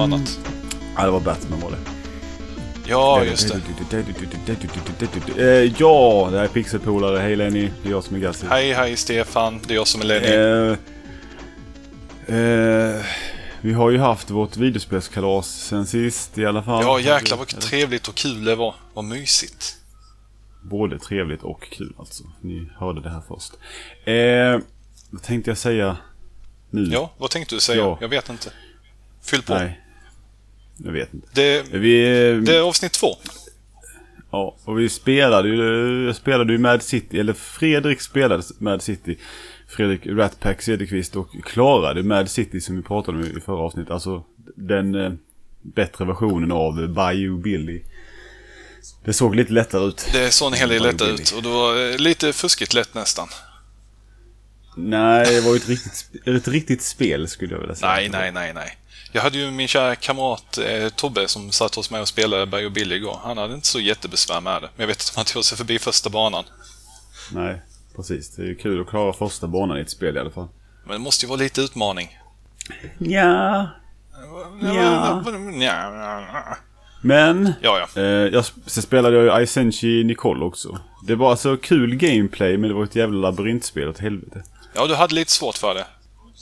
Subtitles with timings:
[0.00, 0.38] på annat.
[0.96, 1.76] Ja, det var Batman var det.
[2.86, 3.54] Ja, just det.
[5.42, 7.18] Eh, Ja, det här är Pixelpolare.
[7.18, 8.46] Hej Lenny, det är jag som är Gassi.
[8.50, 9.60] Hej, hej Stefan.
[9.66, 10.26] Det är jag som är Lenny.
[10.26, 10.76] Eh,
[12.38, 13.04] eh,
[13.60, 16.82] vi har ju haft vårt videospelskalas sen sist i alla fall.
[16.82, 18.74] Ja, jäklar vad trevligt och kul det var.
[18.94, 19.76] Vad mysigt.
[20.62, 22.24] Både trevligt och kul alltså.
[22.40, 23.52] Ni hörde det här först.
[24.04, 24.58] Eh,
[25.10, 25.96] vad tänkte jag säga
[26.70, 26.88] nu?
[26.92, 27.78] Ja, vad tänkte du säga?
[27.78, 27.98] Ja.
[28.00, 28.50] Jag vet inte.
[29.22, 29.54] Fyll på.
[29.54, 29.79] Nej.
[30.84, 31.26] Jag vet inte.
[31.32, 32.02] Det, Vi,
[32.46, 33.16] det är avsnitt två.
[34.30, 39.18] Ja, och vi spelade ju, jag spelade ju Mad City, eller Fredrik spelade Mad City.
[39.68, 43.90] Fredrik Ratpack Cederqvist och klarade Mad City som vi pratade om i förra avsnittet.
[43.90, 44.24] Alltså
[44.56, 45.12] den eh,
[45.62, 47.82] bättre versionen av Bayou Billy.
[49.04, 50.08] Det såg lite lättare ut.
[50.12, 51.12] Det såg en hel del Bayou lätt Billy.
[51.12, 53.28] ut och det var eh, lite fuskigt lätt nästan.
[54.76, 57.92] Nej, det var ju ett riktigt, ett riktigt spel skulle jag vilja säga.
[57.92, 58.76] Nej, nej, nej, nej.
[59.12, 62.66] Jag hade ju min kära kamrat eh, Tobbe som satt hos mig och spelade Berg
[62.66, 63.20] och Billy igår.
[63.24, 64.68] Han hade inte så jättebesvär med det.
[64.76, 66.44] Men jag vet att man tog sig förbi första banan.
[67.32, 67.62] Nej,
[67.96, 68.36] precis.
[68.36, 70.48] Det är ju kul att klara första banan i ett spel i alla fall.
[70.84, 72.18] Men det måste ju vara lite utmaning.
[72.98, 73.68] Ja.
[74.62, 75.22] Ja.
[75.60, 76.56] Ja,
[77.02, 77.88] Men ja.
[77.96, 80.78] Eh, jag, sen spelade jag ju Isenchi Nicole också.
[81.06, 84.42] Det var alltså kul gameplay men det var ett jävla labyrintspel åt helvete.
[84.74, 85.86] Ja, du hade lite svårt för det.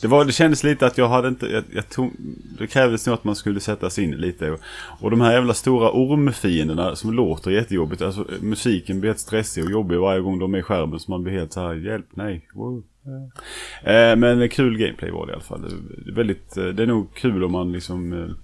[0.00, 1.46] Det, var, det kändes lite att jag hade inte...
[1.46, 2.12] Jag, jag tog,
[2.58, 4.50] det krävdes nog att man skulle sätta sig in lite.
[4.50, 4.60] Och,
[5.00, 8.02] och de här jävla stora ormfienderna som låter jättejobbigt.
[8.02, 11.00] Alltså musiken blir helt stressig och jobbig varje gång de är i skärmen.
[11.00, 12.48] Så man blir helt så här, hjälp, nej.
[12.54, 12.82] Wow.
[13.82, 15.62] Eh, men kul gameplay var det i alla fall.
[15.62, 18.34] Det är, väldigt, eh, det är nog kul om man liksom eh,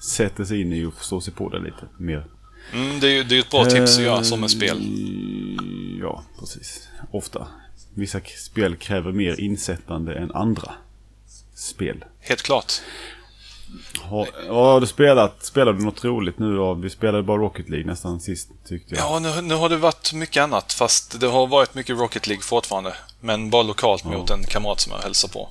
[0.00, 2.24] sätter sig in i och förstår sig på det lite mer.
[2.74, 4.76] Mm, det är ju det är ett bra tips att göra som en spel.
[4.76, 6.88] Eh, Ja, precis.
[7.10, 7.48] Ofta.
[7.94, 10.72] Vissa spel kräver mer insättande än andra
[11.58, 12.04] spel.
[12.20, 12.72] Helt klart.
[14.00, 16.74] Har, ja, har du spelat, spelade du något roligt nu då?
[16.74, 19.04] Vi spelade bara Rocket League nästan sist tyckte jag.
[19.04, 20.72] Ja, nu, nu har det varit mycket annat.
[20.72, 22.94] Fast det har varit mycket Rocket League fortfarande.
[23.20, 25.48] Men bara lokalt mot en kamrat som jag hälsar på.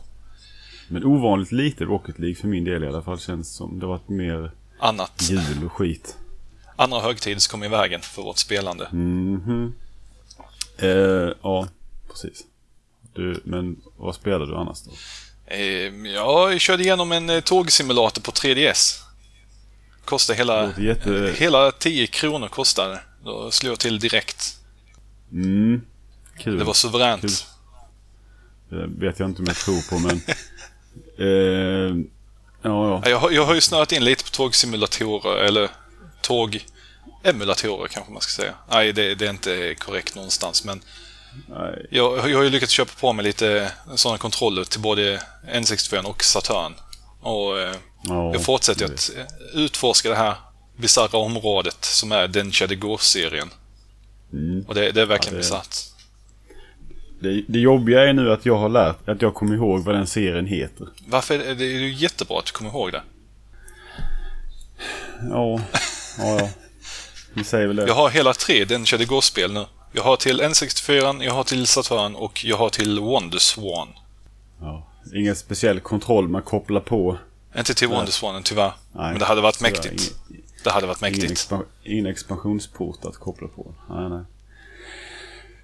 [0.88, 3.79] Men ovanligt lite Rocket League för min del i alla fall känns som.
[3.79, 5.29] Det har varit mer Annat.
[5.29, 6.18] jul och skit.
[6.75, 8.88] Andra högtider som kom i vägen för vårt spelande.
[8.91, 9.74] Mhm.
[10.78, 10.89] Eh,
[11.41, 11.68] ja,
[12.09, 12.44] precis.
[13.13, 14.91] Du, men vad spelar du annars då?
[15.47, 15.59] Eh,
[16.13, 19.02] ja, jag körde igenom en eh, tågsimulator på 3DS.
[20.06, 21.34] Kostar Det hela, jätte...
[21.38, 23.00] hela 10 kronor kostar det.
[23.24, 24.57] Då slår jag till direkt.
[25.31, 25.81] Mm.
[26.40, 26.57] Kul.
[26.57, 27.22] Det var suveränt.
[27.22, 27.31] Kul.
[28.69, 30.18] Det vet jag inte om jag tror på men...
[31.18, 31.96] eh,
[32.62, 33.02] ja, ja.
[33.03, 35.69] Ja, Jag har, jag har ju snöat in lite på tågsimulatorer, eller
[36.22, 38.53] tågemulatorer kanske man ska säga.
[38.72, 40.81] Nej, det, det är inte korrekt någonstans, men
[41.50, 41.86] Nej.
[41.90, 45.22] jag, jag har ju lyckats köpa på mig lite sådana kontroller till både
[45.54, 46.74] N64 och Saturn.
[47.22, 49.26] Och eh, Ja, jag fortsätter jag att eh,
[49.60, 50.36] utforska det här
[50.78, 53.50] bisarra området som är Densha de Go-serien.
[54.34, 54.66] Mm.
[54.68, 55.76] Och det, det är verkligen Ja, det- bisarrt.
[57.20, 60.08] Det, det jobbiga är nu att jag har lärt, att jag kommer ihåg vad den
[60.08, 60.88] serien heter.
[61.08, 63.02] Varför är det, det är ju jättebra att du kommer ihåg det.
[65.30, 65.60] Ja,
[66.18, 66.50] ja, ja.
[67.34, 67.88] Vi säger väl det.
[67.88, 69.66] Jag har hela tre Densha de Go-spel nu.
[69.97, 73.88] Jag har till N64, jag har till Saturn och jag har till Wonderswan.
[74.62, 74.88] Ja.
[75.16, 77.18] Ingen speciell kontroll man kopplar på.
[77.57, 78.72] Inte till Wonderswanen tyvärr.
[78.92, 80.13] Nej, Men det hade varit mäktigt.
[80.30, 81.31] Ingen, Det hade varit ingen, mäktigt.
[81.31, 83.74] expa, ingen expansionsport att koppla på.
[83.89, 84.24] Nej, nej.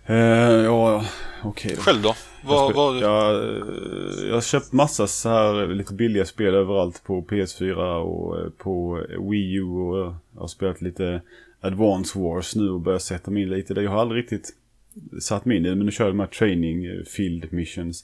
[0.05, 1.05] Eh, ja.
[1.43, 1.81] Okej då.
[1.81, 2.15] Själv då?
[2.43, 7.95] Vad, Jag, eh, jag har köpt massa så här lite billiga spel överallt på PS4
[7.95, 11.21] och eh, på Wii U och jag har spelat lite
[11.63, 13.83] Advance Wars nu och börjat sätta mig in lite i det.
[13.83, 14.49] Jag har aldrig riktigt
[15.21, 18.03] satt mig in i det men nu kör jag de här training eh, field missions.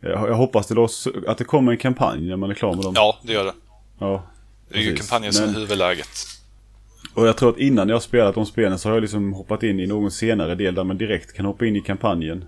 [0.00, 0.88] Jag, jag hoppas det då,
[1.26, 2.92] att det kommer en kampanj när man är klar med dem.
[2.96, 3.54] Ja, det gör det.
[3.98, 4.26] Ja,
[4.68, 6.08] Det är ju kampanjen som är huvudläget.
[7.14, 9.80] Och jag tror att innan jag spelat de spelen så har jag liksom hoppat in
[9.80, 12.44] i någon senare del där man direkt kan hoppa in i kampanjen.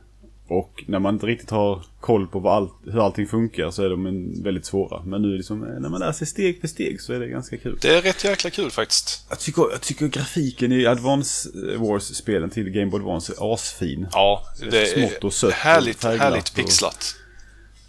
[0.48, 4.06] Och när man inte riktigt har koll på allt, hur allting funkar så är de
[4.06, 5.02] en väldigt svåra.
[5.04, 7.56] Men nu liksom, eh, när man lär sig steg för steg så är det ganska
[7.56, 7.78] kul.
[7.80, 9.26] Det är rätt jäkla kul faktiskt.
[9.30, 14.06] Jag tycker, jag tycker grafiken i Advance Wars-spelen till Game Boy Advance är asfin.
[14.12, 17.14] Ja, det smått och är sött och härligt, färgglatt härligt och- pixlat.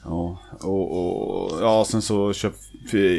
[0.04, 0.92] Ja, och,
[1.52, 2.54] och ja, sen så köp,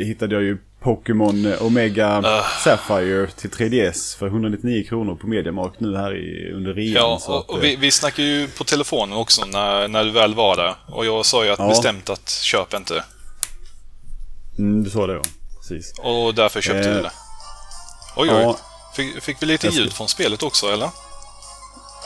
[0.05, 2.45] hittade jag ju Pokémon Omega Ah.
[2.65, 6.93] Sapphire till 3DS för 199 kronor på Mediamarkt nu här i, under rean.
[6.95, 10.11] Ja, och, att, och eh, vi, vi snackade ju på telefonen också när, när du
[10.11, 10.75] väl var där.
[10.89, 11.69] Och jag sa ju att Ja.
[11.69, 13.05] bestämt att köp inte.
[14.59, 15.23] Mm, du sa det ja.
[15.59, 15.93] Precis.
[15.99, 17.13] Och därför köpte Eh, du det.
[18.17, 18.43] Oj, oj.
[18.43, 18.59] Ja,
[18.97, 20.89] Fick, fick vi lite ljud från spelet också, eller?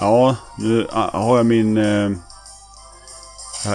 [0.00, 1.76] Ja, nu ah, har jag min...
[1.76, 2.10] Eh,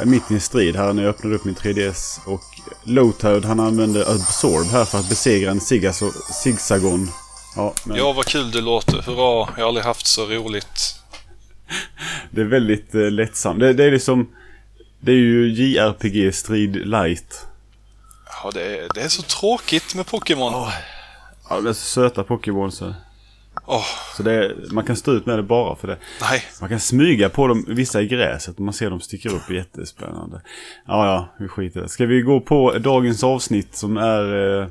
[0.05, 2.19] mitt i en strid här när jag öppnade upp min 3DS.
[2.25, 2.41] Och
[2.85, 7.09] Lowtoad han använder Absorb här för att besegra en Zigzagon.
[7.55, 7.97] Ja, men...
[7.97, 9.01] ja, vad kul det låter.
[9.01, 10.95] Hurra, jag har aldrig haft så roligt.
[12.31, 13.59] det är väldigt eh, lättsamt.
[13.59, 14.29] Det, det, är liksom...
[14.99, 17.45] Det är ju JRPG Strid Light.
[18.43, 20.53] Ja, det är, det är så tråkigt med Pokémon.
[20.53, 20.73] Oh.
[21.49, 22.93] Ja, det är så söta Pokémon så.
[23.67, 23.85] Oh.
[24.17, 25.97] Så det, man kan stå ut med det bara för det.
[26.21, 26.43] Nej.
[26.61, 29.49] Man kan smyga på dem, vissa i gräset man ser dem sticker upp.
[29.49, 30.41] Jättespännande.
[30.87, 31.89] Ja, ja, vi skiter det.
[31.89, 34.67] Ska vi gå på dagens avsnitt som är eh,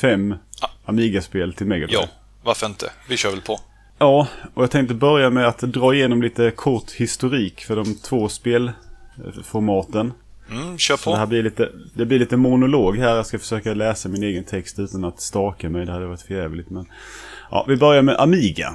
[0.00, 0.68] fem ah.
[0.84, 2.08] Amiga-spel till Mega Ja,
[2.42, 2.90] varför inte?
[3.08, 3.60] Vi kör väl på.
[3.98, 8.28] Ja, och jag tänkte börja med att dra igenom lite kort historik för de två
[8.28, 10.12] spelformaten.
[10.50, 11.02] Mm, kör på.
[11.02, 13.16] Så det, här blir lite, det blir lite monolog här.
[13.16, 15.86] Jag ska försöka läsa min egen text utan att staka mig.
[15.86, 16.70] Det hade varit förjävligt.
[16.70, 16.86] Men...
[17.50, 18.74] Ja, vi börjar med Amiga.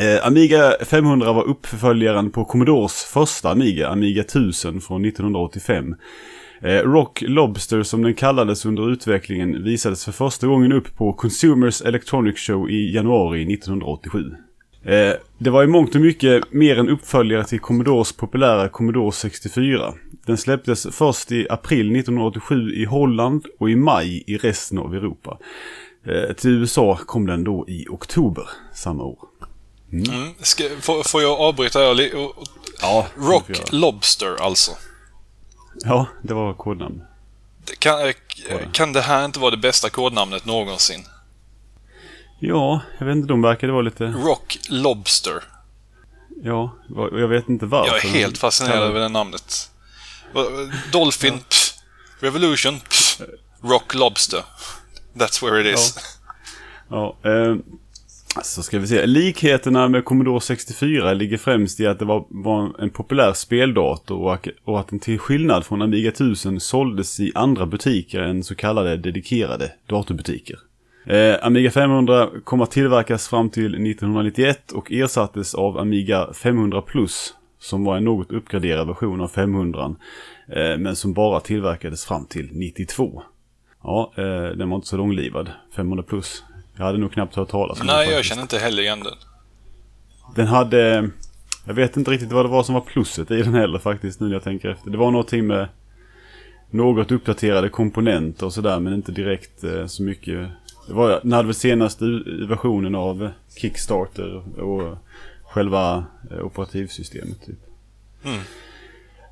[0.00, 5.94] Eh, Amiga 500 var uppföljaren på Commodores första Amiga, Amiga 1000 från 1985.
[6.62, 11.82] Eh, Rock Lobster som den kallades under utvecklingen visades för första gången upp på Consumers
[11.82, 14.34] Electronic Show i januari 1987.
[14.84, 19.94] Eh, det var i mångt och mycket mer en uppföljare till Commodores populära Commodore 64.
[20.26, 25.38] Den släpptes först i april 1987 i Holland och i maj i resten av Europa.
[26.06, 29.18] Eh, till USA kom den då i oktober samma år.
[29.92, 30.14] Mm.
[30.14, 30.34] Mm.
[30.40, 32.10] Ska, får, får, jag avbryta här?
[32.80, 34.72] Ja, Rock Lobster alltså?
[35.84, 37.02] Ja, det var kodnamn.
[37.78, 38.14] Kan, eh,
[38.72, 41.04] kan det här inte vara det bästa kodnamnet någonsin?
[42.44, 43.28] Ja, jag vet inte.
[43.28, 44.04] De verkade vara lite...
[44.04, 45.42] Rock Lobster.
[46.42, 47.94] Ja, jag vet inte varför.
[47.94, 49.70] Jag är helt fascinerad över det namnet.
[50.92, 51.74] Dolphin, pff.
[52.20, 53.20] Revolution, pff.
[53.62, 54.44] Rock Lobster.
[55.14, 55.98] That's where it is.
[56.88, 57.56] Ja, ja eh,
[58.42, 59.06] så ska vi se.
[59.06, 64.48] Likheterna med Commodore 64 ligger främst i att det var, var en populär speldator och,
[64.64, 68.96] och att den till skillnad från Amiga 1000 såldes i andra butiker än så kallade
[68.96, 70.58] dedikerade datorbutiker.
[71.06, 77.34] Eh, Amiga 500 kom att tillverkas fram till 1991 och ersattes av Amiga 500 Plus
[77.58, 79.94] som var en något uppgraderad version av 500
[80.48, 83.22] eh, men som bara tillverkades fram till 92.
[83.82, 84.24] Ja, eh,
[84.56, 85.50] den var inte så långlivad.
[85.76, 86.44] 500 plus.
[86.76, 89.14] Jag hade nog knappt hört talas om Nej, den, jag känner inte heller igen den.
[90.34, 91.10] Den hade...
[91.66, 94.26] Jag vet inte riktigt vad det var som var plusset i den heller faktiskt nu
[94.26, 94.90] när jag tänker efter.
[94.90, 95.68] Det var någonting med
[96.70, 100.48] något uppdaterade komponenter och sådär men inte direkt eh, så mycket.
[100.86, 102.04] Det var, den hade väl senaste
[102.48, 104.98] versionen av Kickstarter och
[105.44, 107.58] själva eh, operativsystemet typ.
[108.24, 108.40] Mm.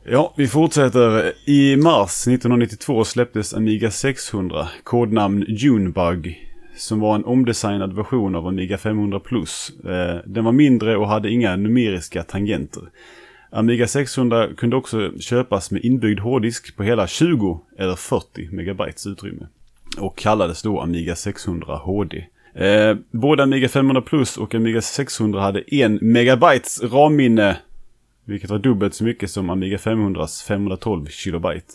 [0.04, 1.32] Ja, vi fortsätter.
[1.46, 8.78] I mars 1992 släpptes Amiga 600, kodnamn Junebug, som var en omdesignad version av Amiga
[8.78, 9.72] 500 Plus.
[9.84, 12.82] Eh, den var mindre och hade inga numeriska tangenter.
[13.50, 19.46] Amiga 600 kunde också köpas med inbyggd hårddisk på hela 20 eller 40 megabytes utrymme.
[19.98, 22.26] Och kallades då Amiga 600 HD.
[22.54, 27.56] Eh, både Amiga 500 Plus och Amiga 600 hade 1 megabytes RAM-minne
[28.30, 31.74] vilket var dubbelt så mycket som Amiga 500s 512 kilobyte.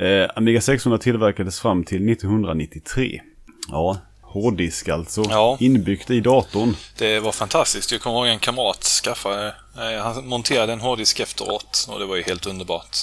[0.00, 3.20] Eh, Amiga 600 tillverkades fram till 1993.
[3.68, 5.24] Ja, hårddisk alltså.
[5.28, 5.56] Ja.
[5.60, 6.76] Inbyggt i datorn.
[6.98, 7.92] Det var fantastiskt.
[7.92, 12.16] Jag kommer ihåg en kamrat skaffade, eh, han monterade en hårddisk efteråt och det var
[12.16, 12.96] ju helt underbart.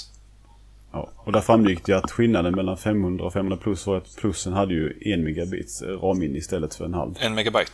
[0.92, 4.54] Ja, och där framgick det att skillnaden mellan 500 och 500 plus var att plussen
[4.54, 7.16] hade ju en megabits RAM istället för en halv.
[7.20, 7.72] En megabyte.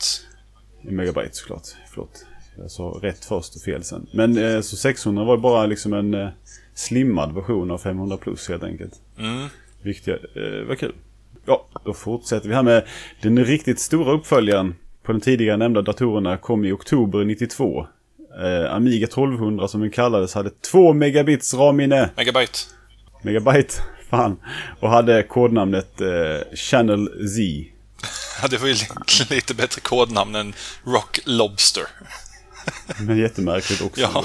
[0.81, 1.63] En megabyte såklart.
[1.89, 2.25] Förlåt.
[2.57, 4.07] Jag sa rätt först och fel sen.
[4.13, 6.29] Men eh, så 600 var bara liksom en eh,
[6.73, 8.93] slimmad version av 500 plus helt enkelt.
[9.19, 9.47] Mm.
[9.81, 10.95] Vilket eh, var kul.
[11.45, 12.87] Ja, då fortsätter vi här med
[13.21, 17.87] den riktigt stora uppföljaren på den tidigare nämnda datorerna kom i oktober 92.
[18.43, 22.09] Eh, Amiga 1200 som den kallades hade 2 megabits RAM-minne.
[22.15, 22.59] Megabyte.
[23.27, 23.73] Megabyte,
[24.09, 24.37] fan.
[24.79, 27.41] Och hade kodnamnet eh, Channel Z.
[28.41, 28.75] Ja, det var ju
[29.29, 30.53] lite bättre kodnamn än
[30.83, 31.83] Rock Lobster.
[32.99, 34.01] Men jättemärkligt också.
[34.01, 34.23] Ja.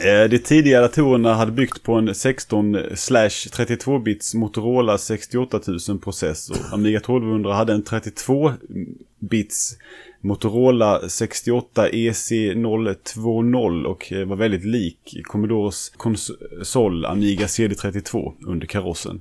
[0.00, 6.56] Eh, de tidigare datorerna hade byggt på en 16-32-bits Motorola 68000 processor.
[6.72, 9.76] Amiga 1200 hade en 32-bits
[10.20, 19.20] Motorola 68 EC020 och eh, var väldigt lik Commodores konsol Amiga CD32 under karossen.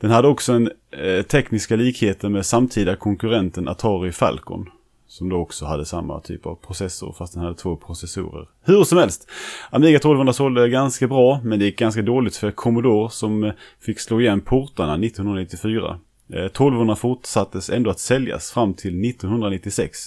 [0.00, 4.66] Den hade också en eh, tekniska likheter med samtida konkurrenten Atari Falcon.
[5.12, 8.48] Som då också hade samma typ av processor fast den hade två processorer.
[8.62, 9.30] Hur som helst.
[9.70, 14.20] Amiga 1200 sålde ganska bra men det gick ganska dåligt för Commodore som fick slå
[14.20, 15.98] igen portarna 1994.
[16.28, 19.98] 1200 eh, fortsattes ändå att säljas fram till 1996.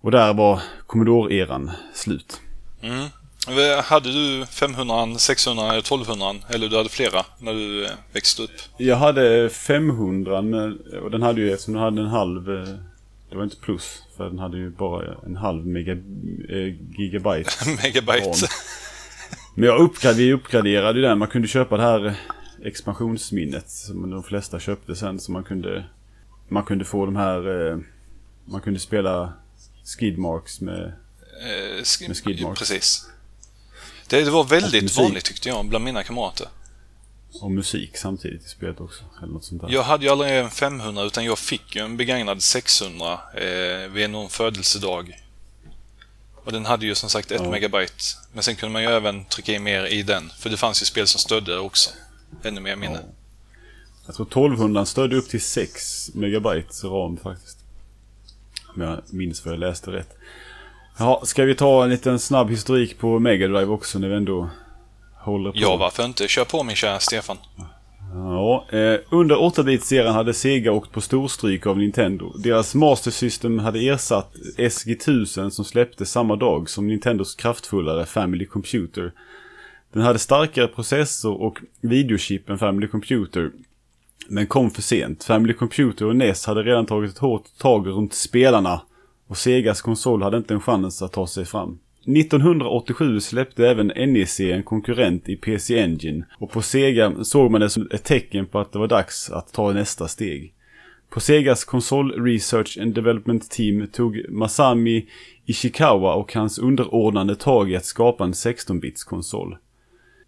[0.00, 2.40] Och där var Commodore-eran slut.
[2.82, 3.08] Mm.
[3.84, 8.50] Hade du 500, 600 eller 1200 eller du hade flera när du eh, växte upp?
[8.76, 10.38] Jag hade 500
[11.02, 12.74] och den hade ju, eftersom den hade en halv, eh,
[13.34, 17.50] det var inte plus, för den hade ju bara en halv mega, eh, gigabyte.
[17.82, 18.48] Megabyte.
[19.54, 22.14] Men jag uppgraderade, uppgraderade ju den, man kunde köpa det här
[22.64, 25.84] expansionsminnet som de flesta köpte sen, så man kunde,
[26.48, 27.78] man kunde få de här, eh,
[28.44, 29.32] man kunde spela
[29.98, 30.92] skidmarks med,
[31.42, 32.58] Eh, sk- Med skid marks.
[32.58, 33.08] Precis.
[34.08, 36.46] Det, det var väldigt vanligt tyckte jag bland mina kamrater.
[37.42, 39.04] Och musik samtidigt i spelet också.
[39.22, 39.68] Eller något sånt där.
[39.70, 44.10] Jag hade ju aldrig en 500 utan jag fick ju en begagnad 600 eh, vid
[44.10, 45.20] någon födelsedag.
[46.44, 47.50] Och den hade ju som sagt ett Ja.
[47.50, 47.92] megabyte.
[48.32, 50.30] Men sen kunde man ju även trycka in mer i den.
[50.38, 51.90] För det fanns ju spel som stödde det också.
[52.42, 53.00] Ännu mer minne.
[53.02, 53.08] Ja.
[54.06, 57.58] Jag tror 1200 stödde upp till 6 megabyte ram faktiskt.
[58.74, 60.16] Om jag minns vad jag läste rätt.
[60.98, 64.50] Ja, ska vi ta en liten snabb historik på Mega Drive också när vi ändå
[65.24, 65.58] håller på?
[65.60, 66.28] Ja, varför inte?
[66.28, 67.36] Kör på min kära Stefan.
[68.14, 72.32] Ja, eh, under 8-bit-serien hade Sega åkt på storstryk av Nintendo.
[72.38, 79.12] Deras Master System hade ersatt SG-1000 som släpptes samma dag som Nintendos kraftfullare Family Computer.
[79.92, 83.50] Den hade starkare processor och videochip än Family Computer.
[84.28, 85.24] Men kom för sent.
[85.24, 88.80] Family Computer och NES hade redan tagit ett hårt tag runt spelarna.
[89.28, 91.78] Och Segas konsol hade inte en chans att ta sig fram.
[92.06, 97.70] 1987 släppte även NEC en konkurrent i PC Engine och på Sega såg man det
[97.70, 100.54] som ett tecken på att det var dags att ta nästa steg.
[101.10, 105.08] På Segas konsol Research and Development Team tog Masami
[105.46, 109.56] Ishikawa och hans underordnade tag i att skapa en 16-bits konsol.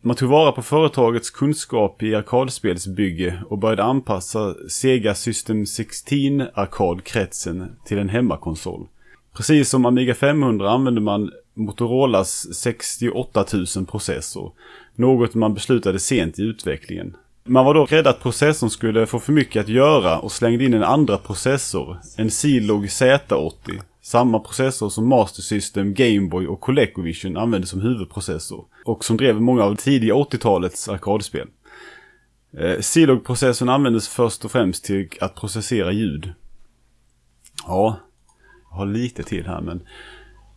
[0.00, 7.76] Man tog vara på företagets kunskap i arkadspelsbygge och började anpassa Sega System 16 arkadkretsen
[7.84, 8.86] till en hemmakonsol.
[9.36, 13.44] Precis som Amiga 500 använde man Motorolas 68
[13.76, 14.52] 000 processor.
[14.94, 17.16] Något man beslutade sent i utvecklingen.
[17.44, 20.74] Man var då rädd att processorn skulle få för mycket att göra och slängde in
[20.74, 23.52] en andra processor, en Zilog Z80.
[24.02, 28.64] Samma processor som Master System, Gameboy och ColecoVision använde som huvudprocessor.
[28.84, 31.48] Och som drev många av tidiga 80-talets arkadspel.
[32.58, 36.32] Eh, Zilog-processorn användes först och främst till att processera ljud.
[37.66, 38.00] Ja,
[38.70, 39.82] jag har lite till här men...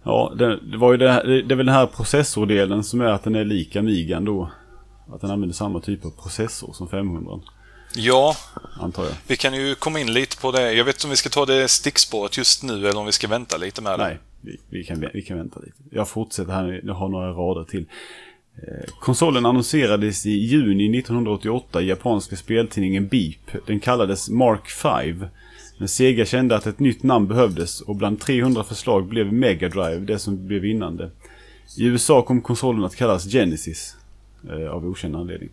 [0.03, 3.01] Ja, det, det var ju det, här, det, det är väl den här processordelen som
[3.01, 4.51] är att den är lik Amigan då.
[5.13, 7.39] Att den använder samma typ av processor som 500
[7.95, 8.35] Ja,
[8.79, 9.11] antar jag.
[9.27, 10.73] vi kan ju komma in lite på det.
[10.73, 13.27] Jag vet inte om vi ska ta det stickspåret just nu eller om vi ska
[13.27, 14.03] vänta lite med det.
[14.03, 15.77] Nej, vi, vi, kan, vi kan vänta lite.
[15.91, 17.85] Jag fortsätter här, jag har några rader till.
[18.55, 23.65] Eh, konsolen annonserades i juni 1988 i japanska speltidningen Beep.
[23.67, 25.25] Den kallades Mark 5.
[25.79, 29.99] Men Sega kände att ett nytt namn behövdes och bland 300 förslag blev Mega Drive
[29.99, 31.11] det som blev vinnande.
[31.77, 33.95] I USA kom konsolen att kallas Genesis.
[34.49, 35.49] Eh, av okänd anledning.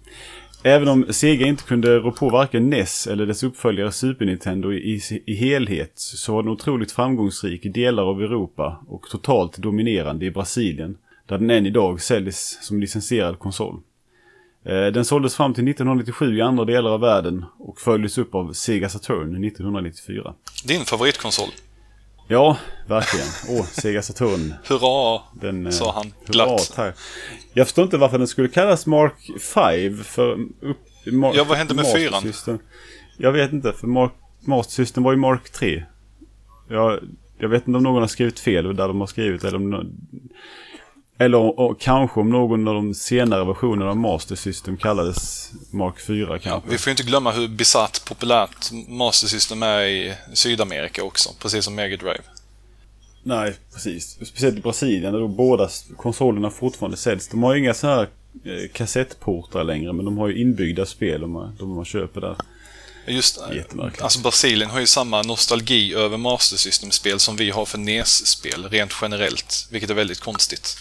[0.62, 4.76] Även om Sega inte kunde rå på varken NES eller dess uppföljare Super Nintendo i,
[4.76, 10.26] i, i helhet så var den otroligt framgångsrik i delar av Europa och totalt dominerande
[10.26, 10.98] i Brasilien.
[11.26, 13.80] Där den än idag säljs som licensierad konsol.
[14.68, 18.52] Eh, Den såldes fram till 1997 i andra delar av världen och följdes upp av
[18.52, 20.34] Sega Saturn 1994.
[20.64, 21.48] Din favoritkonsol?
[22.28, 22.56] Ja,
[22.88, 23.26] verkligen.
[23.48, 24.54] Åh, Sega Saturn.
[24.68, 26.72] Hurra, Den, eh, sa han hurra, glatt.
[26.74, 26.96] tack.
[27.52, 30.32] Jag förstår inte varför den skulle kallas Mark 5 för...
[30.60, 30.78] Upp,
[31.12, 32.32] Mark, Ja, vad hände med fyran?
[33.18, 34.12] Jag vet inte, för Mark,
[34.44, 35.84] Master System var ju Mark 3.
[36.68, 37.00] Jag,
[37.38, 39.92] jag vet inte om någon har skrivit fel där de har skrivit eller om...
[41.18, 46.26] Eller och, kanske om någon av de senare versionerna av Master System kallades Mark 4
[46.30, 46.70] Ja, kanske.
[46.70, 51.74] vi får inte glömma hur besatt populärt Master System är i Sydamerika också, precis som
[51.74, 52.22] Mega Drive.
[53.22, 54.10] Nej, precis.
[54.10, 57.28] Speciellt i Brasilien där då båda konsolerna fortfarande säljs.
[57.28, 58.02] De har ju inga så här
[58.44, 62.36] eh, kassettportar längre men de har ju inbyggda spel de man, de man köper där.
[63.08, 64.02] Just Jättemärkligt.
[64.02, 68.92] Alltså Brasilien har ju samma nostalgi över Master System-spel som vi har för NES-spel, rent
[69.02, 69.68] generellt.
[69.70, 70.76] Vilket är väldigt konstigt.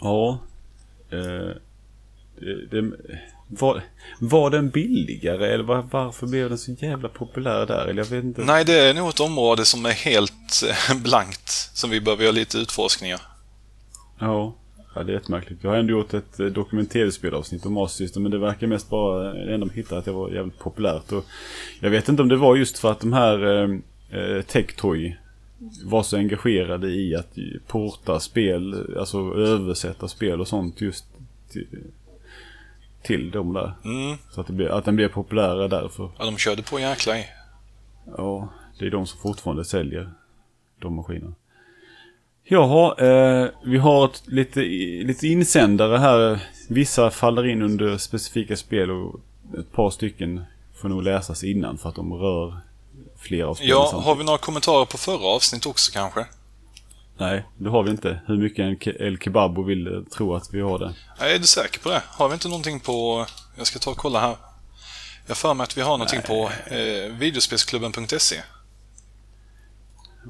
[0.00, 0.38] Ja.
[1.10, 1.56] Eh,
[2.40, 2.92] det, det,
[3.48, 3.82] var,
[4.18, 7.86] var den billigare eller var, varför blev den så jävla populär där?
[7.86, 8.44] Eller jag vet inte.
[8.44, 12.32] Nej, det är nog ett område som är helt eh, blankt, som vi behöver göra
[12.32, 13.20] lite utforskningar.
[14.18, 14.54] Ja.
[14.94, 15.64] ja, det är jättemärkligt.
[15.64, 19.32] Jag har ändå gjort ett eh, dokumentärspielavsnitt om Master System men det verkar mest bara,
[19.32, 21.12] det enda de hittade att det var jävligt populärt.
[21.12, 21.24] Och
[21.80, 23.78] jag vet inte om det var just för att de här eh,
[24.20, 25.16] eh, Tectoy
[25.84, 27.36] var så engagerade i att
[27.66, 31.04] porta spel, alltså översätta spel och sånt just
[31.50, 31.66] till,
[33.02, 33.72] till dem där.
[33.84, 36.10] Mm, Så att, det blev, att den blev populärare därför.
[36.18, 37.24] ja, de körde på jäkla i.
[38.16, 38.48] Ja,
[38.78, 40.10] det är de som fortfarande säljer
[40.78, 41.34] de maskinerna.
[42.48, 44.60] Jaha, eh, vi har ett, lite,
[45.04, 46.42] lite insändare här.
[46.68, 49.20] Vissa faller in under specifika spel och
[49.58, 50.40] ett par stycken
[50.74, 52.54] får nog läsas innan för att de rör
[53.28, 54.04] flera av spelen Ja, samtidigt.
[54.06, 56.26] har vi några kommentarer på förra avsnitt också kanske?
[57.18, 58.20] Nej, det har vi inte.
[58.26, 60.94] Hur mycket El Kebabo vill eh, tro att vi har det.
[61.20, 62.02] Nej, Är du säker på det?
[62.08, 63.26] Har vi inte någonting på...
[63.58, 64.36] Jag ska ta och kolla här.
[65.26, 68.36] Jag för mig att vi har någonting på eh, videospelsklubben.se.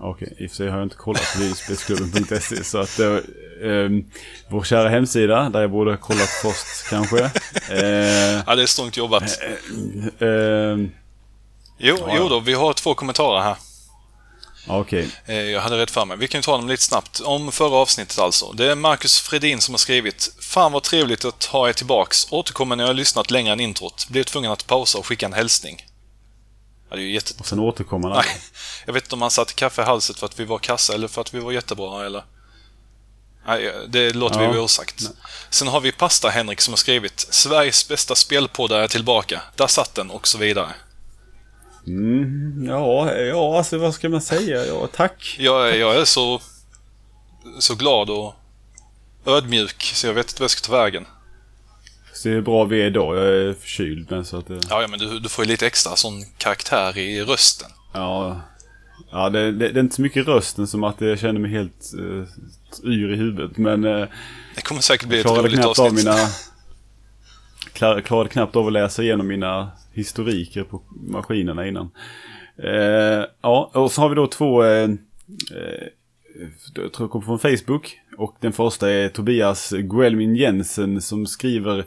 [0.01, 3.07] Okej, i och för sig har jag inte kollat på videospelsklubben.se så att eh,
[3.71, 3.91] eh,
[4.49, 7.25] vår kära hemsida där jag borde ha kollat först kanske.
[7.71, 9.39] Eh, Ja, det är strångt jobbat.
[11.79, 12.15] Eh, Jo, ja.
[12.17, 13.57] jo då, vi har två kommentarer här.
[14.69, 16.17] Okej, Eh, Jag hade rätt för mig.
[16.17, 17.21] Vi kan ta dem lite snabbt.
[17.21, 18.53] Om förra avsnittet alltså.
[18.53, 22.27] Det är Marcus Fredin som har skrivit Fan vad trevligt att ha er tillbaks.
[22.31, 24.09] Återkommer när jag har lyssnat längre än introt.
[24.09, 25.87] Blev tvungen att pausa och skicka en hälsning.
[26.91, 27.35] Ja, det är ju jätte...
[27.39, 28.19] och sen återkommer han.
[28.27, 28.37] Nej,
[28.87, 31.09] jag vet inte om han satte kaffe i halsen för att vi var kassa eller
[31.09, 32.25] för att vi var jättebra eller...
[33.47, 34.51] Nej, det låter Ja.
[34.51, 35.03] vi osagt.
[35.51, 39.43] Sen har vi Pasta-Henrik som har skrivit Sveriges bästa spelpoddar är tillbaka.
[39.57, 40.75] Där satt den och så vidare.
[41.87, 44.65] Mm, ja, ja, alltså vad ska man säga?
[44.67, 45.37] Ja, tack.
[45.39, 46.41] Jag, är- jag är så,
[47.59, 48.35] så glad och
[49.27, 51.07] ödmjuk så jag vet inte vad jag ska ta vägen.
[52.13, 53.17] Så det är bra ved idag.
[53.17, 54.61] Jag är förkyld men så att det...
[54.71, 57.71] Ja, ja men du, du får ju lite extra sån karaktär i rösten.
[57.93, 58.41] Ja,
[59.11, 61.93] ja det, det, det är inte så mycket rösten som att jag känner mig helt
[61.99, 62.25] uh,
[62.85, 63.57] yr i huvudet.
[63.59, 64.07] Men uh,
[64.55, 66.05] Det kommer säkert bli ett roligt knappt av avsnitt.
[66.05, 66.17] mina...
[67.73, 71.91] Klar, klarade knappt av att läsa igenom mina historiker på maskinerna innan.
[72.57, 74.65] Eh, ja, och så har vi då två...
[74.65, 74.91] Eh,
[75.55, 75.89] eh,
[76.75, 77.99] jag tror jag kommer från Facebook.
[78.17, 81.85] Och den första är Tobias Guelmin Jensen som skriver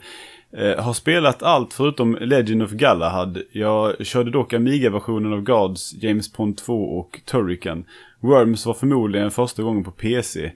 [0.52, 3.42] eh, Har spelat allt förutom Legend of Galahad.
[3.52, 7.86] Jag körde dock Amiga-versionen av Gods, James Pond 2 och Turrican.
[8.20, 10.52] Worms var förmodligen första gången på PC.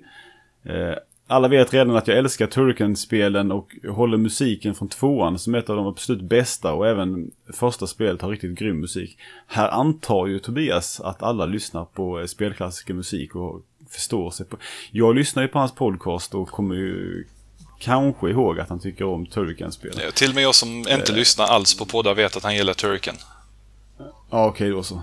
[0.63, 0.95] Eh,
[1.27, 5.75] alla vet redan att jag älskar Turrican-spelen och håller musiken från tvåan som ett av
[5.75, 9.17] de absolut bästa och även första spelet har riktigt grym musik.
[9.47, 14.57] Här antar ju Tobias att alla lyssnar på eh, spelklassiker musik och förstår sig på.
[14.91, 17.27] Jag lyssnar ju på hans podcast och kommer ju
[17.79, 19.91] kanske ihåg att han tycker om Turrican-spel.
[19.95, 22.73] Ja, Till och med jag som inte lyssnar alls på poddar vet att han gillar
[22.73, 23.15] Turrican.
[24.33, 25.01] Ja, okej då så.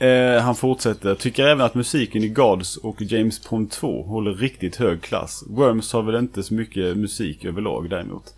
[0.00, 1.14] Eh, eh, han fortsätter.
[1.14, 5.44] Tycker även att musiken i Gods och James Pond 2 håller riktigt hög klass.
[5.48, 8.34] Worms har väl inte så mycket musik överlag däremot.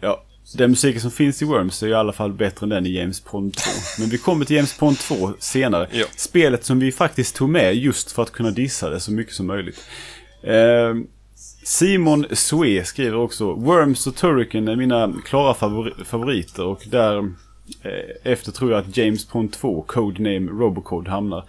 [0.00, 0.22] Ja,
[0.56, 3.20] den musiken som finns i Worms är i alla fall bättre än den i James
[3.20, 3.70] Pond 2.
[3.98, 5.88] Men vi kommer till James Pond 2 senare.
[5.92, 6.04] Ja.
[6.16, 9.46] Spelet som vi faktiskt tog med just för att kunna dissa det så mycket som
[9.46, 9.84] möjligt.
[10.42, 10.94] Eh,
[11.64, 17.32] Simon Sue skriver också Worms och Turrican är mina klara favori- favoriter och där
[18.22, 21.44] efter tror jag att James Pond 2, Codename Robocode, hamnar.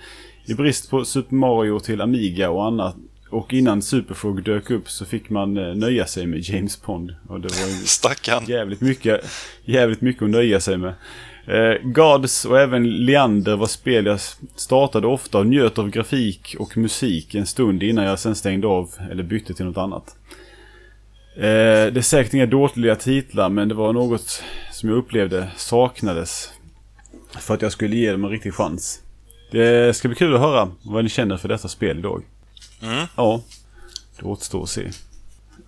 [0.45, 2.95] I brist på Super Mario till Amiga och annat
[3.29, 7.15] och innan Superfrog dök upp så fick man eh, nöja sig med James Pond.
[7.27, 8.45] Och det var Stackarn.
[8.47, 9.21] jävligt mycket,
[9.65, 10.93] jävligt mycket att nöja sig med.
[11.47, 14.19] Eh, Gods och även Leander var spel jag
[14.55, 18.89] startade ofta och njöt av grafik och musik en stund innan jag sen stängde av
[19.11, 20.15] eller bytte till något annat.
[21.37, 26.49] Eh, det är säkert inga dåliga titlar men det var något som jag upplevde saknades
[27.39, 29.01] för att jag skulle ge dem en riktig chans.
[29.51, 32.23] Det ska bli kul att höra vad ni känner för detta spel idag.
[32.81, 33.05] Mm.
[33.15, 33.41] Ja,
[34.19, 34.91] det återstår att se.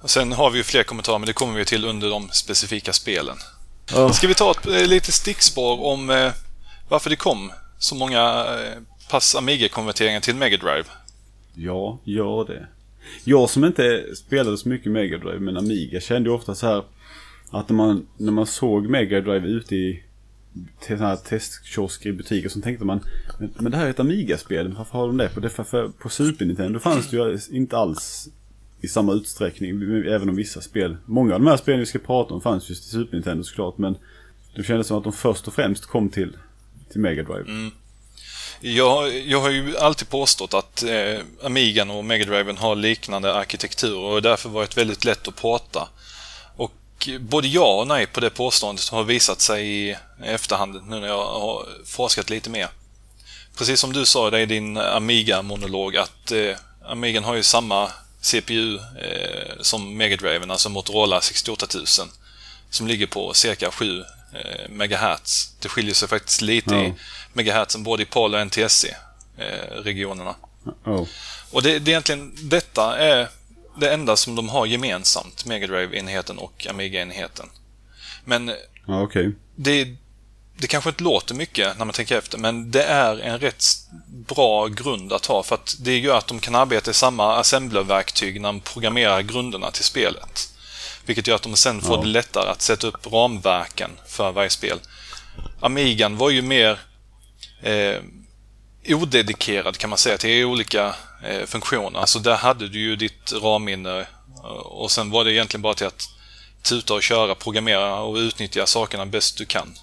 [0.01, 2.93] Och Sen har vi ju fler kommentarer, men det kommer vi till under de specifika
[2.93, 3.37] spelen.
[3.93, 4.13] Ja.
[4.13, 6.31] Ska vi ta ett eh, lite stickspår om eh,
[6.89, 10.85] varför det kom så många eh, pass Amiga-konverteringar till Mega Drive?
[11.53, 12.67] Ja, gör det.
[13.23, 16.83] Jag som inte spelade så mycket Mega Drive men Amiga kände ju ofta så här
[17.49, 20.03] att när man, när man såg Mega Drive ute i
[20.79, 22.99] till här testkiosker i butiker så tänkte man
[23.39, 25.29] men, men det här är ett Amiga-spel, varför har de det?
[25.29, 28.29] På, det för, för, på Super Nintendo fanns det ju inte alls
[28.81, 30.97] i samma utsträckning, även om vissa spel.
[31.05, 33.77] Många av de här spelen vi ska prata om fanns just i Super Nintendo såklart
[33.77, 33.95] men
[34.55, 36.37] det kändes som att de först och främst kom till,
[36.91, 37.51] till Mega Drive.
[37.51, 37.71] Mm.
[38.61, 44.21] Jag, jag har ju alltid påstått att eh, Amigan och Megadriven har liknande arkitektur och
[44.21, 45.89] därför varit väldigt lätt att prata.
[46.55, 51.07] Och både ja och nej på det påståendet har visat sig i efterhand nu när
[51.07, 52.67] jag har forskat lite mer.
[53.57, 57.91] Precis som du sa det i din Amiga-monolog att eh, Amigan har ju samma
[58.21, 62.07] CPU eh, som Megadriven, alltså Motorola 68000
[62.69, 65.53] som ligger på cirka 7 eh, megahertz.
[65.59, 66.81] Det skiljer sig faktiskt lite Ja.
[66.83, 66.93] i
[67.33, 70.35] megahertzen både i PAL och NTSC-regionerna.
[70.85, 71.07] Oh.
[71.51, 73.27] Och det, det är egentligen detta är
[73.77, 77.49] det enda som de har gemensamt, Mega Drive-enheten och Amiga-enheten.
[78.25, 78.51] Men
[78.87, 79.31] Ja, okej.
[79.55, 79.87] det,
[80.57, 83.63] det kanske inte låter mycket när man tänker efter, men det är en rätt
[84.07, 88.41] bra grund att ha för att det gör att de kan arbeta i samma assemblerverktyg
[88.41, 90.49] när de programmerar grunderna till spelet.
[91.09, 92.01] Vilket gör att de sen får Ja.
[92.01, 94.79] det lättare att sätta upp ramverken för varje spel.
[95.59, 96.79] Amigan var ju mer
[97.61, 98.01] eh,
[98.87, 101.99] odedikerad kan man säga till olika eh, funktioner.
[101.99, 105.87] Alltså där hade du ju ditt ramminne eh, och sen var det egentligen bara till
[105.87, 106.09] att
[106.61, 109.75] tuta och köra, programmera och utnyttja sakerna bäst du kan.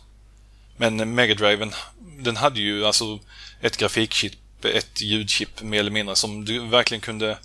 [0.77, 1.75] Men Megadriven,
[2.19, 3.19] den hade ju alltså
[3.61, 7.39] ett grafikchip, ett ljudchip mer eller mindre som du verkligen kunde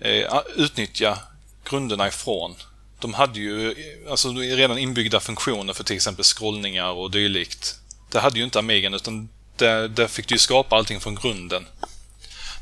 [0.00, 1.18] eh, utnyttja
[1.64, 2.54] grunderna ifrån.
[3.00, 7.74] De hade ju eh, alltså redan inbyggda funktioner för till exempel scrollningar och dylikt.
[8.10, 11.66] Det hade ju inte Amigan utan där, där fick du ju skapa allting från grunden.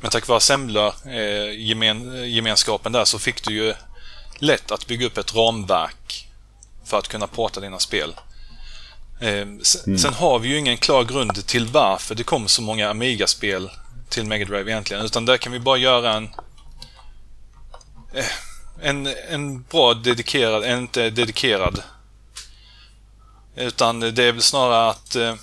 [0.01, 1.61] Men tack vare Assembler eh,
[2.29, 3.75] gemenskapen där så fick du ju
[4.39, 6.29] lätt att bygga upp ett ramverk
[6.85, 8.15] för att kunna porta dina spel.
[9.21, 12.91] Eh, sen, sen har vi ju ingen klar grund till varför det kom så många
[12.91, 13.71] Amiga-spel
[14.09, 15.05] till Mega Drive egentligen.
[15.05, 16.25] Utan där kan vi bara göra en
[18.15, 18.25] eh,
[18.83, 21.83] en, en bra dedikerad, en inte dedikerad.
[23.57, 25.35] Utan det är väl snarare att eh,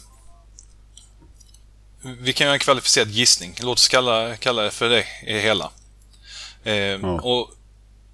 [2.02, 3.56] vi kan göra en kvalificerad gissning.
[3.62, 5.72] Låt oss kalla, kalla det för det i hela.
[6.64, 7.52] Eh, Och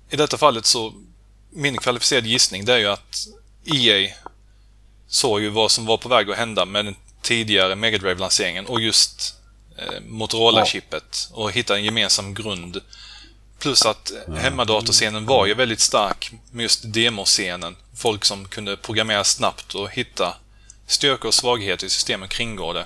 [0.10, 0.94] i detta fallet så,
[1.50, 3.28] min kvalificerade gissning det är ju att
[3.66, 4.14] EA
[5.08, 8.82] såg ju vad som var på väg att hända med den tidigare Mega Drive-lanseringen och
[8.82, 9.36] just
[9.78, 12.82] eh, Motorola-chippet och hitta en gemensam grund.
[13.60, 17.76] Plus att hemmadatorscenen var ju väldigt stark med just demoscenen.
[17.96, 20.38] Folk som kunde programmera snabbt och hitta
[20.88, 22.86] styrkor och svagheter i systemen kringgå det.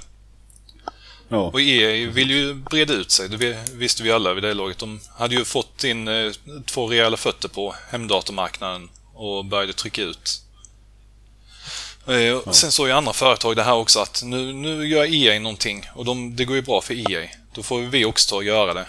[1.30, 1.38] Ja.
[1.38, 4.78] Och EA vill ju breda ut sig, det visste vi alla vid det laget.
[4.78, 6.32] De hade ju fått in eh,
[6.66, 10.42] två rejäla fötter på hemdatormarknaden och började trycka ut.
[12.08, 15.86] Eh, Sen såg ju andra företag det här också att nu, nu gör EA någonting
[15.96, 17.30] och de, det går ju bra för EA.
[17.54, 18.86] Då får vi också ta och göra det.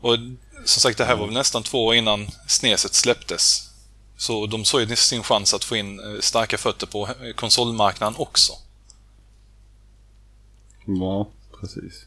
[0.00, 0.18] Och
[0.64, 3.68] som sagt, det här var nästan två år innan Sneset släpptes.
[4.16, 8.14] Så de såg ju sin chans att få in eh, starka fötter på eh, konsolmarknaden
[8.18, 8.52] också.
[10.86, 11.28] ja,
[11.60, 12.06] precis.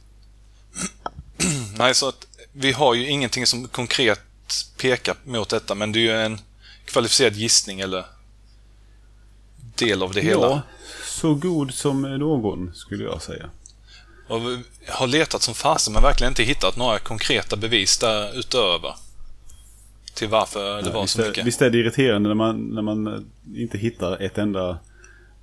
[1.78, 4.22] Nej, så att vi har ju ingenting som konkret
[4.78, 6.40] pekar mot detta, men det är ju en
[6.86, 8.06] kvalificerad gissning eller
[9.76, 10.48] del av det hela.
[10.48, 10.62] Ja,
[11.06, 13.50] så god som någon skulle jag säga.
[14.28, 14.42] Och
[14.88, 18.96] har letat som fasen men verkligen inte hittat några konkreta bevis där utöver.
[20.14, 21.46] Till varför det var visst, så är, mycket.
[21.46, 24.78] visst är det irriterande när man, när man eh, inte hittar ett enda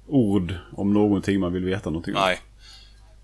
[0.06, 2.20] ord om någonting man vill veta någonting om.
[2.20, 2.40] Nej.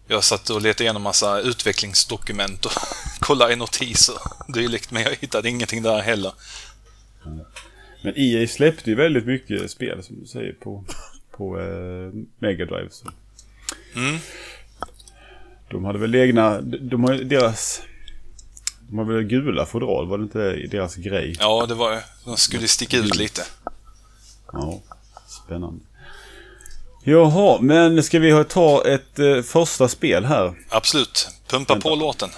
[0.07, 2.73] Jag satt och letade igenom massa utvecklingsdokument och
[3.21, 4.15] kollade i notiser
[4.55, 6.33] dylikt, men jag hittade ingenting där heller.
[8.03, 10.85] Men EA släppte ju väldigt mycket spel som du säger på,
[11.31, 12.89] på eh, Mega Drive.
[12.91, 13.09] Så.
[13.95, 14.19] Mm.
[15.71, 17.81] De hade väl egna, de, har deras...
[18.89, 21.37] De har väl gula fodral, var det inte deras grej?
[21.41, 23.43] Ja, det var De skulle sticka ut lite.
[24.53, 24.81] Ja,
[25.27, 25.81] spännande.
[27.05, 30.55] Jaha, men ska vi ta ett eh, första spel här?
[30.69, 31.29] Absolut.
[31.49, 31.89] Pumpa Vänta.
[31.89, 32.29] på låten.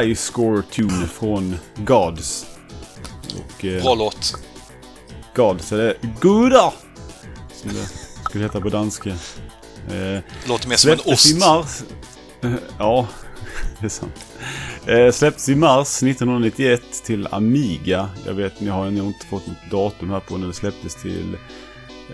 [0.00, 2.46] High Score Tune från Gods.
[3.36, 4.34] Och eh, Bra låt.
[5.34, 6.72] Gods är det Goda!
[7.52, 7.88] Som det
[8.24, 9.10] skulle heta på danska.
[9.10, 11.30] Eh, Låter mer som en ost.
[11.30, 11.82] i mars.
[12.78, 13.06] ja,
[13.80, 14.26] det är sant.
[14.86, 18.10] Eh, släpptes i mars 1991 till Amiga.
[18.26, 21.36] Jag vet, ni har nog inte fått något datum här på när det släpptes till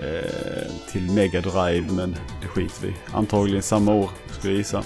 [0.02, 2.94] eh, till Mega Drive, men det skiter vi.
[3.12, 4.82] Antagligen samma år, skulle jag gissa.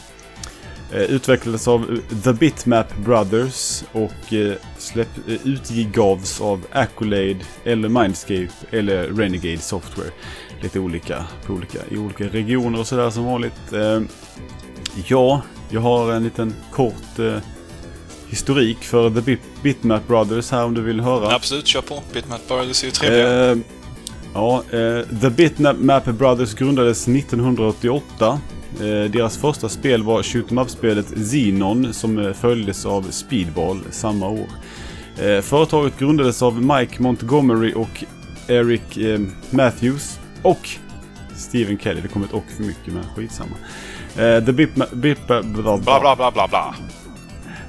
[0.93, 5.09] Eh, utvecklades av eh, The Bitmap Brothers och eh, släpp,
[5.45, 10.11] utgavs av Accolade eller Mindscape eller Renegade Software.
[10.63, 13.73] lite olika, på olika i olika regioner och sådär som vanligt.
[15.07, 17.37] Ja, jag har en liten kort eh,
[18.29, 21.35] historik för The Bit Bitmap Brothers här om du vill höra.
[21.35, 22.03] Absolut, kör på.
[22.13, 23.51] Bitmap Brothers är ju trevliga.
[23.51, 23.59] Eh,
[24.35, 28.41] ja, eh, The Bitmap Brothers grundades 1988.
[28.81, 34.29] Eh, deras första spel var shoot em up-spelet Xenon som eh, följdes av Speedball samma
[34.29, 34.49] år.
[35.19, 38.05] Eh, företaget grundades av Mike Montgomery och
[38.49, 38.99] Eric
[39.51, 40.69] Matthews och
[41.37, 42.01] Stephen Kelly.
[42.01, 43.57] Det kom ett och för mycket men skitsamma.
[44.17, 44.91] The Bitmap...
[44.91, 46.75] Bla, bla, bla, bla, bla.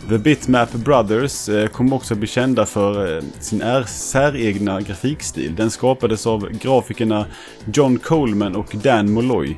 [0.09, 5.55] The Bitmap Brothers kom också att bli kända för sin är säregna grafikstil.
[5.55, 7.25] Den skapades av grafikerna
[7.73, 9.57] John Coleman och Dan Molloy.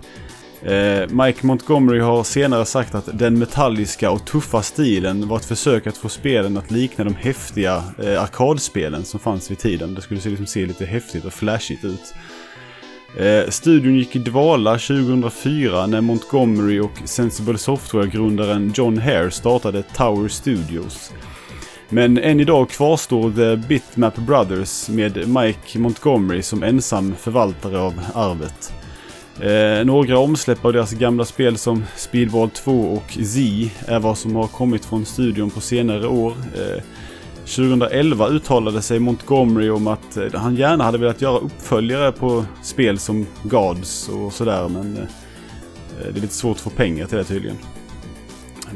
[0.63, 5.87] Eh, Mike Montgomery har senare sagt att den metalliska och tuffa stilen var ett försök
[5.87, 9.95] att få spelen att likna de häftiga eh, arkadspelen som fanns vid tiden.
[9.95, 12.13] Det skulle liksom se lite häftigt och flashigt ut.
[13.17, 20.27] Eh, studion gick i dvala 2004 när Montgomery och Sensible Software-grundaren John Hare startade Tower
[20.27, 21.11] Studios.
[21.89, 28.73] Men än idag kvarstår The Bitmap Brothers med Mike Montgomery som ensam förvaltare av arvet.
[29.41, 34.35] Eh, några omsläpp av deras gamla spel som Speedball 2 och Z är vad som
[34.35, 36.33] har kommit från studion på senare år.
[36.55, 36.83] Eh,
[37.45, 42.99] 2011 uttalade sig Montgomery om att eh, han gärna hade velat göra uppföljare på spel
[42.99, 45.03] som Gods och sådär men eh,
[46.13, 47.57] det är lite svårt att få pengar till det tydligen.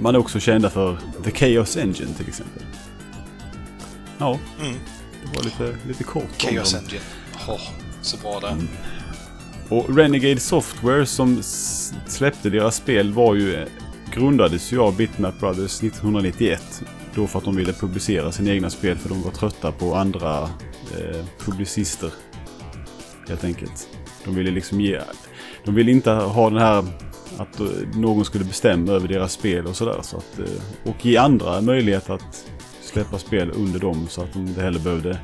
[0.02, 2.64] Man är också kända för The Chaos Engine till exempel.
[4.18, 4.74] Ja, Mm.
[5.24, 6.82] det var lite, lite kort om Chaos dem.
[6.84, 7.02] Engine.
[7.48, 7.60] Åh,
[8.02, 8.56] så bra där.
[9.72, 11.44] Och Renegade Software som
[12.08, 13.66] släppte deras spel var ju
[14.14, 16.84] grundades ju av Bitmap Brothers 1991.
[17.16, 20.42] Då för att de ville publicera sina egna spel för de var trötta på andra
[20.98, 22.12] eh, publicister.
[23.28, 23.88] Helt enkelt.
[24.26, 25.02] De ville liksom ge...
[25.66, 26.86] De ville inte ha den här
[27.38, 30.00] att eh, någon skulle bestämma över deras spel och sådär.
[30.02, 32.46] Så att, eh, och ge andra möjlighet att
[32.82, 35.20] släppa spel under dem så att de inte heller behövde...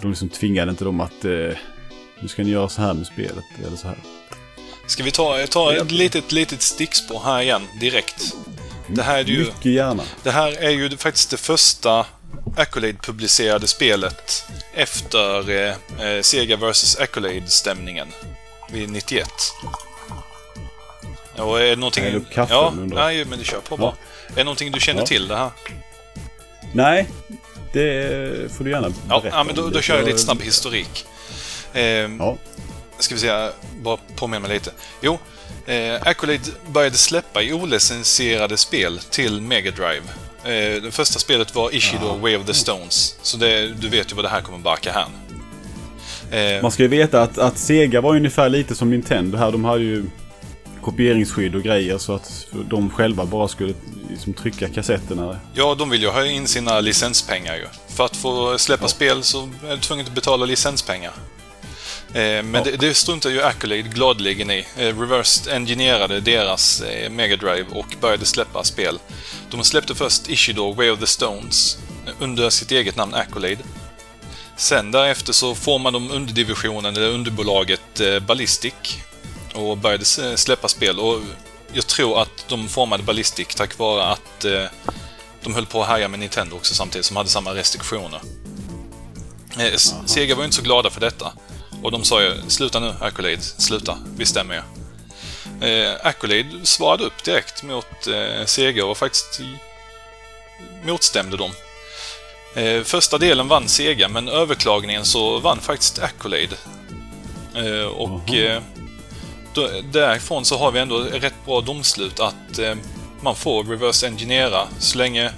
[0.00, 1.56] De liksom tvingade inte dem att eh,
[2.22, 3.96] nu ska ni göra så här med spelet eller så här.
[4.86, 8.34] Ska vi ta, ta ett litet, litet stickspår här igen, direkt?
[8.88, 9.38] Det här är ju...
[9.38, 10.02] Mycket gärna.
[10.22, 12.06] Det här är ju faktiskt det första
[12.56, 15.74] Accolade-publicerade spelet efter eh,
[16.06, 18.08] eh, Sega vs Accolade-stämningen
[18.70, 19.28] vid 91.
[21.36, 22.04] Och är det någonting...
[22.04, 23.94] Häll upp kaffe, ja, nej, men det kör på bara.
[24.28, 25.06] Är det någonting du känner Ja.
[25.06, 25.50] till det här?
[26.72, 27.08] Nej,
[27.72, 30.42] det får du gärna Ja, berätta ja men då, då Det kör jag lite snabb
[30.42, 31.06] historik.
[31.74, 31.82] Eh,
[32.18, 32.36] Ja,
[32.98, 33.48] ska vi se,
[33.82, 34.70] bara påminna mig lite.
[35.00, 35.18] Jo,
[35.66, 40.02] eh, Accolade började släppa i olicensierade spel till Mega Drive.
[40.44, 44.16] Eh, det första spelet var Ishido Way of the Stones, så det, du vet ju
[44.16, 45.10] vad det här kommer barka hän.
[46.30, 49.52] Eh, man ska ju veta att, att Sega var ungefär lite som Nintendo här.
[49.52, 50.04] De hade ju
[50.82, 53.74] kopieringsskydd och grejer så att de själva bara skulle
[54.10, 55.40] liksom trycka kassetterna.
[55.54, 57.66] ja, de vill ju ha in sina licenspengar ju.
[57.88, 61.12] För att få släppa spel så är du tvungen att betala licenspengar.
[62.14, 62.60] Eh, men Ja.
[62.64, 64.66] det, det struntar ju Accolade gladeligen i.
[64.76, 68.98] Eh, reversed engineerade deras eh, Mega Drive och började släppa spel.
[69.50, 71.78] De släppte först Ishido Way of the Stones
[72.18, 73.58] under sitt eget namn Accolade.
[74.56, 78.74] Sen därefter så formade de underdivisionen, eller underbolaget Ballistic
[79.54, 80.04] och började
[80.36, 80.98] släppa spel.
[80.98, 81.20] Och
[81.72, 84.44] jag tror att de formade Ballistic tack vare att
[85.42, 88.20] de höll på att härja med Nintendo också samtidigt, som hade samma restriktioner.
[90.06, 91.32] Sega var ju inte så glada för detta.
[91.82, 93.42] Och de sa ju “Sluta nu, Accolade.
[93.42, 93.98] Sluta.
[94.16, 94.64] Vi stämmer er.”
[95.60, 99.40] eh, Accolade svarade upp direkt mot eh, Sega och faktiskt
[100.84, 101.50] motstämde dem.
[102.56, 106.56] Eh, första delen vann Sega, men överklagningen så vann faktiskt Accolade.
[107.54, 108.62] Eh, och eh,
[109.92, 112.74] därifrån så har vi ändå rätt bra domslut att eh,
[113.20, 115.32] man får reverse engineera så länge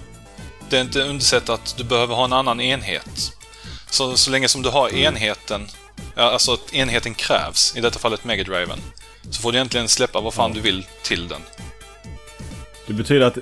[0.71, 3.33] det inte undersett att du behöver ha en annan enhet.
[3.91, 5.69] Så, så länge som du har enheten,
[6.15, 8.79] ja, alltså att enheten krävs, i detta fallet Megadriven,
[9.31, 11.41] så får du egentligen släppa vad fan du vill till den.
[12.87, 13.39] Det betyder att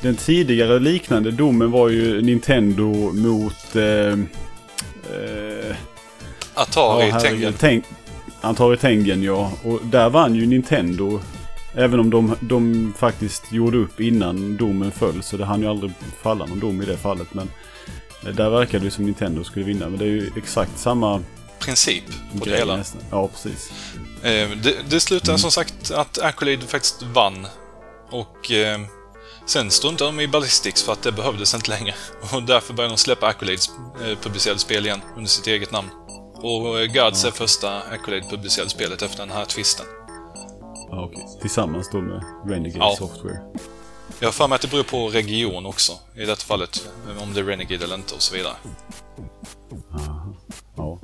[0.00, 3.76] den tidigare liknande domen var ju Nintendo mot...
[3.76, 4.12] Eh,
[5.14, 5.76] eh,
[6.54, 7.20] Atari, ja.
[7.20, 7.54] Tengen.
[7.58, 7.84] Tänk,
[8.40, 9.52] Atari Tengen ja.
[9.64, 11.20] Och där vann ju Nintendo.
[11.74, 15.22] Även om de, de faktiskt gjorde upp innan domen föll.
[15.22, 17.34] Så det hann ju aldrig falla någon dom i det fallet.
[17.34, 17.48] Men
[18.26, 19.88] eh, där verkade det som Nintendo skulle vinna.
[19.88, 21.22] Men det är ju exakt samma
[21.60, 22.04] Princip
[22.38, 22.76] på det grej hela.
[22.76, 23.00] nästan.
[23.10, 23.70] Ja, precis.
[24.22, 27.46] Eh, det, det slutade som sagt att Accolade faktiskt vann.
[28.10, 28.80] Och eh,
[29.46, 31.94] sen struntade de i Ballistics för att det behövdes inte längre.
[32.32, 33.68] Och därför började de släppa Accolades
[34.04, 35.88] eh, publicerade spel igen under sitt eget namn.
[36.34, 39.86] Och Gods är första Accolade publicerade spelet efter den här twisten.
[40.90, 41.26] Ja, okej.
[41.40, 42.94] Tillsammans då med Renegade Ja.
[42.98, 43.38] Software.
[44.20, 45.92] Jag har för mig att det beror på region också.
[46.16, 46.88] I detta fallet,
[47.22, 48.54] om det är Renegade eller inte och så vidare.
[50.76, 50.98] Ja.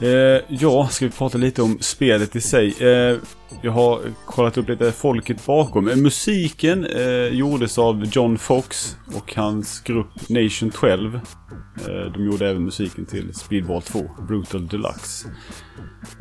[0.00, 2.88] Eh, ja, ska vi prata lite om spelet i sig.
[2.88, 3.16] Eh,
[3.62, 5.84] jag har kollat upp lite folket bakom.
[5.84, 11.14] Musiken eh, gjordes av John Fox och hans grupp Nation 12.
[11.14, 15.28] Eh, de gjorde även musiken till Speedball 2, Brutal Deluxe.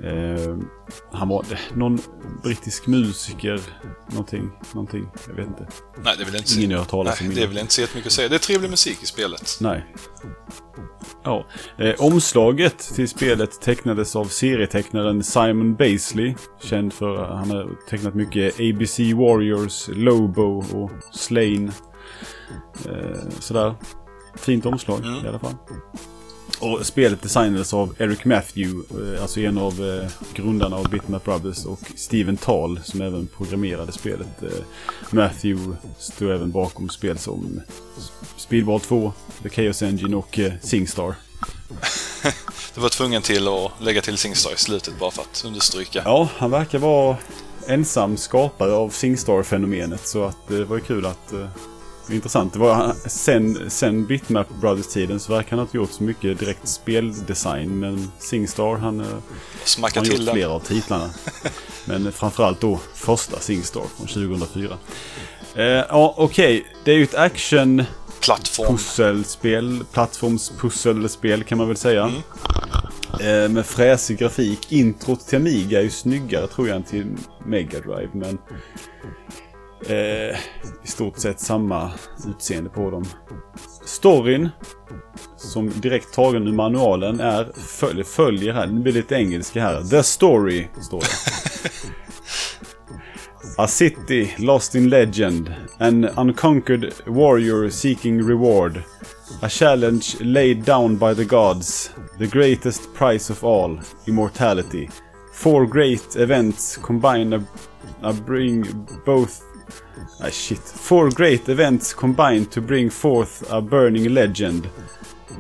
[0.04, 0.58] Eh,
[1.12, 2.00] han var någon
[2.44, 3.62] brittisk musiker,
[4.10, 5.68] någonting, någonting, jag vet inte.
[6.04, 7.82] Nej, det är väl inte Ingen jag har talas om det är väl inte så
[7.82, 8.30] jättemycket att säga.
[8.30, 9.58] Det är trevlig musik i spelet.
[9.62, 9.86] Nej.
[11.24, 11.46] Ja.
[11.78, 16.36] Eh, omslaget till spelet tecknades av serietecknaren Simon Baisley.
[16.62, 21.72] Känd för han har tecknat mycket ABC Warriors, Lobo och Slain.
[22.86, 23.76] Eh, sådär.
[24.36, 25.26] Fint omslag Mm.
[25.26, 25.56] i alla fall.
[26.62, 28.84] Och spelet designades av Eric Matthew,
[29.16, 33.92] eh, alltså en av eh, grundarna av Bitmap Brothers och Steven Tall som även programmerade
[33.92, 34.44] spelet.
[34.44, 34.50] Eh,
[35.12, 37.62] Matthew stod även bakom spel som
[38.38, 41.16] Speedball 2, The Chaos Engine och Singstar.
[42.76, 46.02] Du var tvungen till att lägga till Singstar i slutet bara för att understryka.
[46.06, 47.18] Ja, han verkar vara
[47.68, 51.34] ensam skapare av Singstar-fenomenet så att det var ju kul att...
[51.34, 51.48] Eh,
[52.12, 52.54] intressant.
[52.54, 56.68] Det var, sen, sen Bitmap Brothers-tiden så verkar han inte ha gjort så mycket direkt
[56.68, 59.00] speldesign men Singstar han...
[59.00, 59.08] Eh,
[59.64, 60.36] Smacka Han till gjort den.
[60.36, 61.10] flera av titlarna.
[61.86, 64.78] Men framförallt då första Singstar från 2004.
[65.56, 66.66] Eh, ja, okej.
[66.84, 67.84] Det är ju ett action
[68.22, 68.68] Plattform.
[68.68, 72.04] pusselspel, plattformspusselspel kan man väl säga.
[72.04, 72.22] Mm.
[73.20, 74.72] Eh, med fräsig grafik.
[74.72, 78.38] Introt till Amiga är ju snyggare tror jag än till Mega Drive men
[79.88, 80.38] eh,
[80.84, 81.92] i stort sett samma
[82.28, 83.06] utseende på dem.
[83.86, 84.50] Storyn
[85.38, 88.68] som direkt tagen ur manualen är följer, följer här.
[88.68, 89.84] Det blir lite engelska här.
[89.84, 91.08] The Story står det.
[93.60, 95.54] A city lost in legend.
[95.82, 98.86] An unconquered warrior seeking reward.
[99.42, 101.94] A challenge laid down by the gods.
[102.20, 103.78] The greatest prize of all.
[104.08, 104.90] Immortality.
[105.34, 107.46] Four great events combine a,
[108.02, 108.62] a bring
[109.06, 109.44] both...
[110.22, 110.60] Ah shit.
[110.60, 114.70] Four great events combine to bring forth a burning legend.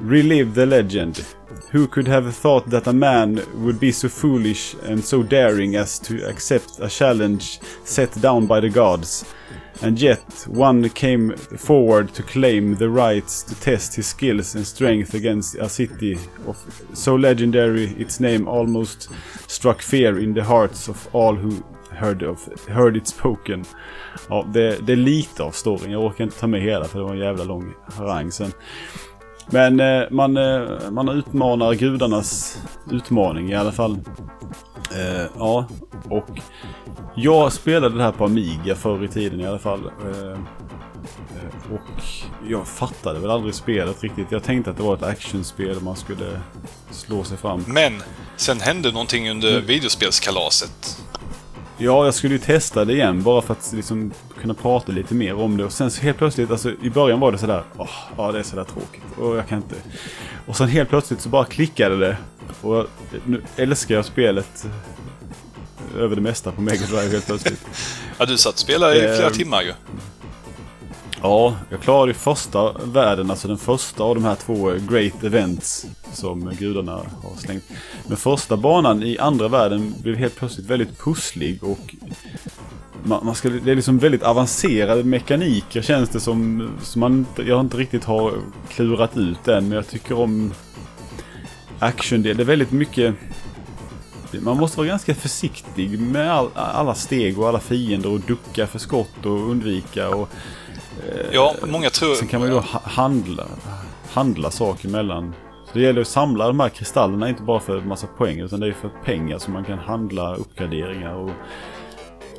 [0.01, 1.25] Relive the legend.
[1.71, 5.99] Who could have thought that a man would be so foolish and so daring as
[5.99, 9.25] to accept a challenge set down by the gods?
[9.81, 15.13] And yet, one came forward to claim the rights to test his skills and strength
[15.13, 16.17] against a city
[16.47, 16.57] of
[16.93, 19.09] so legendary its name almost
[19.47, 23.65] struck fear in the hearts of all who heard, of, heard it spoken.
[24.29, 25.91] Ja, det, det är lite av storyn.
[25.91, 28.51] Jag orkar inte ta med hela för det var en jävla lång harang sen.
[29.51, 32.57] Men eh, man, eh, man utmanar gudarnas
[32.91, 33.99] utmaning i alla fall.
[34.91, 35.67] Eh, ja,
[36.09, 36.39] och
[37.15, 39.91] jag spelade det här på Amiga förr i tiden i alla fall.
[40.05, 42.03] Eh, eh och
[42.47, 44.31] jag fattade väl aldrig spelet riktigt.
[44.31, 46.41] Jag tänkte att det var ett actionspel och man skulle
[46.91, 47.63] slå sig fram.
[47.67, 47.93] Men,
[48.35, 49.65] sen hände någonting under Mm.
[49.65, 51.01] videospelskalaset.
[51.81, 54.11] Ja, jag skulle ju testa det igen bara för att liksom
[54.41, 55.65] kunna prata lite mer om det.
[55.65, 58.43] Och sen så helt plötsligt, alltså i början var det sådär, åh, ja det är
[58.43, 59.75] sådär tråkigt och jag kan inte.
[60.45, 62.17] Och sen helt plötsligt så bara klickade det.
[62.61, 62.87] Och jag-
[63.25, 64.65] nu älskar jag spelet
[65.95, 67.65] eh, över det mesta på Mega Drive helt plötsligt.
[68.17, 69.73] Ja, du satt och spelade i flera Eh, timmar ju.
[71.21, 75.85] Ja, jag klarade ju första världen, alltså den första av de här två Great Events
[76.13, 77.63] som gudarna har slängt.
[78.07, 81.95] Men första banan i andra världen blev helt plötsligt väldigt pusslig och
[83.03, 87.59] man, man ska, det är liksom väldigt avancerade mekaniker känns det som, som man jag
[87.59, 88.33] inte riktigt har
[88.69, 89.67] klurat ut än.
[89.67, 90.53] Men jag tycker om
[91.79, 93.15] action Det är väldigt mycket...
[94.41, 98.79] Man måste vara ganska försiktig med all, alla steg och alla fiender och ducka för
[98.79, 100.09] skott och undvika.
[100.09, 100.29] Och,
[101.31, 102.15] Ja, många tror...
[102.15, 103.45] Sen kan man ju då ha- handla,
[104.11, 105.35] handla saker mellan.
[105.65, 108.59] Så det gäller att samla de här kristallerna, inte bara för en massa poäng, utan
[108.59, 111.31] det är för pengar som man kan handla uppgraderingar och...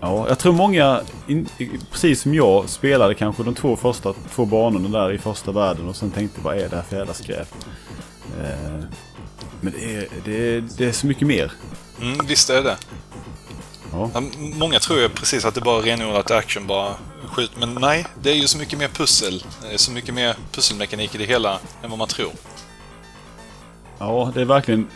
[0.01, 1.49] Ja, jag tror många, in,
[1.91, 5.97] precis som jag, spelade kanske de två första två banorna där i första världen och
[5.97, 7.55] sen tänkte vad är det här för jävla skräp?
[8.43, 8.85] Eh,
[9.61, 11.53] men det är, det, är, det är så mycket mer.
[12.01, 12.77] Mm, visst är det.
[13.93, 14.11] Ja.
[14.38, 16.95] Många tror ju precis att det bara är renodlat action, bara
[17.26, 17.51] skjut.
[17.59, 19.45] Men nej, det är ju så mycket mer pussel.
[19.62, 22.32] Det är så mycket mer pusselmekanik i det hela än vad man tror.
[23.99, 24.86] Ja, det är verkligen...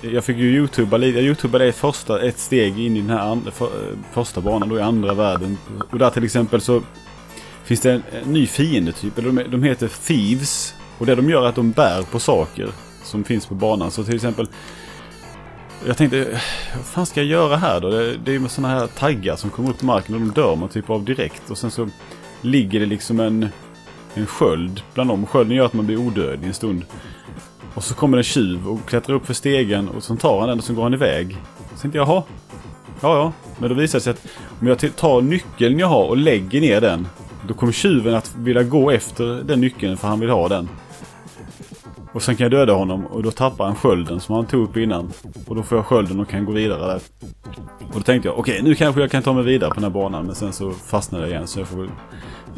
[0.00, 1.18] Jag fick ju youtuba lite.
[1.18, 4.68] Jag youtubade ett, första, ett steg in i den här andra, för, eh, första banan
[4.68, 5.58] då i andra världen.
[5.90, 6.82] Och där till exempel så
[7.64, 9.18] finns det en, en ny fiende typ.
[9.18, 10.74] Eller de, de heter Thieves.
[10.98, 12.68] Och det de gör är att de bär på saker.
[13.04, 13.90] som finns på banan.
[13.90, 14.48] Så till exempel
[15.86, 16.40] jag tänkte,
[16.76, 17.90] vad fan ska jag göra här då?
[17.90, 20.56] Det, det är ju sådana här taggar som kommer upp på marken och de dör
[20.56, 21.50] man typ av direkt.
[21.50, 21.88] Och sen så
[22.40, 23.48] ligger det liksom en,
[24.14, 25.26] en sköld bland dem.
[25.26, 26.84] Skölden gör att man blir odödlig en stund.
[27.74, 30.58] Och så kommer en tjuv och klättrar upp för stegen och så tar han den
[30.58, 31.36] och så går han iväg.
[31.74, 32.22] Så tänkte jag, jaha.
[33.00, 33.32] Ja, ja.
[33.58, 34.26] Men då visar det sig att
[34.60, 37.08] om jag tar nyckeln jag har och lägger ner den.
[37.48, 40.68] Då kommer tjuven att vilja gå efter den nyckeln för han vill ha den.
[42.12, 44.76] Och sen kan jag döda honom och då tappar han skölden som han tog upp
[44.76, 45.12] innan.
[45.46, 47.00] Och då får jag skölden och kan gå vidare där.
[47.78, 49.84] Och då tänkte jag, okej okay, nu kanske jag kan ta mig vidare på den
[49.84, 50.26] här banan.
[50.26, 51.90] Men sen så fastnade jag igen så jag får väl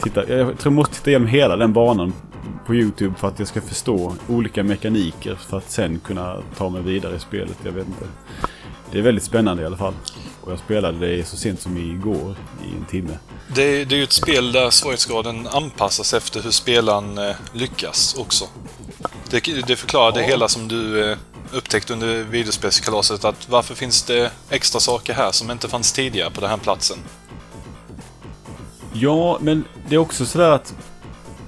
[0.03, 0.21] titta.
[0.21, 2.13] Jag tror jag måste titta igenom hela den banan
[2.67, 5.35] på YouTube för att jag ska förstå olika mekaniker.
[5.35, 7.59] För att sen kunna ta mig vidare i spelet.
[7.65, 8.05] Jag vet inte.
[8.93, 9.95] Det är väldigt spännande i alla fall.
[10.41, 12.35] Och jag spelade det så sent som igår
[12.65, 13.19] i en timme.
[13.55, 18.45] Det, det är ju ett spel där svårighetsgraden anpassas efter hur spelaren eh, lyckas också.
[19.31, 21.19] Det, det förklarar det hela som du eh,
[21.53, 23.25] upptäckte under videospelskalaset.
[23.25, 26.99] Att varför finns det extra saker här som inte fanns tidigare på den här platsen?
[28.93, 30.75] Ja, men det är också sådär att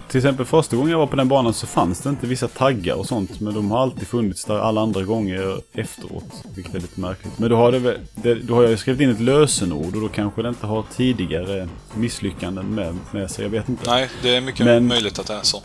[0.08, 2.94] till exempel första gången jag var på den banan så fanns det inte vissa taggar
[2.94, 3.40] och sånt.
[3.40, 6.44] Men de har alltid funnits där alla andra gånger efteråt.
[6.54, 7.38] Vilket är lite märkligt.
[7.38, 10.42] Men då har, det, det, då har jag skrivit in ett lösenord och då kanske
[10.42, 13.44] det inte har tidigare misslyckanden med, med sig.
[13.44, 13.90] Jag vet inte.
[13.90, 15.62] Nej, det är mycket men, möjligt att det är så.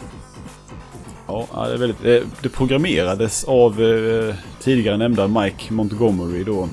[1.27, 2.01] Ja, det, är väldigt,
[2.41, 6.69] det programmerades av eh, tidigare nämnda Mike Montgomery då.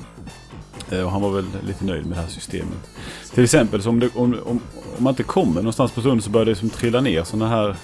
[0.91, 2.89] Eh, och han var väl lite nöjd med det här systemet.
[3.33, 4.59] Till exempel så om, det, om, om,
[4.97, 7.75] om man inte kommer någonstans på stunden så börjar det som trilla ner sådana här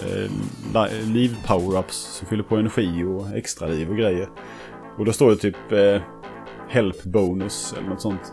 [0.00, 4.28] eh, liv power-ups som fyller på energi och extra liv och grejer.
[4.98, 6.02] Och då står det typ eh,
[6.68, 8.32] help bonus eller något sånt.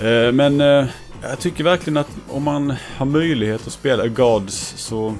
[0.00, 0.86] Eh, men eh,
[1.22, 5.14] jag tycker verkligen att om man har möjlighet att spela Gods så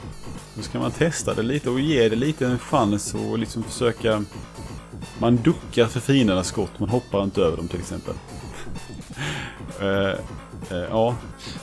[0.54, 4.24] då ska man testa det lite och ge det lite en chans och liksom försöka...
[5.18, 8.14] Man duckar för fiendernas skott, man hoppar inte över dem till exempel.
[9.82, 9.86] uh,
[10.72, 11.14] uh, ja,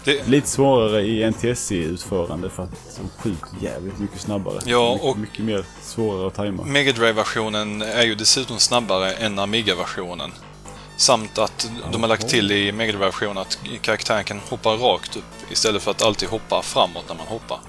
[0.04, 0.28] det...
[0.28, 4.60] lite svårare i NTSC-utförande för att de skjuter jävligt mycket snabbare.
[4.66, 6.64] Ja, mycket, och mycket mer svårare att tajma.
[6.64, 10.32] Mega Drive-versionen är ju dessutom snabbare än Amiga-versionen.
[10.98, 15.52] Samt att de har lagt till i Mega Drive-versionen att karaktären kan hoppa rakt upp
[15.52, 17.60] istället för att alltid hoppa framåt när man hoppar.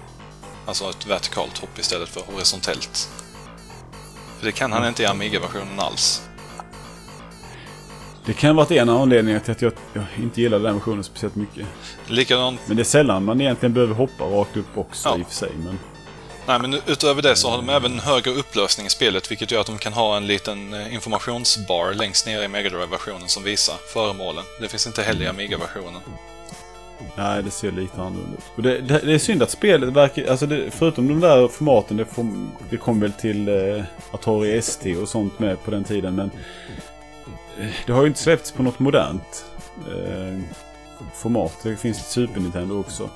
[0.69, 3.09] Alltså ett vertikalt hopp istället för horisontellt.
[4.39, 6.23] För det kan han inte i Amiga-versionen alls.
[8.25, 11.05] Det kan ha varit en av anledningarna till att jag, jag inte gillar den versionen
[11.05, 11.67] speciellt mycket.
[12.07, 12.61] Likadant...
[12.67, 15.19] Men det är sällan man egentligen behöver hoppa rakt upp också ja.
[15.19, 15.51] i och för sig.
[15.57, 15.79] Men...
[16.47, 19.67] Nej, men utöver det så har de även högre upplösning i spelet, vilket gör att
[19.67, 24.45] de kan ha en liten eh, informationsbar längst ner i Mega versionen som visar föremålen.
[24.61, 26.01] Det finns inte heller i Amiga-versionen.
[27.17, 28.45] Nej, det ser lite annorlunda ut.
[28.57, 30.31] Och det, det, det, är synd att spelet verkar...
[30.31, 34.97] Alltså det, förutom de där formaten, det, kom, det kom väl till eh, Atari ST
[34.97, 36.15] och sånt med på den tiden.
[36.15, 36.31] Men
[37.59, 39.45] eh, det har ju inte släppts på något modernt
[39.79, 40.41] eh,
[41.15, 41.59] format.
[41.63, 43.11] Det finns till Super Nintendo också.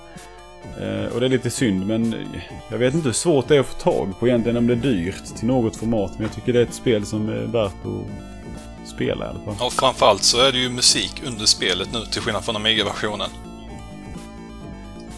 [0.81, 3.61] Eh, och det är lite synd, men eh, jag vet inte hur svårt det är
[3.61, 6.13] att få tag på egentligen om det är dyrt till något format.
[6.15, 9.55] Men jag tycker det är ett spel som är värt att spela i alla fall.
[9.59, 13.31] Ja, framförallt så är det ju musik under spelet nu, till skillnad från Amiga-versionen.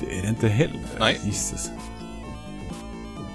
[0.01, 0.81] Det är det inte heller.
[0.99, 1.21] Nej.
[1.25, 1.71] Jesus.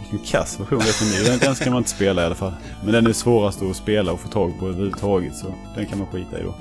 [0.02, 1.30] Vilken kass version vet ni.
[1.30, 2.54] Den, den ska man inte spela i alla fall.
[2.84, 5.36] Men den är svårast att spela och få tag på överhuvudtaget.
[5.36, 6.56] Så den kan man skita i då.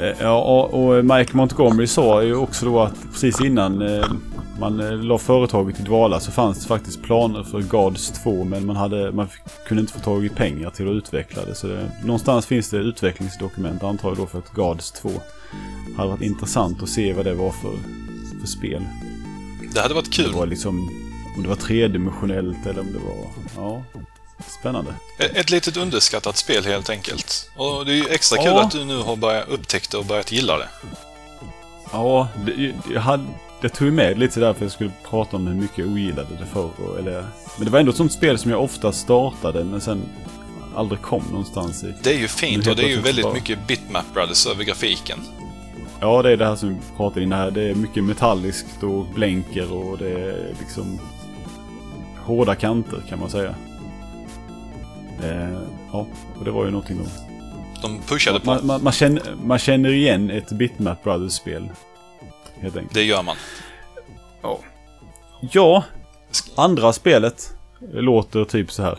[0.00, 4.04] Eh, ja, och Mike Montgomery sa ju också då att precis innan eh,
[4.60, 8.66] man eh, la företaget i dvala så fanns det faktiskt planer för Gods 2 men
[8.66, 9.28] man, hade, man
[9.66, 11.54] kunde inte få tag i pengar till att utveckla det.
[11.54, 15.10] Så det, någonstans finns det utvecklingsdokument antar jag då för att Gods 2
[15.96, 17.72] hade varit intressant att se vad det var för
[18.46, 18.86] för spel.
[19.74, 20.30] Det hade varit kul.
[20.30, 20.90] Det var liksom,
[21.36, 23.30] om det var tredimensionellt eller om det var...
[23.56, 23.84] Ja,
[24.60, 24.94] spännande.
[25.18, 27.50] Ett litet underskattat spel helt enkelt.
[27.56, 30.32] Och det är ju extra kul att du nu har börjat upptäckt det och börjat
[30.32, 30.68] gilla det.
[31.92, 33.24] Ja, det, jag, hade,
[33.60, 36.46] jag tog med lite där för jag skulle prata om hur mycket jag ogillade det
[36.52, 36.98] förr.
[36.98, 37.24] Eller,
[37.56, 40.02] men det var ändå ett sånt spel som jag ofta startade men sen
[40.76, 41.94] aldrig kom någonstans i.
[42.02, 43.34] Det är ju fint och det är ju väldigt bara...
[43.34, 45.18] mycket Bitmap Brothers över grafiken.
[46.00, 47.50] Ja, det är det här som vi pratade in här.
[47.50, 50.98] Det är mycket metalliskt och blänker och det är liksom
[52.24, 53.54] hårda kanter kan man säga.
[55.22, 55.60] Eh,
[55.92, 56.06] ja,
[56.38, 57.04] och det var ju någonting då.
[57.82, 58.46] De pushade på.
[58.46, 61.68] Man, man, man, känner, man känner igen ett Bitmap Brothers-spel.
[62.60, 62.94] Helt enkelt.
[62.94, 63.36] Det gör man.
[64.42, 64.58] Ja.
[65.40, 65.84] Ja,
[66.54, 67.54] andra spelet
[67.92, 68.98] låter typ så här.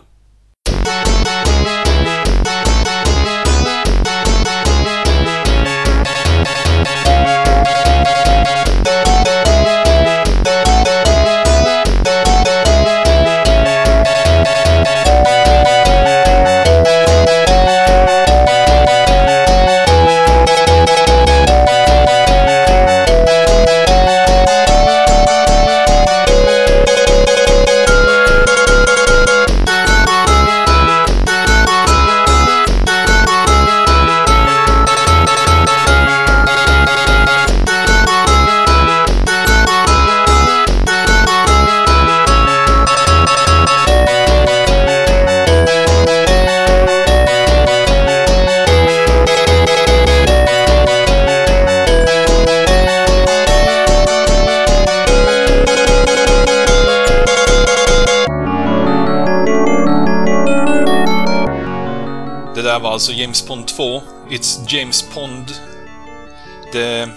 [62.98, 64.02] Alltså James Pond 2.
[64.30, 65.46] It's James Pond.
[66.72, 67.08] Det...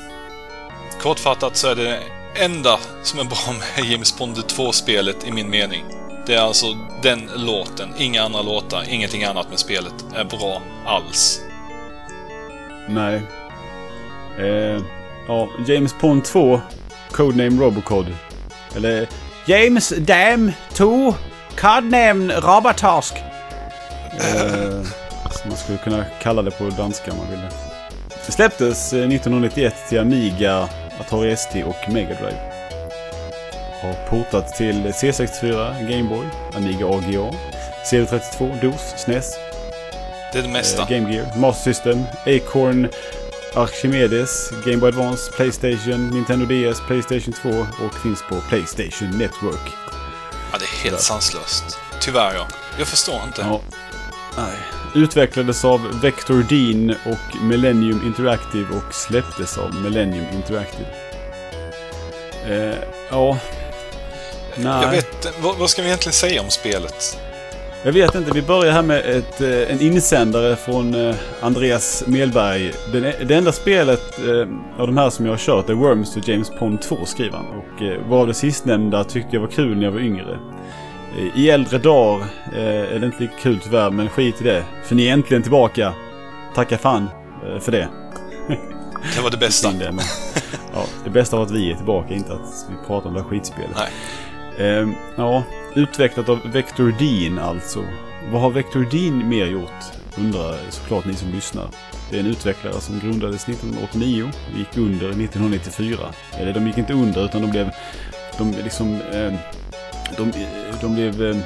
[1.01, 1.99] Kortfattat så är det
[2.35, 5.85] enda som är bra med James Pond 2-spelet i min mening.
[6.27, 6.65] Det är alltså
[7.03, 11.41] den låten, inga andra låtar, ingenting annat med spelet är bra alls.
[12.89, 13.21] Nej.
[14.39, 14.81] Eh,
[15.27, 16.61] ja, James Pond 2,
[17.11, 18.05] Codename Robocod.
[18.75, 19.07] Eller
[19.45, 21.15] James Dam 2,
[21.55, 23.13] Codename Robotask.
[24.11, 25.00] Eh,
[25.47, 27.49] man skulle kunna kalla det på danska om man ville.
[28.25, 30.69] Det släpptes eh, 1991 till Amiga,
[30.99, 32.51] Atari ST och Mega Drive.
[33.81, 36.25] Har portat till C64, Gameboy,
[36.55, 37.31] Amiga AGA,
[37.91, 39.33] CV32, DOS, SNES,
[40.33, 40.81] Det är det mesta.
[40.81, 42.87] Eh, Game Gear, Master System, Acorn,
[43.55, 47.49] Archimedes, Game Boy Advance, Playstation, Nintendo DS, Playstation 2
[47.85, 49.71] och finns på Playstation Network.
[50.51, 51.77] Ja, det är helt sanslöst.
[52.01, 52.47] Tyvärr ja.
[52.77, 53.41] Jag förstår inte.
[53.41, 53.61] Ja.
[54.37, 54.80] Nej.
[54.95, 60.89] Utvecklades av Vector Dean och Millennium Interactive och släpptes av Millennium Interactive.
[62.47, 62.75] Eh,
[63.09, 63.37] ja.
[64.55, 64.83] Nej.
[64.83, 67.17] Jag vet vad, vad ska vi egentligen säga om spelet?
[67.83, 72.71] Jag vet inte, vi börjar här med ett, eh, en insändare från eh, Andreas Melberg.
[72.93, 76.29] Den, det enda spelet eh, av de här som jag har kört är Worms och
[76.29, 77.45] James Pond 2 skriver han.
[77.45, 80.39] Och eh, varav det sistnämnda tyckte jag var kul när jag var yngre.
[81.17, 84.63] Eh, I äldre dagar eh, är det inte lika kul tyvärr, men skit i det.
[84.83, 85.93] För ni är äntligen tillbaka.
[86.55, 87.09] Tacka fan
[87.47, 87.89] eh, för det.
[89.15, 89.71] Det var det bästa.
[89.71, 90.05] Det, men,
[90.73, 93.29] ja, det bästa var att vi är tillbaka, inte att vi pratar om det här
[93.29, 93.77] skitspelet.
[93.77, 93.89] Nej.
[94.57, 95.43] Ehm, ja,
[95.75, 97.83] utvecklat av Vector Dean alltså.
[98.31, 99.83] Vad har Vector Dean mer gjort?
[100.17, 101.67] Undrar såklart ni som lyssnar.
[102.09, 105.97] Det är en utvecklare som grundades 1989 och gick under 1994.
[106.37, 107.71] Eller de gick inte under utan de blev...
[108.37, 109.01] De liksom...
[109.13, 109.33] Eh,
[110.17, 110.31] de,
[110.81, 111.23] de blev...
[111.23, 111.37] Eh,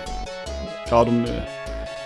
[0.90, 1.26] ja, de,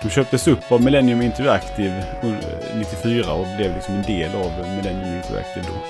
[0.02, 5.16] de köptes upp av Millennium Interactive eh, 94 och blev liksom en del av Millennium
[5.16, 5.80] Interactive då.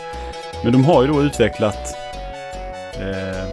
[0.64, 1.96] Men de har ju då utvecklat...
[3.00, 3.44] Eh,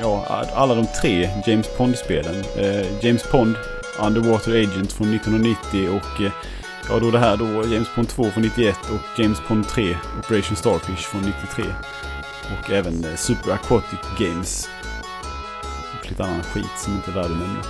[0.00, 2.44] ja, alla de tre James Pond-spelen.
[2.56, 3.56] Eh, James Pond,
[3.98, 6.32] Underwater Agent från 1990 och eh,
[6.88, 10.56] ja, då det här då James Pond 2 från 91 och James Pond 3, Operation
[10.56, 11.64] Starfish från 93.
[12.42, 14.68] Och även eh, Super Aquatic Games.
[16.10, 17.60] Lite annan skit som inte är värd att nämna.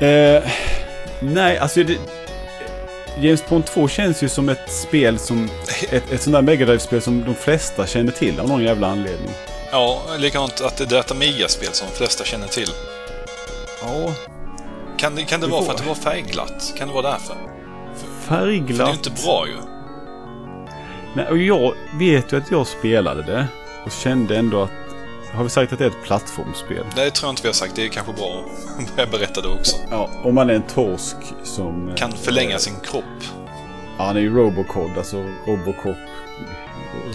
[0.00, 0.42] Eh,
[1.20, 1.98] nej, alltså det,
[3.20, 5.48] James Pond 2 känns ju som ett spel som...
[5.90, 9.30] Ett, ett sånt där Mega Drive-spel som de flesta känner till av någon jävla anledning.
[9.72, 12.68] Ja, likadant att det är ett Amiga-spel som de flesta känner till.
[13.82, 14.12] Ja,
[14.98, 16.72] Kan det, kan det Det vara får- för att det var färgglatt?
[16.78, 17.34] Kan det vara därför?
[17.96, 18.78] För färgglatt.
[18.78, 19.56] det är ju inte bra ju.
[21.16, 23.46] Nej, och jag vet ju att jag spelade det
[23.86, 24.70] och kände ändå att...
[25.36, 26.84] Har vi sagt att det är ett plattformsspel?
[26.96, 27.76] Det tror jag inte vi har sagt.
[27.76, 28.44] Det är kanske bra
[28.78, 29.76] att börja berätta det också.
[29.90, 31.92] Ja, om man är en torsk som...
[31.96, 33.04] Kan förlänga sin kropp.
[33.98, 35.96] Ja, han är ju Robocod, alltså Robocop.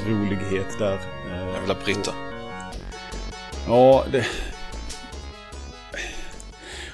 [0.08, 0.94] Rolighet där.
[1.32, 2.12] Eh, Jävla Britta.
[3.68, 4.26] Ja, det...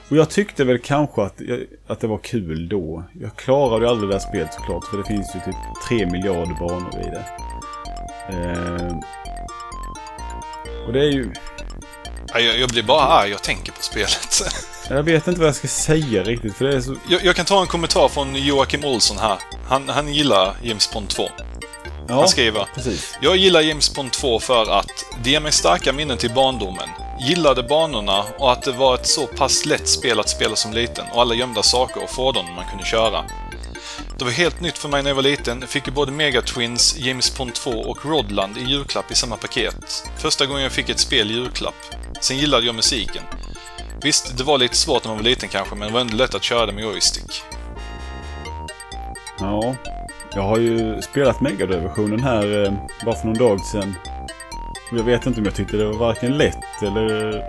[0.09, 3.03] Och jag tyckte väl kanske att, jag- att det var kul då.
[3.21, 5.55] Jag klarade ju aldrig det här spelet såklart, för det finns ju typ
[5.89, 7.25] 3 miljarder banor i det.
[8.29, 8.95] Eh,
[10.85, 11.33] och det är ju...
[12.33, 14.41] Ja, Jag, jag blir bara arg jag tänker på spelet.
[14.89, 16.95] Jag vet inte vad jag ska säga riktigt, för det är så...
[17.09, 19.37] Jag, jag kan ta en kommentar från Joakim Olsson här.
[19.69, 21.23] Han, han gillar James Bond 2.
[22.07, 23.17] Ja, Han skriver precis.
[23.21, 26.89] Jag gillar James Bond 2 för att det ger mig starka minnen till barndomen.
[27.19, 31.05] Gillade banorna och att det var ett så pass lätt spel att spela som liten
[31.13, 33.25] och alla gömda saker och fordon man kunde köra.
[34.17, 35.67] Det var helt nytt för mig när jag var liten.
[35.67, 40.03] Fick ju både Mega Twins, James Bond 2 och Rodland i julklapp i samma paket.
[40.17, 41.75] Första gången jag fick ett spel i julklapp.
[42.21, 43.23] Sen gillade jag musiken.
[44.01, 46.35] Visst, det var lite svårt när man var liten kanske, men det var ändå lätt
[46.35, 47.41] att köra det med joystick.
[49.39, 49.75] Ja.
[50.35, 52.73] Jag har ju spelat Megadrive-versionen här eh,
[53.05, 53.95] bara för någon dag sedan.
[54.91, 57.41] Jag vet inte om jag tyckte det var varken lätt eller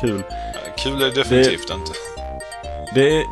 [0.00, 0.22] kul.
[0.78, 1.92] Kul är det definitivt inte.
[2.94, 3.24] Det är...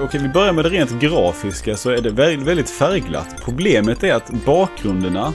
[0.00, 3.36] Okej, vi börjar med det rent grafiska så är det väldigt, färgglatt.
[3.44, 5.32] Problemet är att bakgrunderna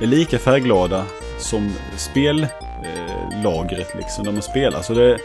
[0.00, 1.04] är lika färgglada
[1.38, 4.82] som spellagret eh, liksom, när man spelar.
[4.82, 5.18] Så det,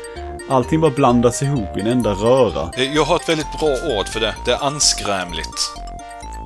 [0.50, 2.70] allting bara blandas ihop i en enda röra.
[2.78, 4.36] Eh, Jag har ett väldigt bra ord för det.
[4.46, 5.72] Det är anskrämligt.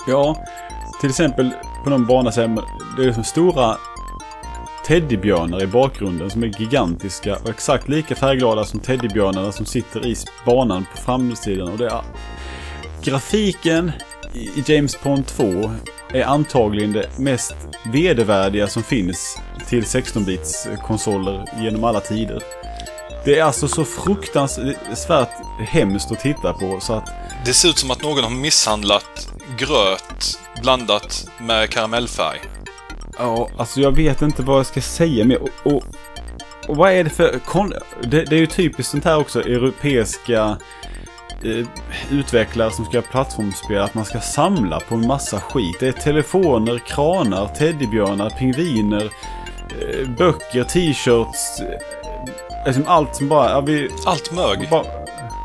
[0.08, 0.36] Ja,
[1.02, 1.52] till exempel
[1.84, 2.48] på någon bana så är
[2.98, 3.78] det är som stora
[4.86, 10.16] teddybjörnar i bakgrunden som är gigantiska och exakt lika färgglada som teddybjörnarna som sitter i
[10.46, 11.68] banan på framsidan.
[11.68, 12.02] Och det är...
[13.04, 13.92] Grafiken
[14.34, 15.72] i James Bond 2
[16.14, 17.56] är antagligen det mest
[17.86, 22.44] vedervärdiga som finns till 16-bits konsoler genom alla tider.
[23.26, 25.30] Det är alltså så fruktansvärt
[25.60, 27.10] hemskt att titta på så att...
[27.46, 32.40] Det ser ut som att någon har misshandlat gröt blandat med karamellfärg.
[33.18, 35.42] Ja, alltså jag vet inte vad jag ska säga mer.
[35.42, 35.84] Och, och,
[36.68, 37.40] och vad är det för...
[37.46, 37.74] Kon...
[38.02, 40.58] Det, det är ju typiskt sånt här också, europeiska
[41.44, 41.68] eh,
[42.12, 45.78] utvecklare som ska göra plattformsspel, att man ska samla på en massa skit.
[45.80, 51.60] Det är telefoner, kranar, teddybjörnar, pingviner, eh, böcker, t-shirts.
[51.60, 53.50] Eh, liksom allt som bara...
[53.50, 54.70] Ja, vi, Allt mög.
[54.70, 54.86] bara,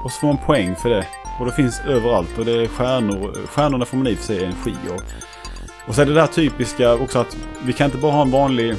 [0.04, 1.06] och så får man poäng för det.
[1.40, 3.46] Och det finns överallt och det är stjärnor.
[3.46, 5.02] Stjärnorna får man i och för sig energi och,
[5.88, 8.74] och så är det där typiska också att vi kan inte bara ha en vanlig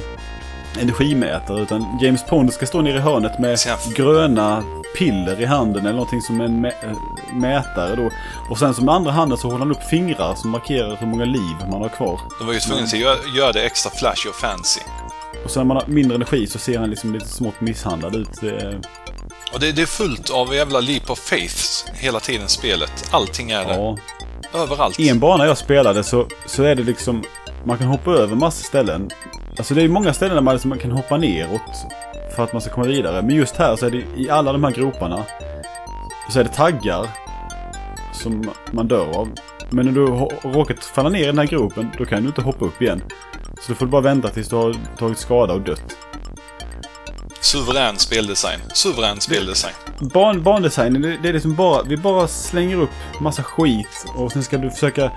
[0.80, 3.58] energimätare utan James Pond ska stå nere i hörnet med
[3.96, 4.62] gröna
[4.96, 6.96] piller i handen eller någonting som en mä- äh,
[7.34, 8.10] mätare då.
[8.50, 11.24] Och sen som med andra handen så håller han upp fingrar som markerar hur många
[11.24, 12.20] liv man har kvar.
[12.38, 14.80] De var ju tvungna att göra, göra det extra flashy och fancy.
[15.44, 18.42] Och sen när man har mindre energi så ser han liksom lite smått misshandlad ut.
[18.42, 18.78] Eh,
[19.52, 23.08] Och det, det är fullt av jävla leap of faiths hela tiden spelet.
[23.10, 23.74] Allting är det.
[24.54, 25.00] Överallt.
[25.00, 27.22] I En bana jag spelade så, så är det liksom...
[27.64, 29.10] Man kan hoppa över massa ställen.
[29.58, 31.86] Alltså det är många ställen där man, liksom, man kan hoppa neråt
[32.36, 33.22] för att man ska komma vidare.
[33.22, 35.24] Men just här så är det i alla de här groparna
[36.30, 37.06] så är det taggar
[38.12, 39.28] som man dör av.
[39.70, 42.42] Men när du har råkat falla ner i den här gropen då kan du inte
[42.42, 43.02] hoppa upp igen.
[43.60, 45.96] Så du får bara vänta tills du har tagit skada och dött.
[47.40, 48.60] Suverän speldesign.
[48.74, 49.74] Suverän speldesign.
[49.98, 54.44] Ban, bandesignen, det, det är liksom bara, vi bara slänger upp massa skit och sen
[54.44, 55.10] ska du försöka...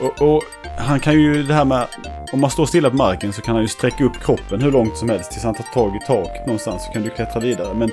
[0.00, 0.42] Och, och
[0.78, 1.86] han kan ju det här med,
[2.32, 4.96] om man står stilla på marken så kan han ju sträcka upp kroppen hur långt
[4.98, 7.74] som helst tills han tar tag i tak någonstans så kan du klättra vidare.
[7.74, 7.90] Men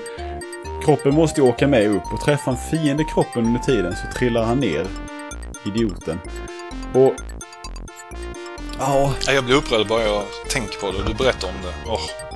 [0.85, 4.43] kroppen måste ju åka med upp och träffa en fiende kroppen under tiden så trillar
[4.43, 4.87] han ner.
[5.65, 6.19] Idioten.
[6.93, 7.13] Och...
[8.79, 11.91] Ja, Ja, Jag blir upprörd bara jag tänker på det och du berättar om det.
[11.91, 12.30] Åh.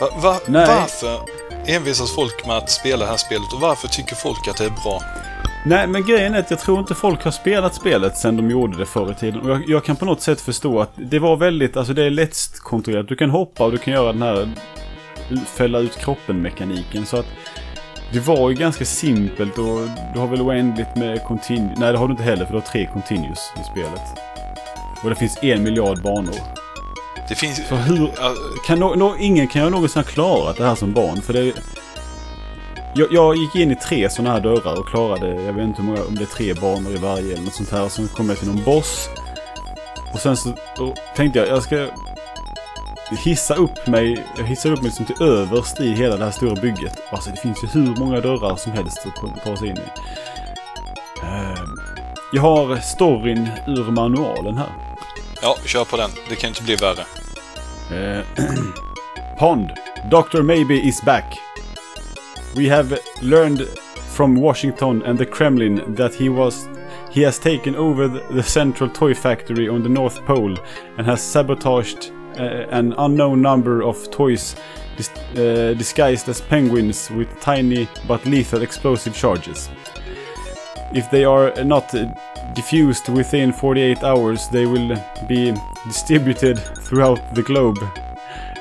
[0.00, 1.20] Va, va, varför
[1.66, 4.70] envisas folk med att spela det här spelet och varför tycker folk att det är
[4.84, 5.02] bra?
[5.66, 8.78] Nej, men grejen är att jag tror inte folk har spelat spelet sen de gjorde
[8.78, 9.40] det förr i tiden.
[9.40, 12.10] Och jag, jag kan på något sätt förstå att det var väldigt, alltså det är
[12.10, 13.08] lätt kontrollerat.
[13.08, 14.50] Du kan hoppa och du kan göra den här
[15.46, 17.06] fälla ut kroppen-mekaniken.
[17.06, 17.26] Så att
[18.12, 19.80] det var ju ganska simpelt och
[20.14, 21.74] du har väl oändligt med continue.
[21.76, 24.02] Nej, det har du inte heller för du har tre continues i spelet.
[25.02, 26.59] Och det finns en miljard banor.
[27.30, 27.68] Det finns...
[27.68, 28.10] Så hur...
[28.66, 31.22] Kan no, no, ingen kan ju någonsin ha klarat det här som barn.
[31.22, 31.52] För det,
[32.94, 35.88] jag, jag gick in i tre sådana här dörrar och klarade, jag vet inte hur
[35.88, 37.84] många, om det är tre banor i varje eller något sånt här.
[37.84, 39.08] Och sen kom jag till någon boss.
[40.12, 41.86] Och sen så och tänkte jag, jag ska
[43.24, 46.54] hissa upp mig, jag hissar upp mig liksom till överst i hela det här stora
[46.54, 47.00] bygget.
[47.10, 49.88] Alltså det finns ju hur många dörrar som helst att ta sig in i.
[51.22, 51.80] Ehm,
[52.32, 54.89] Jag har storyn ur manualen här.
[55.42, 56.10] Ja, kör på den.
[56.28, 57.04] Det kan inte bli värre.
[57.90, 58.24] Uh,
[59.38, 59.70] Pond,
[60.10, 60.42] Dr.
[60.42, 61.38] Maybe is back.
[62.56, 63.66] We have learned
[64.16, 66.68] from Washington and the Kremlin that he was
[67.10, 70.56] he has taken over the, the central toy factory on the North Pole
[70.98, 74.56] and has sabotaged uh, an unknown number of toys
[74.96, 79.68] dis- uh, disguised as penguins with tiny but lethal explosive charges.
[80.92, 81.94] If they are not
[82.54, 84.96] diffused within 48 hours, they will
[85.28, 85.54] be
[85.86, 87.78] distributed throughout the globe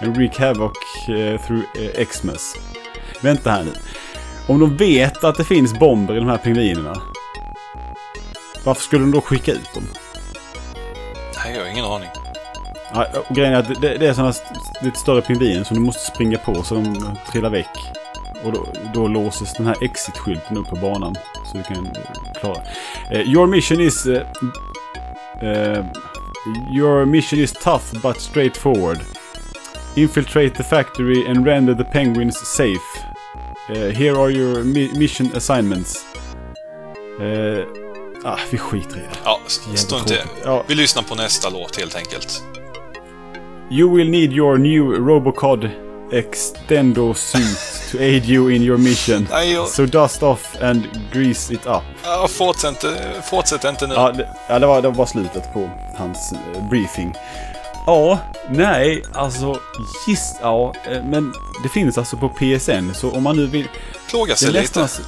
[0.02, 0.76] and wreak havoc
[1.10, 2.56] uh, through uh, Xmas.
[3.22, 3.74] Vänta här nu.
[4.48, 7.02] Om de vet att det finns bomber i de här pingvinerna.
[8.64, 9.84] Varför skulle de då skicka ut dem?
[11.46, 12.10] Nej, jag har ingen aning.
[12.94, 14.34] Ja, och grejen är att det, det är sådana
[14.82, 17.99] lite större pingviner som du måste springa på så de trillar väck.
[18.46, 21.16] Och då, då låses den här exit-skylten upp på banan.
[21.52, 21.92] Så du kan eh,
[22.42, 22.58] klara.
[23.12, 24.06] Eh, your mission is...
[24.06, 24.22] eh,
[25.42, 25.86] eh,
[26.74, 29.00] your mission is tough but straightforward.
[29.96, 33.06] Infiltrate the factory and render the penguins safe.
[33.68, 36.06] Here are your mi- mission assignments.
[38.26, 39.20] Ah, vi skiter i det.
[39.26, 40.18] Ja, st- stå inte...
[40.44, 40.64] Ja.
[40.68, 42.44] Vi lyssnar på nästa låt helt enkelt.
[43.72, 45.70] You will need your new Robocod
[46.12, 47.58] Extendo suit
[47.92, 49.28] to aid you in your mission.
[49.32, 49.58] Nej.
[49.68, 50.84] So dust off and
[51.14, 51.84] grease it up.
[52.04, 53.94] Ja, fortsätt inte, fortsätt inte nu.
[53.94, 57.16] Ja, det, ja, det, var, det var slutet på hans eh, briefing.
[57.86, 58.20] Ja,
[58.50, 59.60] nej, alltså
[60.08, 61.34] giss, ja, eh, men
[61.64, 63.68] det finns alltså på PSN så om man nu vill...
[64.10, 64.82] Plåga sig lite.
[64.82, 65.06] nästan,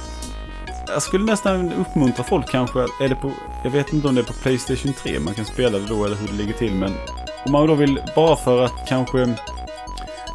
[0.86, 3.32] jag skulle nästan uppmuntra folk kanske, är det på,
[3.64, 6.16] jag vet inte om det är på Playstation 3 man kan spela det då eller
[6.16, 6.94] hur det ligger till men
[7.44, 9.34] om man då vill, bara för att kanske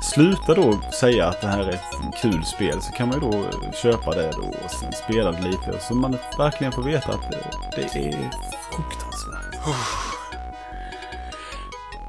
[0.04, 3.45] sluta då säga att det här är ett kul spel så kan man ju då
[3.74, 7.38] köpa det då och sen spela det lite så man verkligen får veta att det,
[7.76, 8.30] det är
[8.72, 9.56] fruktansvärt.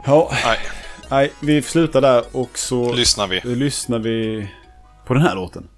[0.06, 0.58] Ja, Nej,
[1.10, 3.40] nej, vi slutar där och så lyssnar vi.
[3.40, 4.48] lyssnar vi
[5.06, 5.68] på den här låten.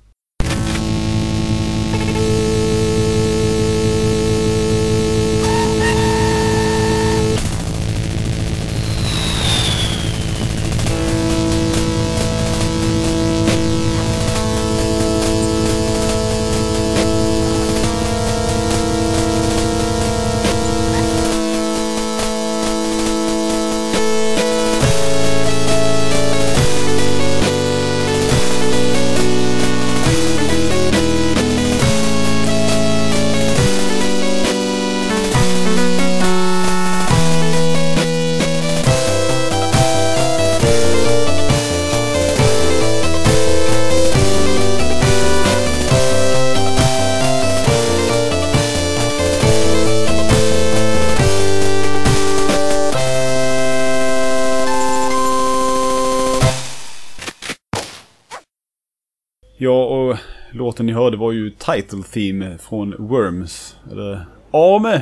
[61.00, 63.76] Hörde var ju Title Theme från Worms.
[63.90, 64.94] Eller Ame!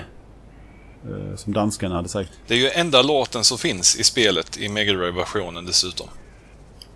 [1.05, 2.30] Eh, Som danskarna hade sagt.
[2.46, 6.07] Det är ju enda låten som finns i spelet i Mega Drive-versionen dessutom.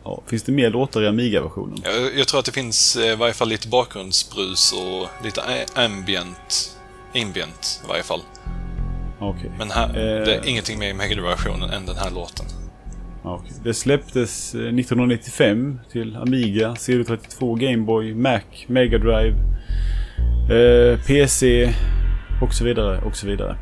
[0.04, 1.78] Ja, finns det mer låtar i Amiga-versionen?
[1.84, 5.42] Jag, jag tror att det finns eh, i varje fall lite bakgrundsbrus och lite
[5.74, 6.78] ambient,
[7.14, 8.20] ambient i varje fall.
[9.20, 9.50] Okej.
[9.58, 10.24] Men här, Eh.
[10.24, 12.46] det är ingenting mer i Mega Drive-versionen än den här låten.
[13.24, 13.52] Okej.
[13.64, 19.36] Det släpptes eh, 1995 till Amiga, CD32, Gameboy, Mac, Mega Drive,
[20.50, 21.72] eh, PC
[22.42, 23.56] och så vidare och så vidare.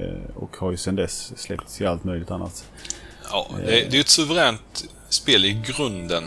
[0.00, 2.70] Eh, och har ju sedan dess släppts i allt möjligt annat.
[3.30, 6.24] Ja, det, det är ju ett suveränt spel i grunden.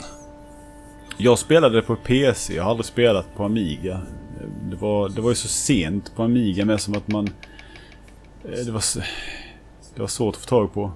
[1.17, 3.93] Jag spelade det på PC, jag har aldrig spelat på Amiga.
[3.93, 7.27] Eh, Det var, det var ju så sent på Amiga med som att man...
[8.45, 8.83] eh, Det var,
[9.95, 10.91] det var svårt att få tag på.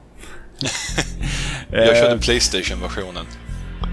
[1.72, 3.26] Jag Eh, körde Playstation-versionen.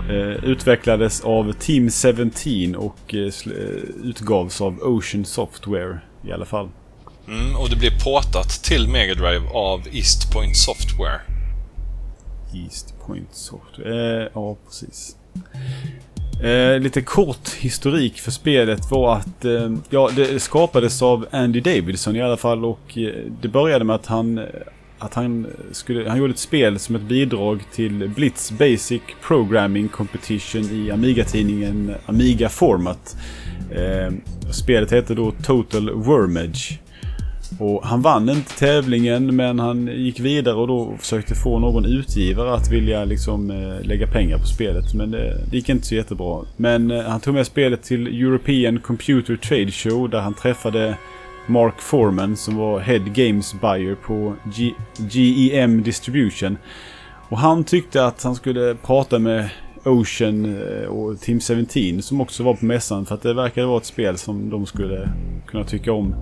[0.09, 3.53] Eh, utvecklades av Team 17 och eh, eh,
[4.05, 6.69] utgavs av Ocean Software i alla fall.
[7.29, 11.21] Mm, och det blev portat till Mega Drive av East Point Software.
[12.55, 14.23] East Point Software.
[14.23, 15.17] Eh, ja, precis.
[16.43, 22.17] Eh, lite kort historik för spelet var att eh, ja, det skapades av Andy Davidson
[22.17, 24.41] i alla fall och eh, det började med att han
[25.03, 30.63] att han skulle, han gjorde ett spel som ett bidrag till Blitz Basic Programming Competition
[30.63, 33.17] i Amiga-tidningen Amiga Format.
[33.71, 34.13] Eh,
[34.53, 36.79] spelet hette då Total Wormage.
[37.59, 42.55] Och han vann inte tävlingen men han gick vidare och då försökte få någon utgivare
[42.55, 44.95] att vilja liksom eh, lägga pengar på spelet.
[44.95, 46.45] Men det, det gick inte så jättebra.
[46.57, 50.97] Men eh, han tog med spelet till European Computer Trade Show där han träffade
[51.47, 56.57] Mark Foreman som var Head Games Buyer på G- GEM Distribution.
[57.29, 59.51] Och han tyckte att han skulle prata med
[59.85, 63.79] Ocean eh, och Team 17 som också var på mässan för att det verkade vara
[63.79, 65.09] ett spel som de skulle
[65.47, 66.15] kunna tycka om.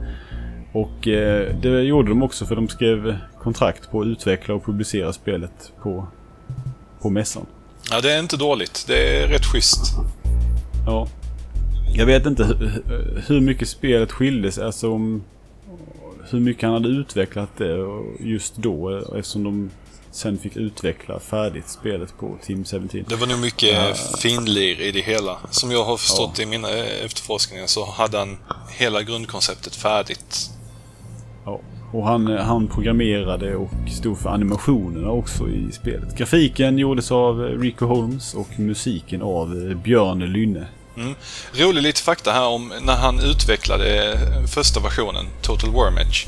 [0.72, 5.12] Och eh, det gjorde de också för de skrev kontrakt på att utveckla och publicera
[5.12, 6.06] spelet på,
[7.02, 7.46] på mässan.
[7.90, 8.84] Ja, det är inte dåligt.
[8.88, 9.80] Det är rätt schysst.
[10.86, 11.08] Ja.
[11.94, 12.82] Jag vet inte hur,
[13.26, 15.22] hur mycket spelet skildes, alltså om
[16.30, 17.86] hur mycket han hade utvecklat det
[18.20, 19.70] just då eftersom de
[20.10, 22.88] sen fick utveckla färdigt spelet på Team 17.
[23.08, 25.38] Det var nog mycket finlir i det hela.
[25.50, 28.36] Som jag har förstått i mina eh, efterforskningar så hade han
[28.78, 30.50] hela grundkonceptet färdigt.
[31.44, 31.60] Ja.
[31.92, 36.16] Och han, han programmerade och stod för animationerna också i spelet.
[36.16, 40.66] Grafiken gjordes av Rico Holmes och musiken av Björn Lynne.
[41.00, 41.14] Mm.
[41.52, 44.18] Rolig lite fakta här om när han utvecklade
[44.54, 46.26] första versionen, Total Wormage.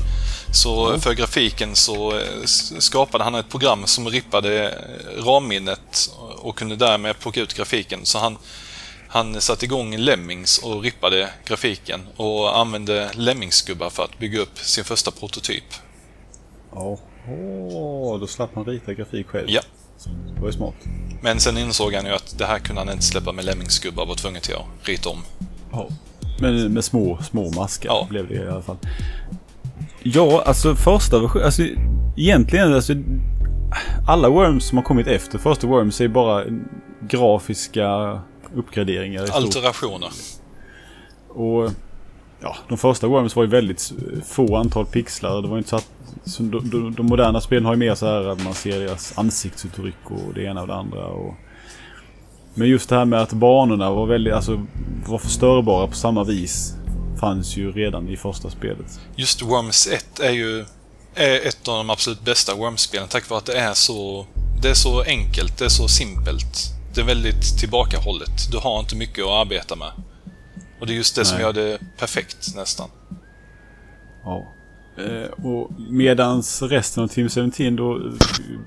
[0.53, 2.43] Så för grafiken så eh,
[2.79, 7.99] skapade han ett program som rippade eh, ramminnet och kunde därmed plocka ut grafiken.
[8.05, 8.37] Så han,
[9.07, 14.83] han satte igång Lemmings och rippade grafiken och använde Lemmingsgubbar för att bygga upp sin
[14.83, 15.73] första prototyp.
[16.71, 16.97] Ja,
[17.27, 19.49] Åh, då slapp man rita grafik själv.
[19.49, 19.61] Ja.
[20.35, 20.73] Det var ju smart.
[21.21, 24.15] Men sen insåg han ju att det här kunde han inte släppa med Lemmingsgubbar, var
[24.15, 25.19] tvungen till att rita om.
[25.71, 25.87] Ja.
[26.39, 28.07] Men med små, små maskar Ja.
[28.09, 28.77] blev det i alla fall.
[30.03, 31.63] Ja, alltså första versionen, alltså
[32.17, 32.93] egentligen alltså
[34.07, 36.43] alla Worms som har kommit efter första Worms är bara
[37.09, 38.19] grafiska
[38.55, 39.27] uppgraderingar.
[39.31, 40.09] Alterationer.
[41.29, 41.71] Och
[42.41, 43.93] ja, de första Worms var ju väldigt
[44.25, 45.41] få antal pixlar.
[45.41, 45.89] Det var ju inte så att
[46.25, 49.17] så de, de, de moderna spelen har ju mer så här att man ser deras
[49.17, 51.05] ansiktsuttryck och det ena och det andra.
[51.05, 51.33] Och,
[52.53, 54.65] men just det här med att banorna var väldigt, alltså
[55.07, 56.75] var förstörbara på samma vis
[57.19, 58.99] fanns ju redan i första spelet.
[59.15, 60.65] Just Worms 1 är ju
[61.15, 64.25] är ett av de absolut bästa Worms-spelen tack vare att det är så
[64.61, 66.57] det är så enkelt, det är så simpelt.
[66.95, 68.51] Det är väldigt tillbakahållet.
[68.51, 69.91] Du har inte mycket att arbeta med.
[70.79, 71.45] Och det är just det som Nej.
[71.45, 72.89] gör det perfekt nästan.
[74.23, 74.47] Ja.
[74.97, 78.01] Eh, och medans resten av Team 17 då eh,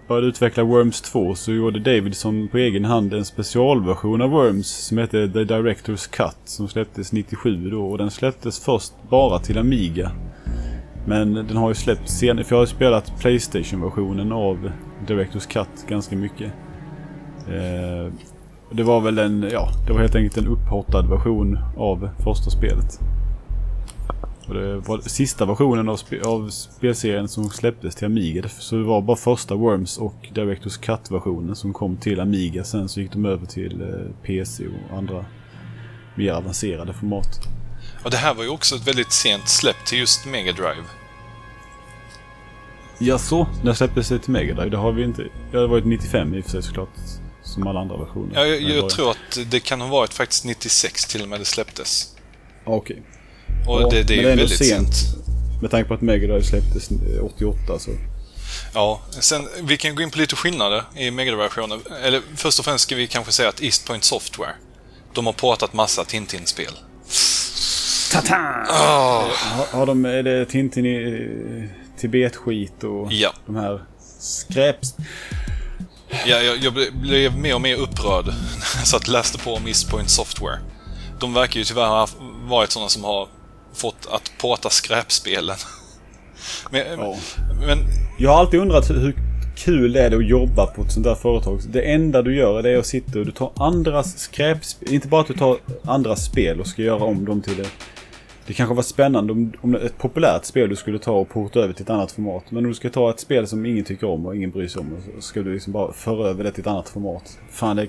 [0.08, 4.98] började utveckla Worms 2 så gjorde Davidson på egen hand en specialversion av Worms som
[4.98, 10.10] hette The Director's Cut som släpptes 97 då och den släpptes först bara till Amiga.
[11.06, 14.70] Men den har ju släppts senare, för jag har ju spelat Playstation-versionen av
[15.06, 16.52] Director's Cut ganska mycket.
[17.48, 18.12] Eh,
[18.70, 23.00] det var väl en, ja, det var helt enkelt en upphottad version av första spelet.
[24.48, 28.48] Och det var sista versionen av, spe, av spelserien som släpptes till Amiga.
[28.48, 32.64] Så det var bara första Worms och Directors Cut-versionen som kom till Amiga.
[32.64, 35.24] Sen så gick de över till eh, PC och andra
[36.14, 37.28] mer avancerade format.
[38.04, 40.84] Och det här var ju också ett väldigt sent släpp till just Mega Drive.
[42.98, 44.70] Ja så, när släpptes det till Mega Drive?
[44.70, 45.26] Det har vi inte...
[45.50, 46.88] Det har varit 95 i och för sig såklart.
[47.42, 48.34] Som alla andra versioner.
[48.34, 51.44] Ja, jag, jag tror att det kan ha varit faktiskt 96 till och med det
[51.44, 52.16] släpptes.
[52.64, 53.02] Okej.
[53.66, 54.94] Och Ja, det, det är ju väldigt sent.
[55.62, 57.90] Med tanke på att Mega Drive släpptes eh, 88 så...
[58.74, 61.80] Ja, sen vi kan gå in på lite skillnader i Mega Drive-versionen.
[62.02, 64.52] Eller först och främst ska vi kanske säga att East Point Software,
[65.14, 66.72] de har portat massa Tintin-spel.
[68.12, 68.36] Tata!
[68.68, 69.24] Ah,
[69.56, 70.96] Har, har de, är det Tintin i
[71.62, 73.32] eh, Tibet-skit och ja.
[73.46, 73.84] de här
[74.20, 74.94] skräps...
[76.26, 78.26] Ja, jag, jag ble- blev mer och mer upprörd
[78.74, 80.58] när jag satt läste på om East Point Software.
[81.20, 82.08] De verkar ju tyvärr ha
[82.48, 83.28] varit sådana som har
[83.76, 85.56] fått att porta skräpspelen.
[86.70, 87.16] Men, Ja.
[87.66, 87.78] men
[88.18, 89.14] Jag har alltid undrat hur,
[89.56, 91.60] kul är det att jobba på ett sånt där företag.
[91.68, 94.94] Det enda du gör är att sitta och du tar andras skräpspel.
[94.94, 97.68] Inte bara att du tar andras spel och ska göra om dem till det.
[98.46, 101.72] Det kanske var spännande om, om ett populärt spel du skulle ta och porta över
[101.72, 102.44] till ett annat format.
[102.50, 104.80] Men om du ska ta ett spel som ingen tycker om och ingen bryr sig
[104.80, 104.90] om.
[105.14, 107.38] Så ska du liksom bara föra över det till ett annat format.
[107.50, 107.88] Fan, det,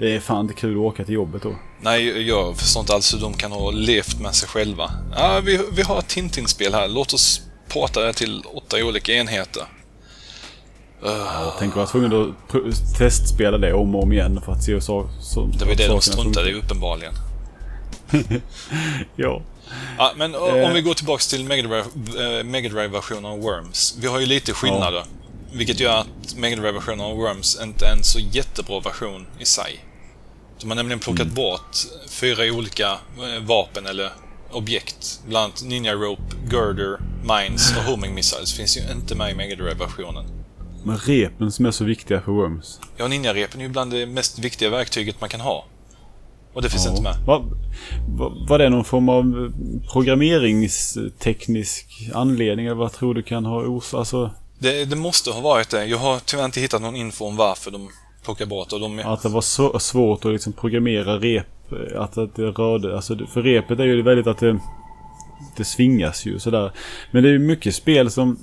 [0.00, 1.54] det är fan inte kul att åka till jobbet då.
[1.80, 4.90] nej, jag förstår inte alls hur de kan ha levt med sig själva.
[5.16, 6.88] Ja, vi, vi har ett Tintin-spel här.
[6.88, 9.62] Låt oss porta det till åtta olika enheter.
[11.02, 14.80] Jag tänker vara tvungen att testspela det om och om igen för att se hur
[14.80, 17.12] så, så, Det var ju det de struntade i uppenbarligen.
[19.16, 19.42] Ja.
[19.98, 20.40] Ja, men Eh.
[20.40, 23.96] om vi går tillbaks till Mega Drive- eh, av Worms.
[24.00, 25.04] Vi har ju lite skillnader.
[25.52, 29.84] Vilket gör att Mega Drive-versionen av Worms inte är en så jättebra version i sig.
[30.60, 31.34] De har nämligen plockat Mm.
[31.34, 31.76] bort
[32.08, 34.10] fyra olika eh, vapen eller
[34.52, 35.20] objekt.
[35.28, 39.56] Bland annat Ninja Rope, Girder, Mines och Homing Missiles finns ju inte med i Mega
[39.56, 40.24] Drive-versionen.
[40.84, 42.80] Men repen som är så viktiga för Worms.
[42.96, 45.64] Ja, Ninja-repen är ju bland det mest viktiga verktyget man kan ha.
[46.54, 46.90] Och det finns Ja.
[46.90, 47.16] inte med.
[47.26, 47.44] Var,
[48.08, 52.66] var, var det någon form av eh, programmeringsteknisk anledning?
[52.66, 53.98] Eller vad tror du kan ha orsakat?
[53.98, 55.84] Alltså, Det, det måste ha varit det.
[55.86, 57.88] Jag har tyvärr inte hittat någon info om varför de
[58.24, 58.98] plocka bort och de...
[58.98, 61.46] att det var så, svårt att liksom programmera rep.
[61.96, 62.96] Att, att det rörde.
[62.96, 64.58] Alltså, för repet är ju väldigt att det,
[65.56, 66.72] det svingas ju sådär.
[67.10, 68.38] Men det är ju mycket spel som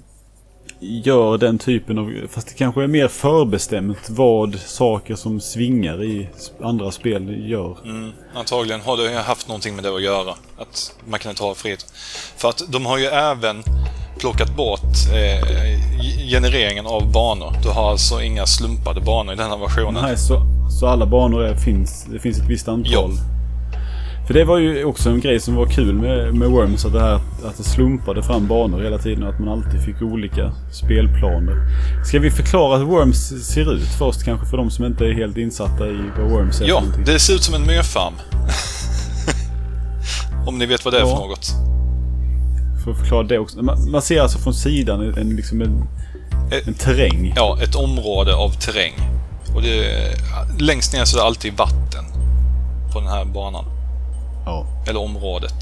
[0.80, 2.13] gör den typen av...
[2.30, 6.30] Fast det kanske är mer förbestämt vad saker som svingar i
[6.61, 7.78] andra spel gör.
[7.84, 10.34] Mm, antagligen har det haft någonting med det att göra.
[10.57, 11.93] Att man kan inte ha frihet.
[12.38, 13.63] För att de har ju även
[14.19, 14.82] plockat bort
[15.13, 17.53] eh, genereringen av banor.
[17.63, 20.03] Du har alltså inga slumpade banor i denna versionen.
[20.03, 20.41] Nej, så,
[20.80, 22.91] så alla banor är, finns, det finns ett visst antal.
[22.93, 23.37] Ja.
[24.28, 26.86] För det var ju också en grej som var kul med, med Worms.
[26.86, 27.15] Att det, här,
[27.45, 31.55] att det slumpade fram banor hela tiden och att man alltid fick olika spelplaner.
[32.05, 35.38] Ska vi förklara hur Worms ser ut först kanske för de som inte är helt
[35.38, 38.13] insatta i vad Worms är Ja, det ser ut som en myrfarm.
[40.47, 41.07] Om ni vet vad det är Ja.
[41.17, 41.51] för något.
[42.84, 43.61] För att förklara det också.
[43.63, 45.84] Man, man ser alltså från sidan en, en, liksom en,
[46.51, 47.34] Eh, en terräng.
[47.36, 48.93] Ja, ett område av terräng.
[49.55, 49.86] Och det,
[50.59, 52.05] längst ner så är det alltid vatten
[52.93, 53.65] på den här banan.
[54.48, 54.66] Ja.
[54.89, 55.54] eller området.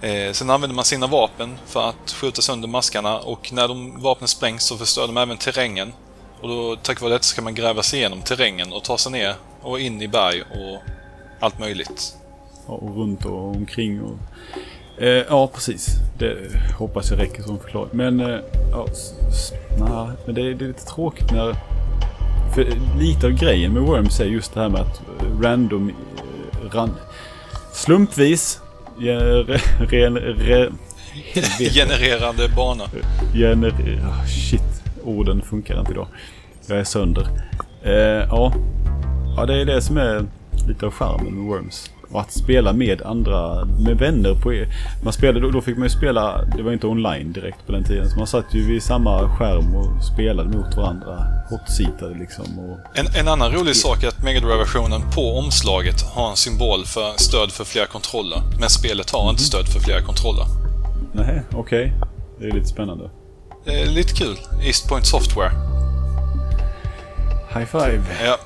[0.00, 4.28] Eh, sen använder man sina vapen för att skjuta sönder maskarna och när de vapnen
[4.28, 5.92] sprängs så förstör de även terrängen.
[6.40, 9.12] Och då, tack vare detta så kan man gräva sig igenom terrängen och ta sig
[9.12, 10.78] ner och in i berg och
[11.40, 12.16] allt möjligt.
[12.66, 14.02] Ja, och runt och omkring.
[14.02, 15.88] Och, eh, ja, precis.
[16.18, 16.36] Det
[16.78, 17.90] hoppas jag räcker som förklaring.
[17.92, 18.38] Men, eh,
[18.70, 18.86] ja,
[19.78, 21.56] nej, men det, är- det är lite tråkigt när...
[22.54, 22.66] För
[22.98, 25.00] lite av grejen med Worms är just det här med att
[25.42, 25.88] random...
[25.88, 25.94] eh,
[26.72, 26.94] Ran,
[27.74, 28.60] slumpvis...
[28.98, 29.58] Re,
[29.94, 30.72] helvete.
[31.58, 32.88] Genererande banor.
[33.34, 34.00] Gener...
[34.04, 36.06] ah, shit, orden funkar inte idag.
[36.66, 37.28] Jag är sönder.
[37.82, 38.52] Eh, ja.
[39.36, 40.26] ja, det är det som är
[40.68, 41.90] lite av charmen med Worms.
[42.14, 44.64] Och att spela med andra, med vänner på.
[45.04, 48.10] Man spelade, då, fick man ju spela, det var inte online direkt på den tiden.
[48.10, 51.26] Så man satt ju vid samma skärm och spelade mot varandra.
[51.50, 52.58] Hotseatade liksom.
[52.58, 52.98] Och...
[52.98, 57.12] En, en annan rolig sak är att Mega Drive-versionen på omslaget har en symbol för
[57.16, 58.38] stöd för flera kontroller.
[58.60, 60.46] Men spelet har inte stöd för flera kontroller.
[61.12, 61.58] Nej, okej.
[61.58, 61.90] Okay.
[62.38, 63.10] Det är lite spännande.
[63.66, 64.36] Är lite kul.
[64.62, 65.50] East Point Software.
[67.54, 68.02] High five.
[68.24, 68.36] Ja.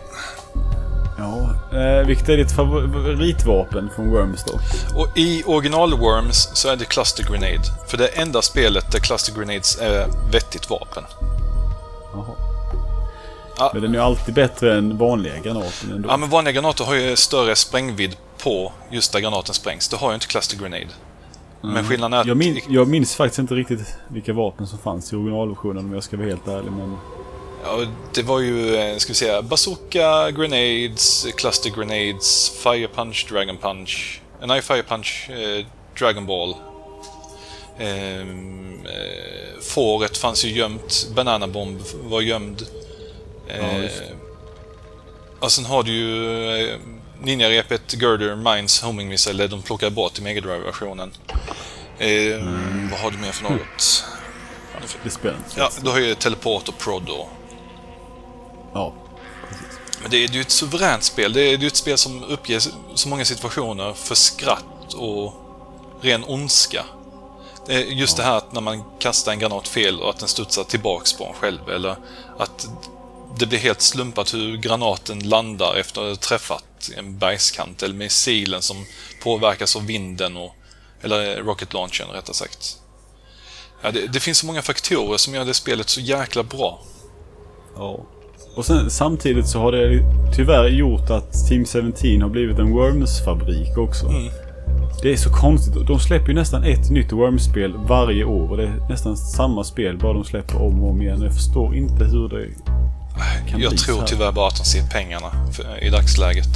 [1.18, 4.52] Ja, eh, vilket är ditt favoritvapen från Worms då?
[5.00, 7.62] Och i original Worms så är det Cluster Grenade.
[7.88, 11.04] För det är enda spelet där Cluster Grenades är vettigt vapen.
[12.12, 12.34] Jaha.
[13.58, 13.70] Ja.
[13.72, 16.08] Men den är ju alltid bättre än vanliga granater ändå.
[16.08, 19.88] Ja, men vanliga granater har ju större sprängvidd på just där granaten sprängs.
[19.88, 20.86] Det har ju inte Cluster Grenade.
[21.62, 21.74] Mm.
[21.74, 22.26] Men skillnaden är att...
[22.26, 26.02] Jag, min, jag minns faktiskt inte riktigt vilka vapen som fanns i originalversionen om jag
[26.02, 26.72] ska vara helt ärlig.
[26.72, 26.96] Men...
[27.64, 33.56] Ja, det var ju, eh, ska vi säga, bazooka, grenades, cluster grenades, fire punch, dragon
[33.56, 34.20] punch.
[34.40, 35.66] Eh, nej, fire punch, eh,
[35.98, 36.54] dragon ball.
[37.78, 42.62] Ehm, eh, fåret fanns ju gömt, bananabomb var gömd.
[43.48, 43.90] Eh, ja,
[45.40, 46.78] och sen har du ju eh,
[47.22, 51.12] Ninja-repet, Girder, Mines, Homing Missile, de plockade bort i Mega Drive-versionen.
[51.98, 52.90] Eh, mm.
[52.90, 54.04] Vad har du mer för något?
[55.02, 57.28] Det spelar inte Ja, du har ju Teleport och Prod då.
[58.72, 58.94] Ja,
[59.48, 59.78] precis.
[60.02, 61.32] Men det är ju ett suveränt spel.
[61.32, 62.62] Det är ju ett spel som uppger
[62.94, 65.34] så många situationer för skratt och
[66.00, 66.84] ren ondska.
[67.86, 68.24] Just ja.
[68.24, 71.26] det här att när man kastar en granat fel och att den studsar tillbaks på
[71.26, 71.68] en själv.
[71.70, 71.96] Eller
[72.38, 72.68] att
[73.36, 77.82] det blir helt slumpat hur granaten landar efter att ha träffat en bergskant.
[77.82, 78.86] Eller missilen som
[79.22, 80.54] påverkas av vinden och...
[81.02, 82.76] Eller rocket launchen rättare sagt.
[83.82, 86.82] Ja, det, det finns så många faktorer som gör det spelet så jäkla bra.
[87.76, 88.06] Ja.
[88.58, 90.02] Och sen, samtidigt så har det
[90.34, 94.06] tyvärr gjort att Team 17 har blivit en Worms-fabrik också.
[94.06, 94.28] Mm.
[95.02, 95.86] Det är så konstigt.
[95.86, 98.50] De släpper ju nästan ett nytt Worms-spel varje år.
[98.50, 101.22] Och det är nästan samma spel, bara de släpper om och om igen.
[101.22, 102.46] Jag förstår inte hur det
[103.50, 106.54] kan Jag bli tror tyvärr bara att de ser pengarna för, i dagsläget.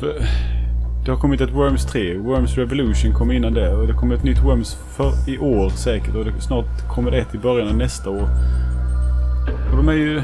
[0.00, 0.26] För
[1.04, 2.18] det har kommit ett Worms 3.
[2.18, 3.74] Worms Revolution kom innan det.
[3.74, 6.14] Och det kommer ett nytt Worms för, i år säkert.
[6.14, 8.28] Och det, snart kommer det ett i början av nästa år.
[9.70, 10.22] Och de är ju...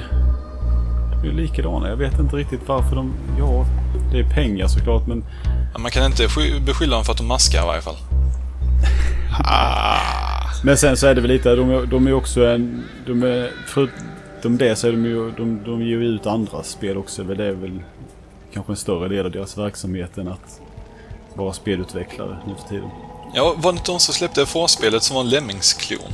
[1.22, 1.88] De är likadana.
[1.88, 3.14] Jag vet inte riktigt varför de...
[3.38, 3.66] Ja,
[4.12, 5.24] det är pengar såklart men...
[5.78, 6.28] Man kan inte
[6.66, 7.96] beskylla dem för att de maskar i varje fall.
[10.64, 12.84] Men sen så är det väl lite, de, de är också en...
[13.06, 16.96] De är, förutom det så är de ju, de, de ger ju ut andra spel
[16.96, 17.24] också.
[17.24, 17.82] Det är väl
[18.52, 20.60] kanske en större del av deras verksamhet än att
[21.34, 22.90] vara spelutvecklare nu för tiden.
[23.34, 26.12] Ja, var det inte de som släppte förspelet som var en Lemmings-klon?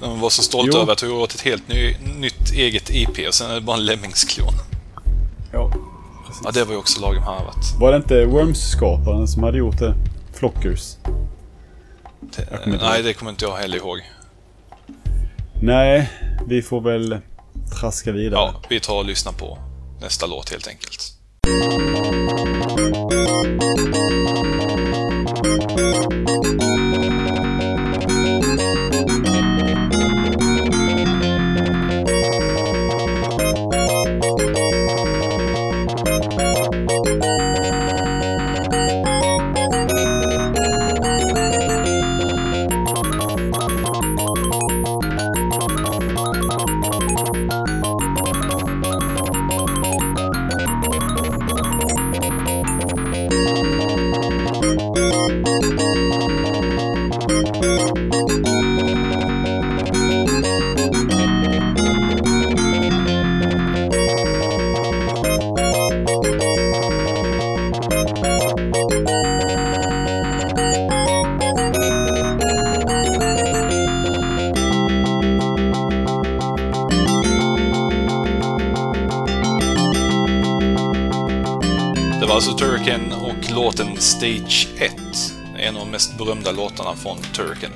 [0.00, 0.82] De var så stolta jo.
[0.82, 3.76] över att ha gjort ett helt ny, nytt eget IP och sen är det bara
[3.76, 4.54] en Lemmings-klon.
[5.52, 5.72] Ja,
[6.26, 6.42] precis.
[6.44, 7.74] Ja, det var ju också lagom harvat.
[7.80, 9.94] Var det inte Worms-skaparen som hade gjort det?
[10.34, 10.96] Flockers?
[12.20, 13.98] Det, nej, det kommer inte jag heller ihåg.
[15.62, 16.10] Nej,
[16.46, 17.18] vi får väl
[17.80, 18.40] traska vidare.
[18.40, 19.58] Ja, vi tar och lyssnar på
[20.00, 21.16] nästa låt helt enkelt.
[83.96, 84.92] Stage 1.
[85.58, 87.70] En av de mest berömda låtarna från Turrican.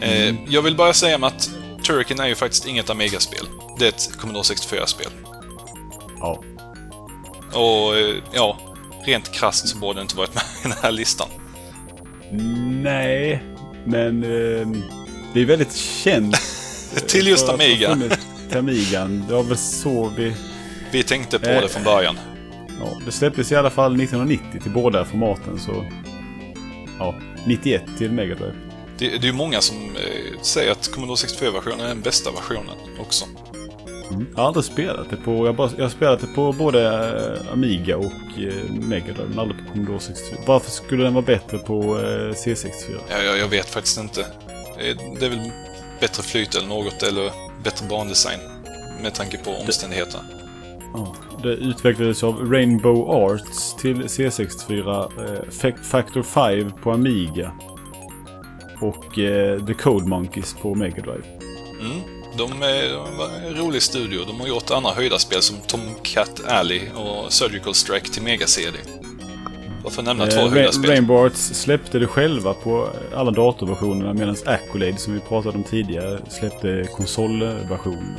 [0.00, 1.50] Eh, jag vill bara säga att
[1.86, 3.46] Turrican är ju faktiskt inget Amiga-spel.
[3.78, 5.10] Det är ett Commodore 64-spel.
[6.20, 6.42] Ja.
[7.52, 8.58] Och eh, ja,
[9.04, 11.28] rent krasst så borde det inte varit med i den här listan.
[12.82, 13.42] Nej,
[13.84, 14.68] men eh,
[15.34, 16.36] det är väldigt känt.
[17.08, 17.98] Till just Amiga.
[18.48, 19.24] Till Amigan.
[19.28, 20.34] Det var väl så vi...
[20.90, 22.18] Vi tänkte på det från början.
[22.80, 25.84] Ja, det släpptes i alla fall 1990 till båda formaten så...
[26.98, 27.14] Ja,
[27.46, 28.54] 91 till Mega Drive.
[28.98, 32.76] Det, det är ju många som eh, säger att Commodore 64-versionen är den bästa versionen
[33.00, 33.24] också.
[34.10, 34.26] Mm.
[34.34, 35.46] Jag har aldrig spelat det på...
[35.46, 36.82] Jag, bara, jag har spelat det på både
[37.46, 40.38] eh, Amiga och eh, Mega Drive, men aldrig på Commodore 64.
[40.46, 42.98] Varför skulle den vara bättre på eh, C64?
[43.08, 44.26] Ja, jag, jag vet faktiskt inte.
[44.78, 45.50] Det är, det är väl
[46.00, 47.30] bättre flyt eller något, eller
[47.64, 48.40] bättre bandesign.
[49.02, 50.24] Med tanke på omständigheterna.
[50.94, 57.52] Ja, det utvecklades av Rainbow Arts till C64, eh, Fac- Factor 5 på Amiga
[58.80, 61.24] och eh, The Code Monkeys på Mega Drive.
[61.80, 62.00] Mm.
[62.36, 64.20] De är de var en rolig studio.
[64.26, 68.78] De har gjort andra höjda spel som Tomcat Alley och Surgical Strike till Mega CD.
[69.84, 70.90] Varför nämna två Eh, höjda Ra- spel?
[70.90, 76.18] Rainbow Arts släppte det själva på alla datorversionerna medan Accolade som vi pratade om tidigare
[76.30, 78.18] släppte konsolversionerna.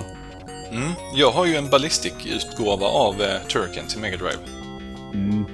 [0.72, 0.92] Mm.
[1.16, 4.40] Jag har ju en Ballistic-utgåva av eh, Turken till Mega Drive.
[5.14, 5.46] Mm.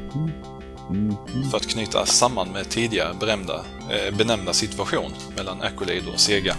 [1.52, 3.54] För att knyta samman med tidigare benämnda,
[3.92, 6.56] eh, benämnda situation mellan Accolade och Sega.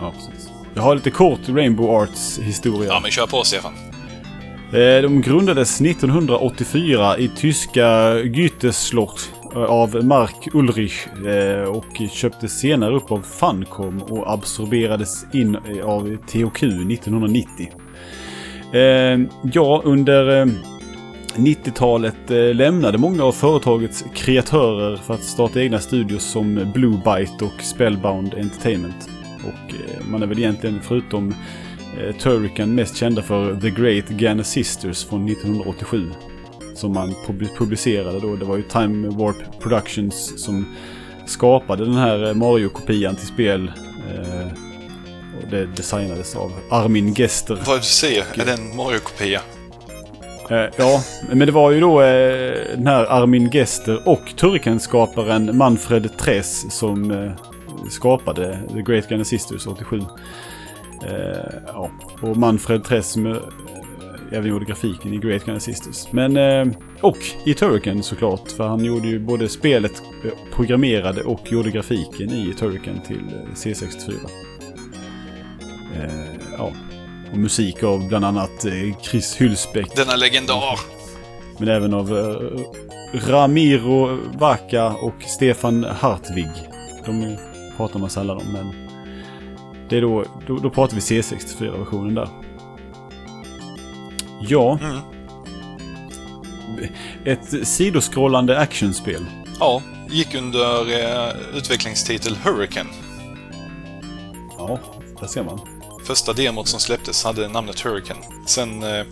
[0.00, 0.48] Ja, precis.
[0.74, 2.92] Jag har lite kort Rainbow Arts historia.
[2.92, 3.72] Ja, men kör på Stefan.
[4.72, 12.58] Eh, De grundades 1984 i tyska Gütersloch eh, Eh, av Mark Ulrich eh, och köptes
[12.58, 17.68] senare upp av Funcom och absorberades in eh, av THQ 1990.
[19.52, 20.48] Ja, under
[21.36, 27.62] 90-talet lämnade många av företagets kreatörer för att starta egna studios som Blue Byte och
[27.62, 29.10] Spellbound Entertainment.
[29.44, 29.74] Och
[30.10, 31.34] man är väl egentligen förutom
[32.18, 36.10] Turrican mest kända för The Great Ghana Sisters från 1987.
[36.80, 38.36] Som man pub- publicerade då.
[38.36, 40.66] Det var ju Time Warp Productions som
[41.26, 43.72] skapade den här eh, Mario-kopian till spel.
[44.14, 44.46] Eh,
[45.42, 47.58] och det designades av Armin Gester.
[47.66, 49.40] Vad du säger, är det en Mario-kopia?
[50.50, 51.02] Eh, ja,
[51.32, 57.10] men det var ju då eh, den här Armin Gester och Turrican-skaparen Manfred Tress som
[57.10, 57.32] eh,
[57.90, 60.00] skapade The Great Ghana Sisters 87.
[61.08, 61.16] Eh,
[61.66, 61.90] ja,
[62.22, 63.16] och Manfred Tress
[64.32, 66.12] även gjorde grafiken i Great Ghana Sisters.
[66.12, 71.52] Men, eh, och i Turrican såklart, för han gjorde ju både spelet, eh, programmerade och
[71.52, 74.14] gjorde grafiken i Turrican till eh, C64.
[75.96, 76.10] Eh,
[76.58, 76.72] ja,
[77.32, 78.66] och musik av bland annat
[79.02, 79.96] Chris Hylsbeck.
[79.96, 80.78] Denna legendar!
[81.58, 82.10] Men även av
[83.12, 86.50] Ramiro Vaca och Stefan Hartvig.
[87.06, 87.36] De
[87.76, 88.90] pratar man sällan om, men
[89.88, 92.28] det är då, då, då pratar vi C64-versionen där.
[94.40, 95.00] Ja, Mm.
[97.24, 99.26] ett sidoskrollande actionspel.
[99.60, 102.90] Ja, gick under eh, utvecklingstitel Hurricane.
[104.58, 104.78] Ja,
[105.20, 105.60] där ser man.
[106.04, 108.20] Första demot som släpptes hade namnet Hurricane.
[108.46, 109.04] Sen eh,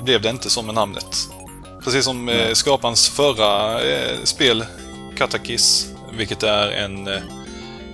[0.00, 1.16] blev det inte så med namnet.
[1.84, 4.64] Precis som eh, skaparens förra eh, spel,
[5.16, 7.22] Katakis, vilket är en, eh,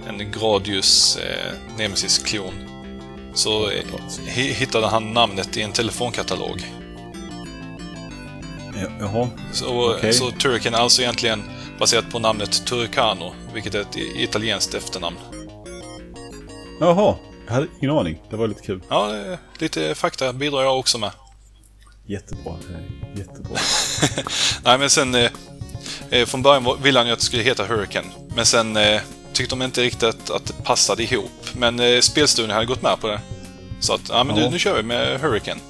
[0.09, 2.55] en Gradius eh, Nemesis-klon.
[3.35, 3.71] Så
[4.27, 6.63] hi- hittade han namnet i en telefonkatalog.
[8.75, 10.13] Ja, Jaha, Så, Okej.
[10.13, 11.43] så Turrican är alltså egentligen
[11.79, 15.17] baserat på namnet Turcano, vilket är ett italienskt efternamn.
[16.81, 17.17] jaha.
[17.47, 18.23] Jag hade ingen aning.
[18.31, 18.81] Det var lite kul.
[18.89, 19.13] Ja,
[19.59, 21.11] lite fakta bidrar jag också med.
[22.07, 22.55] Jättebra.
[23.17, 23.59] Jättebra.
[24.65, 25.15] Nej, men sen...
[25.15, 25.31] Eh,
[26.11, 28.09] eh, från början ville han ju att det skulle heta Hurricane.
[28.37, 29.01] Men sen eh,
[29.33, 31.31] tyckte de inte riktigt att det passade ihop.
[31.53, 33.21] Men eh, spelstudion hade gått med på det.
[33.81, 34.43] Så att, ja men Ja.
[34.45, 35.61] nu, nu kör vi med Hurricane.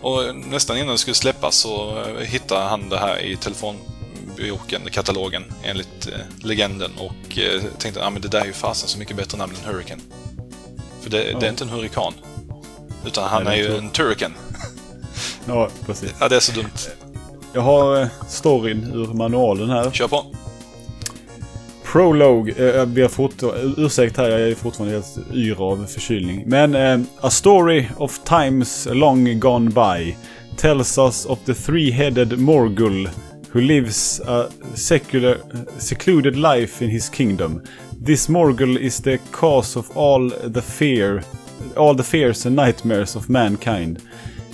[0.00, 5.44] Och nästan innan det skulle släppas så eh, hittade han det här i telefonboken, katalogen,
[5.64, 6.90] enligt eh, legenden.
[6.98, 9.72] Och eh, tänkte, ja men det där är ju fasen så mycket bättre namn än
[9.74, 10.02] Hurricane.
[11.02, 12.12] För det, det är inte en hurrikan.
[13.06, 14.34] Utan han Nej, är ju en Turrican.
[15.48, 16.10] Ja, precis.
[16.20, 16.70] Ja, det är så dumt.
[17.52, 19.90] Jag har eh, storyn ur manualen här.
[19.90, 20.26] Kör på.
[21.92, 22.52] Prologue.
[22.58, 23.10] Eh, eh Jag ber
[23.76, 26.44] ursäkt här, jag är fortfarande helt yr av förkylning.
[26.46, 30.16] Men eh, A story of times long gone by
[30.56, 33.08] tells us of the three-headed Morgul
[33.52, 35.38] who lives a secular,
[35.78, 37.62] secluded life in his kingdom.
[38.06, 41.22] This Morgul is the cause of all the fear,
[41.76, 44.02] all the fears and nightmares of mankind.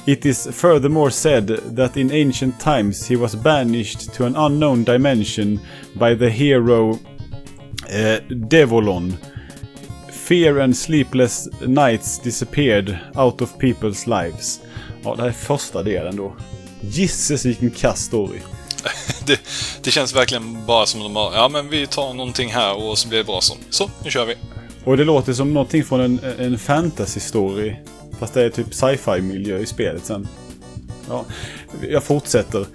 [0.07, 1.47] It is furthermore said
[1.77, 5.61] that in ancient times he was banished to an unknown dimension
[5.95, 6.99] by the hero
[7.93, 9.17] Eh, Devolon.
[10.13, 14.61] Fear and sleepless nights disappeared out of people's lives.
[15.05, 16.37] Ja, det här är första delen då.
[16.81, 18.39] Gisses vilken kass story.
[19.27, 19.41] det,
[19.83, 23.09] det känns verkligen bara som de har, ja men vi tar någonting här och så
[23.09, 23.57] blir det bra så.
[23.71, 24.35] Så, nu kör vi.
[24.85, 27.75] Och det låter som någonting från en, en fantasy-story.
[28.19, 30.29] Fast det är typ sci-fi-miljö i spelet sen.
[31.09, 31.25] Ja,
[31.89, 32.67] jag fortsätter.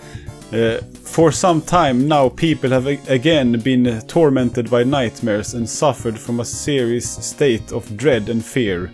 [0.54, 6.40] Eh, For some time now people have again been tormented by nightmares and suffered from
[6.40, 8.90] a serious state of dread and fear.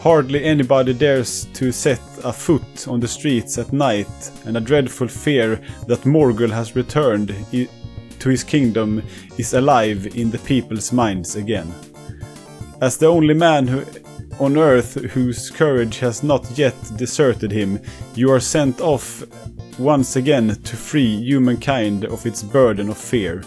[0.00, 5.08] Hardly anybody dares to set a foot on the streets at night, and a dreadful
[5.08, 7.34] fear that Morgul has returned
[8.18, 9.02] to his kingdom
[9.38, 11.72] is alive in the people's minds again.
[12.80, 13.84] As the only man who,
[14.38, 17.80] on earth whose courage has not yet deserted him,
[18.14, 19.24] you are sent off
[19.78, 23.42] once again to free humankind of its burden of fear.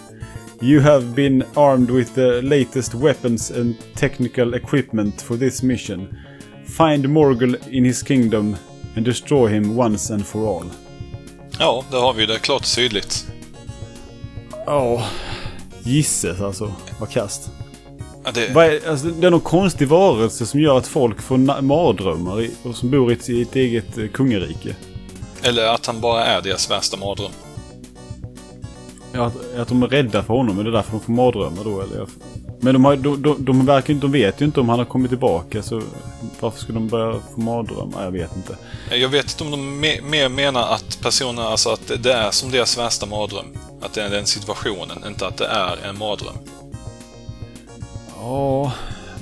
[0.61, 6.17] You have been armed with the latest weapons and technical equipment for this mission.
[6.65, 8.55] Find Morgul in his kingdom
[8.95, 10.69] and destroy him once and for all.
[11.59, 13.27] Ja, där har vi det klart och tydligt.
[14.65, 15.03] Ja,
[15.83, 16.73] gisses alltså.
[16.99, 17.51] Vad kast.
[18.23, 21.61] Ja, det, Vad är, alltså, det är någon konstig varelse som gör att folk får
[21.61, 24.75] mardrömmar och som bor i ett, i ett eget eh, kungarike.
[25.43, 27.31] Eller att han bara är deras värsta mardröm.
[29.13, 31.81] Ja, att, att de är rädda för honom, är det därför de får mardrömmar då
[31.81, 32.07] eller?
[32.63, 35.11] Men de, har, de, de, de, verkar, de vet ju inte om han har kommit
[35.11, 35.81] tillbaka så
[36.39, 38.03] varför skulle de börja få mardrömmar?
[38.03, 38.57] Jag vet inte.
[38.95, 42.51] Jag vet inte om de me- mer menar att personen, alltså att det är som
[42.51, 43.45] deras värsta mardröm.
[43.81, 46.35] Att det är den situationen, inte att det är en mardröm.
[48.17, 48.71] Ja,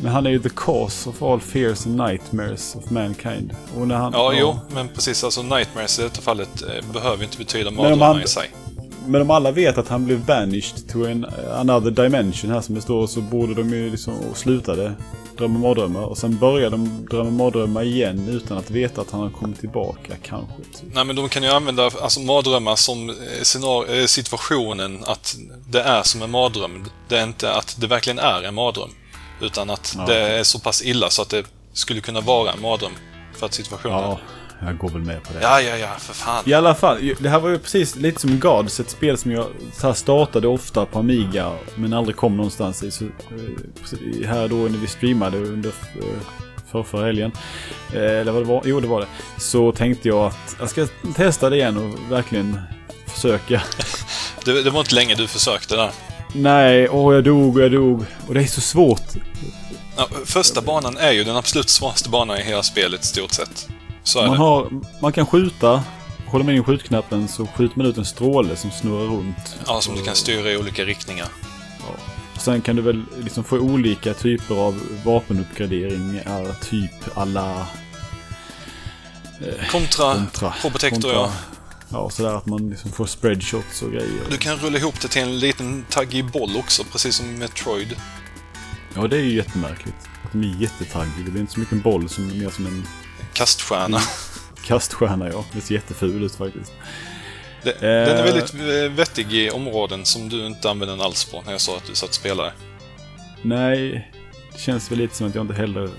[0.02, 3.56] men han är ju the cause of all fears and nightmares of mankind.
[3.78, 5.24] Och när han, Ja, jo, men precis.
[5.24, 8.50] Alltså Nightmares i detta fallet eh, behöver inte betyda mardrömmar i sig.
[9.06, 12.82] Men om alla vet att han blev banished to an, another dimension här som det
[12.82, 14.96] står så borde de ju liksom och slutade
[15.38, 19.30] drömma mardrömmar och sen började de drömma mardrömmar igen utan att veta att han har
[19.30, 20.56] kommit tillbaka kanske.
[20.58, 20.94] Typ.
[20.94, 25.36] Nej, men de kan ju använda alltså, mardrömmar som eh, eh, situationen att
[25.70, 26.86] det är som en mardröm.
[27.08, 28.90] Det är inte att det verkligen är en mardröm.
[29.42, 31.44] Utan att Ja, det är så pass illa så att det
[31.74, 32.92] skulle kunna vara en mardröm.
[33.36, 33.98] För att situationen...
[34.00, 34.20] Ja,
[34.62, 35.40] jag går väl med på det.
[35.42, 36.44] ja, ja, ja för fan.
[36.46, 39.46] I alla fall, det här var ju precis lite som Gods, ett spel som jag
[39.74, 42.92] så startade ofta på Amiga men aldrig kom någonstans i.
[42.92, 46.06] Så, eh, här då när vi streamade under eh,
[46.72, 47.32] för, förra helgen,
[47.94, 49.08] eh, eller vad det var, jo det var det,
[49.38, 52.62] så tänkte jag att jag ska testa det igen och verkligen
[53.08, 53.62] försöka.
[54.46, 55.92] Det, det var inte länge du försökte där.
[56.34, 58.06] Nej, åh jag dog och jag dog.
[58.28, 59.04] Och det är så svårt.
[59.98, 63.70] Ja, första banan är ju den absolut svåraste banan i hela spelet i stort sett.
[64.04, 64.70] Så Man, har,
[65.02, 65.84] man kan skjuta,
[66.26, 69.58] håller man in skjutknappen så skjuter man ut en stråle som snurrar runt.
[69.68, 71.28] Ja, som du kan styra i olika riktningar.
[72.36, 77.68] Och sen kan du väl liksom få olika typer av vapenuppgraderingar, typ alla
[79.72, 80.54] Kontra, kontra.
[80.62, 81.32] Probotector, ja.
[81.92, 84.22] Ja, sådär att man liksom får spreadshots och grejer.
[84.30, 87.96] Du kan rulla ihop det till en liten taggig boll också, precis som Metroid.
[88.96, 90.10] Ja, det är ju jättemärkligt.
[90.26, 91.26] Att de är jättetaggiga.
[91.26, 92.88] Det blir inte så mycket en boll som mer som en
[93.34, 94.00] Kaststjärna.
[94.66, 95.46] kaststjärna, ja.
[95.54, 96.72] Det ser jätteful ut faktiskt.
[97.64, 97.82] Det, Eh.
[97.82, 101.52] Den är väldigt eh, vettig i områden som du inte använder den alls på när
[101.52, 102.54] jag sa att du satt och spelade.
[103.42, 104.12] Nej,
[104.54, 105.90] det känns väl lite som att jag inte heller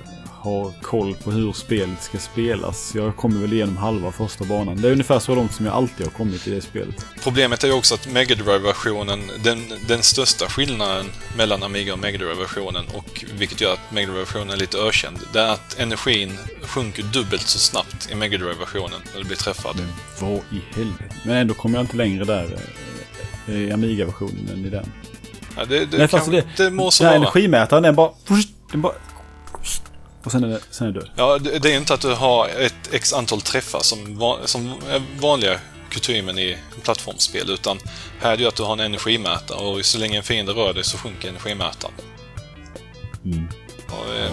[0.40, 2.94] har koll på hur spelet ska spelas.
[2.94, 4.76] Jag kommer väl igenom halva första banan.
[4.82, 7.06] Det är ungefär så långt som jag alltid har kommit i det spelet.
[7.22, 11.06] Problemet är ju också att Mega Drive-versionen, den, den största skillnaden
[11.36, 15.40] mellan Amiga och Mega Drive-versionen och vilket gör att Mega Drive-versionen är lite ökänd, det
[15.40, 19.76] är att energin sjunker dubbelt så snabbt i Mega Drive-versionen när du blir träffad.
[19.76, 19.88] Men
[20.20, 21.14] vad i helvete?
[21.24, 22.58] Men ändå kommer jag inte längre där
[23.48, 24.86] eh, i Amiga-versionen än i den.
[25.56, 27.14] Ja, det, det, Nej, kan, det, det, må så vara.
[27.14, 28.10] energimätaren, den bara...
[28.70, 28.92] Den bara
[30.24, 31.10] och sen är det, sen är det död.
[31.16, 34.74] Ja, det, det är inte att du har ett x antal träffar som, va, som
[34.90, 35.60] är vanliga
[35.90, 37.78] kutymen i plattformsspel, utan
[38.20, 40.72] här är det ju att du har en energimätare och så länge en fiende rör
[40.74, 41.94] dig så sjunker energimätaren.
[43.24, 43.48] Mm.
[43.86, 44.32] Och, eh,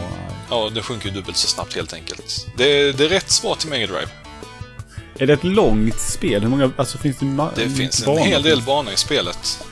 [0.49, 2.47] ja, det sjunker ju dubbelt så snabbt helt enkelt.
[2.57, 4.09] Det, det är rätt svårt till Mega Drive.
[5.19, 6.41] Är det ett långt spel?
[6.41, 6.71] Hur många...
[6.77, 7.49] Alltså finns det...
[7.55, 8.19] Det finns en banor?
[8.19, 9.63] hel del banor i spelet.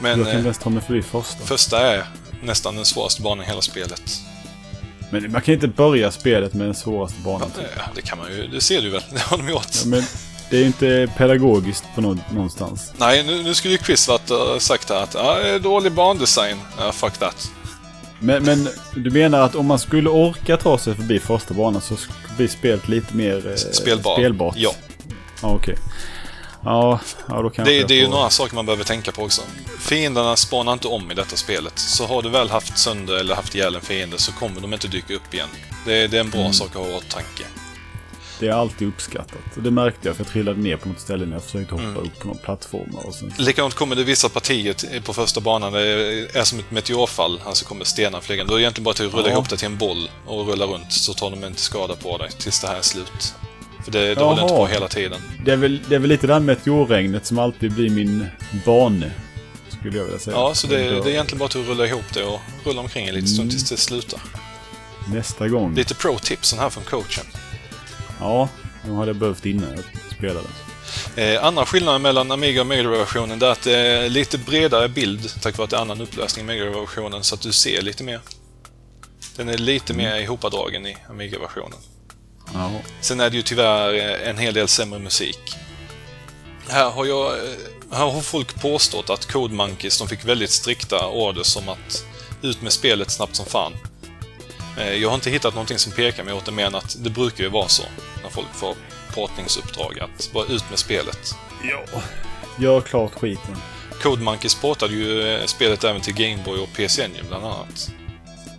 [0.00, 1.44] Men Jag kan eh, bäst ta mig förbi första.
[1.44, 2.06] första är
[2.42, 4.20] nästan den svåraste banan i hela spelet.
[5.10, 7.50] Men man kan inte börja spelet med den svåraste banan.
[7.50, 7.64] typ.
[7.76, 8.46] Ja, det kan man ju.
[8.46, 9.02] Det ser du väl?
[9.12, 9.68] Det har de gjort.
[9.74, 10.02] Ja, men
[10.50, 12.92] det är inte pedagogiskt på nå- någonstans.
[12.96, 16.56] Nej, nu, nu skulle ju Chris varit och sagt att är dålig bandesign.
[16.78, 17.50] Ja, fuck that.
[18.20, 21.96] Men, men du menar att om man skulle orka ta sig förbi första banan så
[21.96, 24.14] skulle bli spelet lite mer eh, Spelbar.
[24.16, 24.54] spelbart?
[24.56, 24.70] Ja.
[25.42, 25.76] Ja, okej.
[26.66, 29.22] Ja, ja, då kanske Det, jag det är ju några saker man behöver tänka på
[29.22, 29.42] också.
[29.80, 31.78] Fienderna spanar inte om i detta spelet.
[31.78, 34.88] Så har du väl haft sönder eller haft ihjäl en fiende så kommer de inte
[34.88, 35.48] dyka upp igen.
[35.84, 36.52] Det, det är en bra Mm.
[36.52, 37.44] sak att ha i åtanke.
[38.40, 39.38] Det är alltid uppskattat.
[39.54, 41.96] Det märkte jag för jag trillade ner på något ställe när jag försökte hoppa Mm.
[42.02, 42.94] upp på någon plattform.
[42.94, 43.32] Och sen...
[43.38, 45.72] Likadant kommer det vissa partier på första banan.
[45.72, 45.80] Det
[46.38, 47.40] är som ett meteorfall.
[47.44, 48.52] Alltså kommer stenar flygande.
[48.52, 49.32] Då är det egentligen bara till att rulla Ja.
[49.32, 52.30] ihop det till en boll och rulla runt så tar de inte skada på dig
[52.38, 53.34] tills det här är slut.
[53.84, 55.20] För det, det håller inte på hela tiden.
[55.44, 58.26] Det, är väl, det är väl lite det här meteorregnet som alltid blir min
[58.66, 59.10] bane.
[59.68, 60.36] Skulle jag vilja säga.
[60.36, 63.14] Ja, så det, det är egentligen bara att rulla ihop det och rulla omkring en
[63.14, 63.50] liten stund Mm.
[63.50, 64.20] tills det slutar.
[65.12, 65.74] nästa gång.
[65.74, 67.24] Lite pro-tipsen här från coachen.
[68.20, 68.48] Ja,
[68.84, 69.84] de hade jag behövt innan jag
[70.18, 70.46] spelade.
[71.16, 75.30] Eh, andra skillnaden mellan Amiga och Mega Drive-versionen är att det är lite bredare bild
[75.42, 78.04] tack vare att det är annan upplösning i Mega Drive-versionen så att du ser lite
[78.04, 78.20] mer.
[79.36, 80.04] Den är lite Mm.
[80.06, 81.78] mer ihopadragen i Amiga-versionen.
[82.54, 82.70] Ja.
[83.00, 85.38] Sen är det ju tyvärr eh, en hel del sämre musik.
[86.68, 87.44] Här har, jag, eh,
[87.92, 92.04] här har folk påstått att Code Monkeys de fick väldigt strikta orders som att
[92.42, 93.72] ut med spelet snabbt som fan.
[94.78, 97.10] Eh, Jag har inte hittat någonting som pekar mig åt det mer än att det
[97.10, 97.82] brukar ju vara så
[98.22, 98.74] när folk får
[99.14, 101.34] portningsuppdrag att bara ut med spelet.
[101.62, 102.02] ja.
[102.58, 103.56] Gör klart skiten.
[104.02, 107.90] Code Monkeys portade ju spelet även till Gameboy och PC Engine bland annat.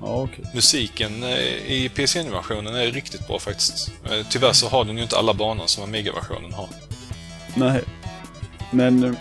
[0.01, 0.45] Ja, okej.
[0.53, 3.91] Musiken eh, i PC Engine-versionen är riktigt bra faktiskt.
[4.05, 6.69] Eh, Tyvärr så har den ju inte alla banor som Amiga-versionen har.
[7.55, 7.81] Nej.
[8.71, 9.03] Men...
[9.03, 9.11] eh,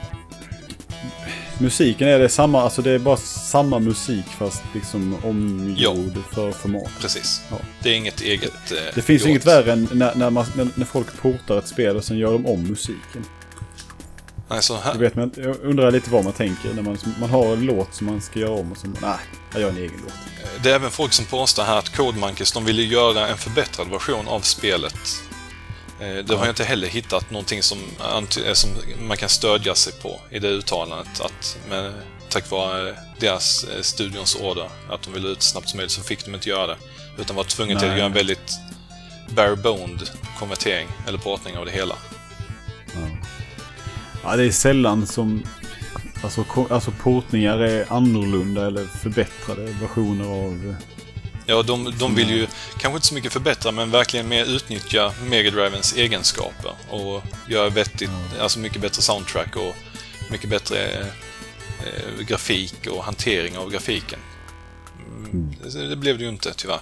[1.59, 6.91] Musiken är det samma, alltså det är bara samma musik fast liksom omgjord för format.
[7.01, 7.41] Precis.
[7.51, 7.57] Ja.
[7.83, 8.73] Det är inget eget...
[8.73, 9.29] Eh, Det finns gjort.
[9.29, 12.33] inget värre än när, när, man, när, när folk portar ett spel och sen gör
[12.33, 13.25] de om musiken.
[14.49, 17.31] Nej, så Jag, här, vet, men jag undrar lite vad man tänker när man, man
[17.31, 19.17] har en låt som man ska göra om och så nej,
[19.53, 20.63] jag gör en egen låt.
[20.63, 23.89] det är även folk som påstår här att Code Monkeys de ville göra en förbättrad
[23.91, 24.99] version av spelet.
[26.01, 27.79] Eh, Det har jag inte heller hittat någonting som,
[28.47, 28.71] eh, som
[29.09, 31.21] man kan stödja sig på i det uttalandet.
[31.21, 31.93] Att med,
[32.29, 36.25] tack vare deras eh, studions order, att de ville ut snabbt som möjligt, så fick
[36.25, 36.77] de inte göra det.
[37.19, 38.53] Utan var tvungna till att göra en väldigt
[39.29, 41.95] bare-boned konvertering, eller portning av det hela.
[44.27, 45.43] Ja, det är sällan som
[46.23, 50.77] alltså, alltså portningar är annorlunda eller förbättrade versioner av...
[51.47, 52.47] Ja, de, de vill ju
[52.79, 58.11] kanske inte så mycket förbättra, men verkligen mer utnyttja Mega Drivens egenskaper och göra vettigt,
[58.41, 59.77] alltså mycket bättre soundtrack och
[60.31, 61.01] mycket bättre
[61.81, 64.19] eh, grafik och hantering av grafiken.
[65.09, 66.81] Mm, det, det blev det ju inte, tyvärr.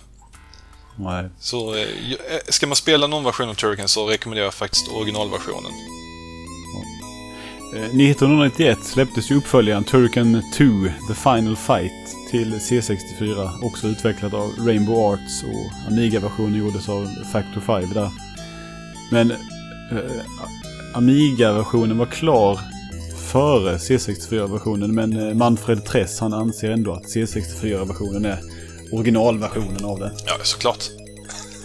[0.97, 1.29] Nej.
[1.41, 5.73] Så eh, eh, ska man spela någon version av Turrican så rekommenderar jag faktiskt originalversionen.
[7.75, 10.65] Eh, 1991 släpptes ju uppföljaren Turrican 2
[11.09, 13.65] The Final Fight till C64.
[13.65, 18.11] Också utvecklad av Rainbow Arts och Amiga-versionen gjordes av Factor 5 där.
[19.11, 19.37] Men eh,
[20.95, 22.61] Amiga-versionen var klar
[23.33, 28.39] före C64-versionen men eh, Manfred Tress han anser ändå att C64-versionen är
[28.93, 30.13] originalversionen av det.
[30.27, 30.85] Ja, såklart.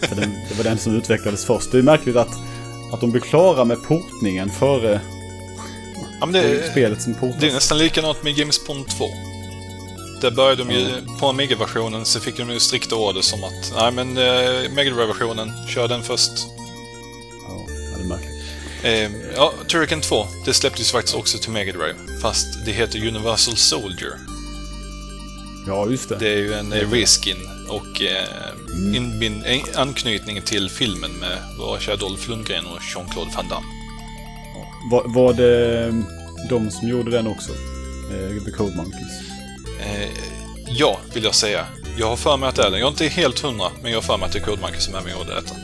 [0.00, 1.72] För den, det var den som utvecklades först.
[1.72, 2.38] Det är märkligt att,
[2.92, 5.00] att de blev klara med portningen före
[6.20, 7.40] Ja, men det, spelet som portas.
[7.40, 9.04] det är nästan likadant med James Bond 2.
[10.20, 10.86] Där började de ju,
[11.20, 15.52] på Amiga-versionen så fick de ju strikta order som att nej men eh, Mega Drive-versionen,
[15.68, 16.32] kör den först.
[17.48, 17.66] Ja,
[17.96, 18.30] det är märkligt.
[18.82, 21.94] Eh, ja, Turrican 2, det släpptes faktiskt också till Mega Drive.
[22.22, 24.12] Fast det heter Universal Soldier.
[25.66, 26.16] Ja, just det.
[26.16, 27.36] Det är ju en eh, reskin
[27.68, 33.48] och eh, inbind, en anknytning till filmen med vår kära Dolph Lundgren och Jean-Claude Van
[33.48, 33.79] Damme.
[34.90, 35.92] Var, var det
[36.48, 37.52] de som gjorde den också?
[38.10, 39.20] Eh, The Code Monkeys.
[39.80, 40.08] Eh,
[40.68, 41.66] ja, vill jag säga.
[41.98, 42.80] Jag har för mig att det är den.
[42.80, 44.80] Jag är inte helt hundra, men jag har för mig att det är Code Monkey
[44.80, 45.54] som är med och gjorde detta.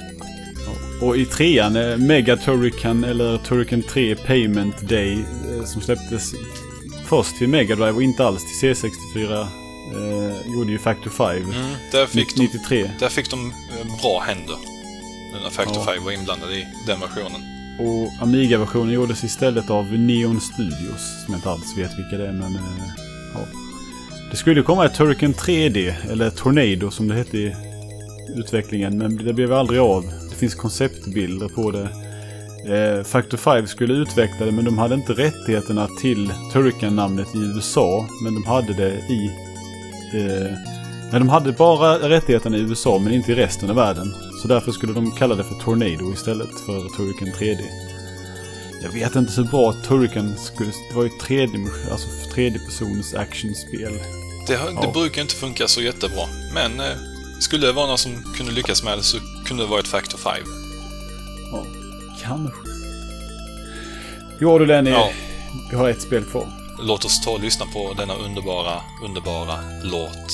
[1.01, 6.33] Och i trean, eh, Mega Turrican eller Turrican 3 Payment Day eh, som släpptes
[7.07, 9.41] först till Mega Drive och inte alls till C64
[9.95, 11.37] eh, gjorde ju Factor 5.
[11.37, 12.91] Mm, där, fick de, 93.
[13.01, 14.57] där fick de eh, bra händer.
[15.33, 15.93] Nu när Factor Ja.
[15.95, 17.56] 5 var inblandad i den versionen.
[17.79, 21.25] Och Amiga-versionen gjordes istället av Neon Studios.
[21.25, 22.55] Som jag inte alls vet vilka det är men...
[22.55, 22.61] Eh,
[23.35, 23.41] ja.
[24.31, 27.57] Det skulle komma ett Turrican 3D, eller Tornado som det hette i
[28.37, 28.99] utvecklingen.
[28.99, 30.05] Men det blev aldrig av.
[30.31, 31.89] Det finns konceptbilder på det.
[32.75, 38.07] Eh, Factor 5 skulle utveckla det men de hade inte rättigheterna till Turrican-namnet i USA.
[38.25, 39.31] Men de hade det i...
[40.15, 40.53] Eh,
[41.11, 44.15] nej, de hade bara rättigheterna i USA men inte i resten av världen.
[44.47, 47.61] Så därför skulle de kalla det för Tornado istället för Turrican 3D.
[48.83, 50.71] Jag vet inte så bra Turrican skulle...
[50.91, 51.61] Det var ju tredje,
[51.91, 53.93] alltså tredjepersons actionspel.
[54.47, 54.91] Det, har- det Ja.
[54.93, 56.23] brukar inte funka så jättebra,
[56.55, 56.97] men eh,
[57.41, 60.19] skulle det vara någon som kunde lyckas med det så kunde det vara ett Factor
[60.19, 60.33] 5.
[61.53, 61.67] Ja,
[62.23, 62.57] kanske.
[64.41, 65.09] Jo du Lenny, Ja.
[65.71, 66.47] vi har ett spel kvar.
[66.83, 70.33] Låt oss ta och lyssna på denna underbara, underbara låt.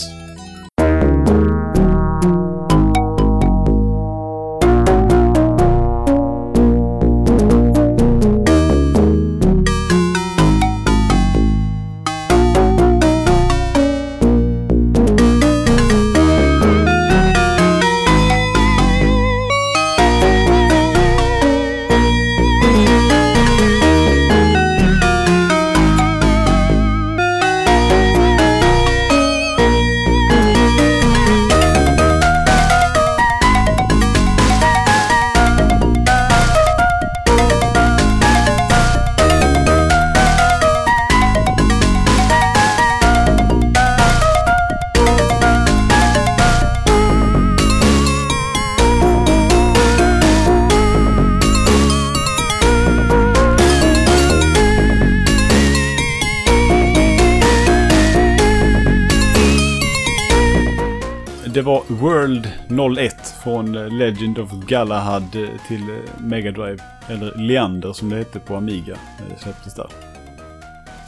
[62.97, 66.79] 01 från eh, Legend of Galahad eh, till eh, Mega Drive.
[67.09, 68.97] Eller Leander som det hette på Amiga.
[69.21, 69.87] när Det släpptes där.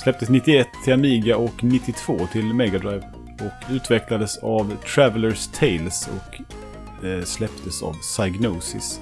[0.02, 3.02] Släpptes 91 till Amiga och 92 till Mega Drive.
[3.40, 6.40] Och utvecklades av Travelers Tales och
[7.24, 9.00] släpptes av Psygnosis.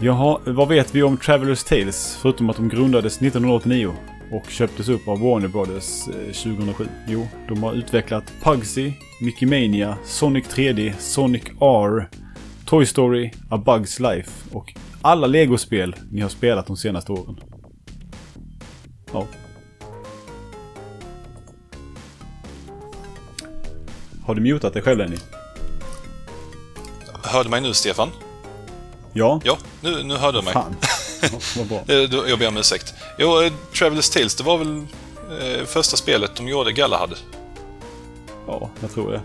[0.00, 2.18] Jaha, vad vet vi om Travelers Tales?
[2.22, 3.94] Förutom att de grundades 1989
[4.32, 6.88] och köptes upp av Warner Brothers eh, 2007.
[7.08, 12.08] Jo, de har utvecklat Pugsy, Mickey Mania, Sonic 3D, Sonic R,
[12.66, 17.40] Toy Story, A Bugs Life och alla Lego-spel ni har spelat de senaste åren.
[19.12, 19.26] Ja.
[24.24, 25.16] Har du mutat dig själv Lenny?
[27.22, 28.08] Hörde mig nu, Stefan?
[29.12, 29.40] Ja.
[29.44, 30.52] Ja, nu, nu hörde du mig.
[30.52, 30.76] Fan.
[31.56, 31.82] Vad bra.
[31.88, 32.94] Eh, Jag ber om ursäkt.
[33.18, 37.14] Jo, eh, Travelers Tales, det var väl eh, första spelet de gjorde, Galahad.
[38.46, 39.20] Ja, jag tror det.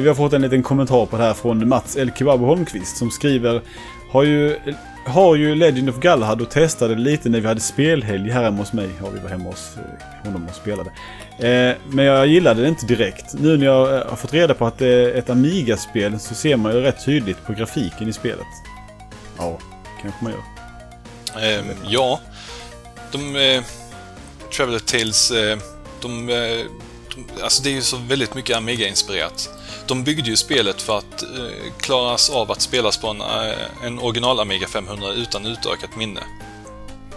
[0.00, 3.10] Vi har fått en liten kommentar på det här från Mats El Kebabo Holmqvist som
[3.10, 3.60] skriver
[4.12, 4.56] har ju,
[5.06, 8.72] har ju Legend of Galahad och testade lite när vi hade spelhelg här hemma hos
[8.72, 8.88] mig.
[9.02, 9.70] Ja, vi var hemma hos
[10.24, 10.90] honom och spelade.
[11.38, 13.34] Eh, Men jag gillade det inte direkt.
[13.34, 16.72] Nu när jag har fått reda på att det är ett Amiga-spel så ser man
[16.72, 18.46] ju rätt tydligt på grafiken i spelet.
[19.38, 19.58] Ja,
[20.02, 20.42] kanske man gör.
[21.42, 22.20] Eh, ja,
[23.12, 23.36] de...
[23.36, 23.62] Eh,
[24.56, 25.58] Traveler Tales, eh,
[26.00, 26.66] de, eh,
[27.14, 27.42] de...
[27.42, 29.50] Alltså det är ju så väldigt mycket Amiga-inspirerat.
[29.86, 33.98] De byggde ju spelet för att eh, klaras av att spelas på en, eh, en
[33.98, 36.20] original Amiga 500 utan utökat minne.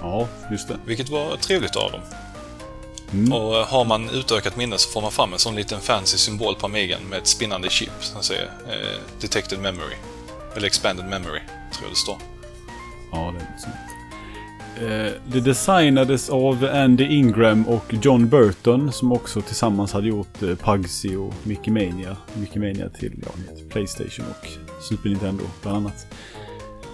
[0.02, 0.78] Ja, just det.
[0.86, 2.02] Vilket var trevligt av dem.
[3.14, 3.34] Mm.
[3.34, 6.56] Och eh, har man utökat minne så får man fram en sån liten fancy symbol
[6.56, 9.96] på Amigan med ett spinnande chip som säger eh, Detected Memory.
[10.56, 11.40] Eller Expanded Memory,
[11.74, 12.18] tror jag det står.
[13.16, 13.76] Ja, det är sant.
[14.78, 20.56] Eh, det designades av Andy Ingram och John Burton som också tillsammans hade gjort eh,
[20.56, 22.18] Pugsy och Mickey Mania.
[22.34, 23.32] Mickey Mania till ja,
[23.70, 24.48] Playstation och
[24.82, 26.08] Super Nintendo bland annat.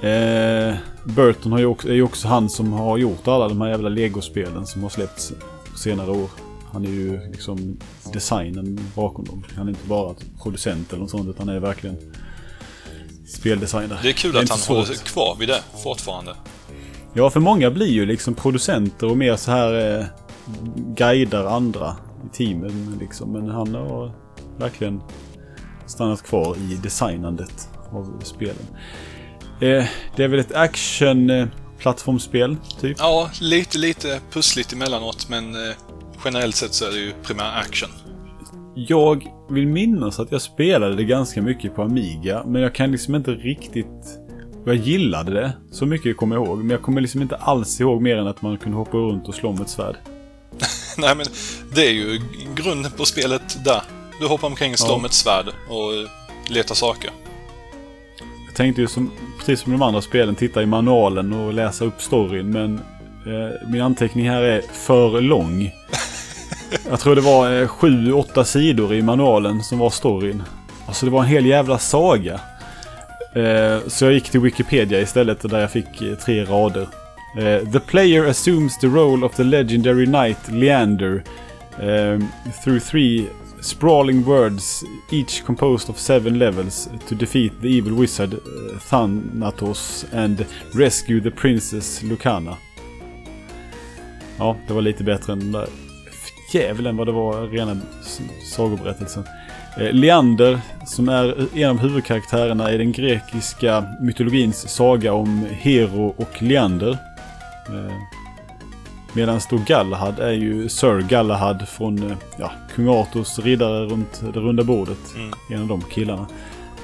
[0.02, 3.70] Eh, Burton har ju också, är ju också han som har gjort alla de här
[3.70, 5.34] jävla Lego-spelen som har släppts
[5.72, 6.30] på senare år.
[6.72, 7.78] Han är ju liksom
[8.14, 9.44] designen bakom dem.
[9.56, 11.98] Han är inte bara producent eller något sånt utan han är verkligen
[13.32, 14.00] speldesigner.
[14.04, 14.78] Det är kul är att han svårt.
[14.78, 16.36] håller kvar vid det fortfarande.
[17.14, 20.06] Ja, för många blir ju liksom producenter och mer så här eh,
[20.76, 21.96] guidar andra
[22.26, 23.32] i teamen liksom.
[23.32, 24.12] Men han har
[24.58, 25.02] verkligen
[25.88, 28.68] stannat kvar i designandet av spelen.
[29.62, 29.86] Eh,
[30.16, 32.98] det är väl ett action-plattformsspel, typ?
[33.00, 35.76] Ja, lite, lite pussligt emellanåt, men eh,
[36.26, 37.90] generellt sett så är det ju primär action.
[38.76, 43.16] Jag vill minnas att jag spelade det ganska mycket på Amiga, men jag kan liksom
[43.16, 44.18] inte riktigt...
[44.66, 46.58] Jag gillade det, så mycket kommer jag ihåg.
[46.58, 49.36] Men jag kommer liksom inte alls ihåg mer än att man kunde hoppa runt och
[49.36, 49.96] slå med ett svärd.
[50.98, 51.26] Nej, men
[51.76, 52.22] det är ju
[52.56, 53.82] grunden på spelet där.
[54.20, 54.98] Du hoppar omkring och slår Ja.
[54.98, 56.10] med ett svärd och eh,
[56.50, 57.10] letar saker.
[58.48, 62.02] Jag tänkte ju som, precis som de andra spelen, titta i manualen och läsa upp
[62.02, 62.50] storyn.
[62.52, 62.76] Men
[63.26, 65.72] eh, min anteckning här är för lång.
[66.90, 70.44] Jag tror det var eh, sju, åtta sidor i manualen som var storyn.
[70.86, 72.40] Alltså det var en hel jävla saga.
[73.36, 76.88] Eh, så jag gick till Wikipedia istället där jag fick eh, tre rader.
[77.38, 81.24] Eh, the player assumes the role of the legendary knight Leander
[81.80, 82.28] um,
[82.64, 83.28] through three
[83.62, 90.46] sprawling words, each composed of seven levels, to defeat the evil wizard uh, Thanatos and
[90.74, 92.58] rescue the princess Lucana.
[94.38, 95.68] Ja, det var lite bättre än den där
[96.54, 97.78] djävulen vad det var rena
[98.56, 99.24] sagoberättelsen.
[99.78, 106.42] Eh, Leander, som är en av huvudkaraktärerna i den grekiska mytologins saga om Hero och
[106.42, 106.98] Leander.
[107.70, 107.94] Eh,
[109.14, 114.40] Medan då Galahad är ju Sir Galahad från eh, ja, kung Arthurs riddare runt det
[114.40, 115.16] runda bordet.
[115.16, 115.34] Mm.
[115.50, 116.28] En av de killarna.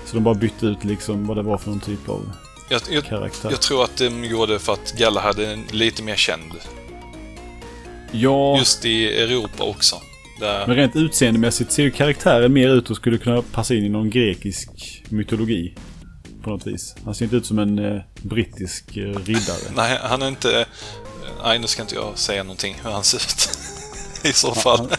[0.06, 2.32] Så de bara bytte ut liksom vad det var för någon typ av
[2.70, 3.50] Jag, jag, karaktär.
[3.52, 6.52] jag tror att de gjorde för att Galahad är lite mer känd.
[8.12, 10.02] Ja, Just i Europa också.
[10.40, 13.90] Där, men rent utseendemässigt ser ju karaktären mer ut och skulle kunna passa in i
[13.90, 14.70] någon grekisk
[15.10, 15.76] mytologi.
[16.44, 16.96] På något vis.
[17.06, 19.58] Han ser inte ut som en eh, brittisk eh, riddare.
[19.76, 20.66] nej, han är inte...
[21.44, 23.50] Nej, nu ska inte jag säga någonting hur han ser ut.
[24.24, 24.90] I så fall.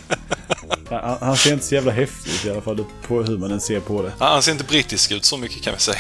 [0.90, 3.51] Ja, han, han ser inte så jävla häftig ut i alla fall på hur man
[3.51, 4.12] än ser på det.
[4.18, 5.98] Han ser inte brittisk ut, så mycket kan vi säga.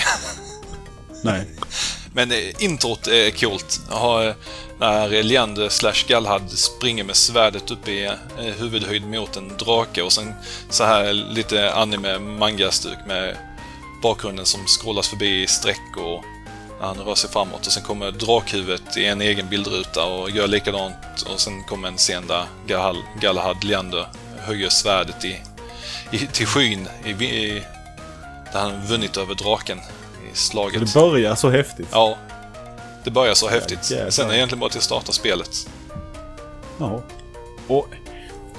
[1.24, 1.46] Nej.
[2.18, 3.80] Men eh, introt är coolt.
[3.88, 4.34] Ha, eh,
[4.78, 10.12] när Leander slash Galahad springer med svärdet upp i eh, huvudhöjd mot en drake och
[10.12, 10.34] sen
[10.70, 13.36] så här lite anime manga-stuk med
[14.02, 16.24] bakgrunden som scrollas förbi i streck och
[16.80, 20.46] när han rör sig framåt och sen kommer drakhuvudet i en egen bildruta och gör
[20.46, 24.06] likadant och sen kommer en scen där Galahad, Galahad Leander
[24.38, 25.40] höjer svärdet i,
[26.10, 27.62] i, till skyn i, i,
[28.52, 29.80] där han vunnit över draken
[30.38, 30.80] slaget.
[30.80, 31.88] Det börjar så häftigt.
[31.90, 32.16] Ja.
[33.04, 33.90] Det börjar så häftigt.
[33.90, 34.10] jävlar.
[34.10, 35.68] Sen är det egentligen bara till att starta spelet.
[36.78, 37.02] Ja.
[37.66, 37.88] Och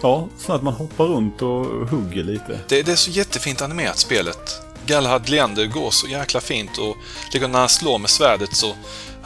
[0.02, 2.60] ja, så att man hoppar runt och hugger lite.
[2.68, 4.62] Det, det är så jättefint animerat spelet.
[4.86, 6.98] Galahad Leander går så jäkla fint och
[7.34, 8.76] när han slår med svärdet så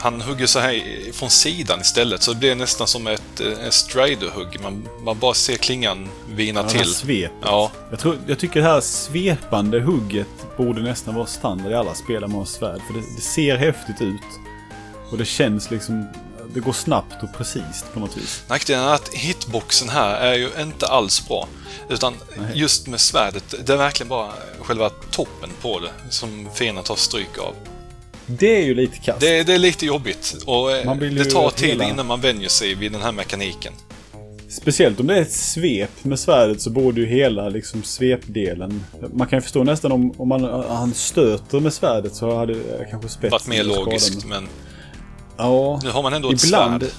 [0.04, 0.82] han hugger så här
[1.12, 4.60] från sidan istället så det blir nästan som ett, eh, ett strider-hugg.
[4.62, 6.94] Man, man bara ser klingan vina Ja, till.
[6.94, 7.32] svepet.
[7.42, 11.94] Ja, Jag, tror, jag tycker det här svepande hugget borde nästan vara standard i alla
[11.94, 12.80] spel har svärd.
[12.86, 14.20] För det, det ser häftigt ut.
[15.10, 16.08] Och det känns liksom...
[16.54, 18.42] Det går snabbt och precis på något vis.
[18.48, 21.48] nackdelen är att hitboxen här är ju inte alls bra.
[21.88, 22.14] Utan
[22.54, 27.38] just med svärdet, det är verkligen bara själva toppen på det som fienden tar stryk
[27.38, 27.54] av.
[28.26, 29.20] Det är ju lite kast.
[29.20, 32.20] Det, det är lite jobbigt och eh, Man vill det tar tid hela- innan man
[32.20, 33.72] vänjer sig vid den här mekaniken.
[34.48, 38.84] Speciellt om det är ett svep med svärdet så borde ju hela liksom svepdelen...
[39.12, 42.54] Man kan ju förstå nästan om, om man, han stöter med svärdet så hade
[42.90, 44.48] kanske spetsen Varit mer logiskt, men
[45.36, 46.90] Ja, nu har man ändå ett ibland, svärd.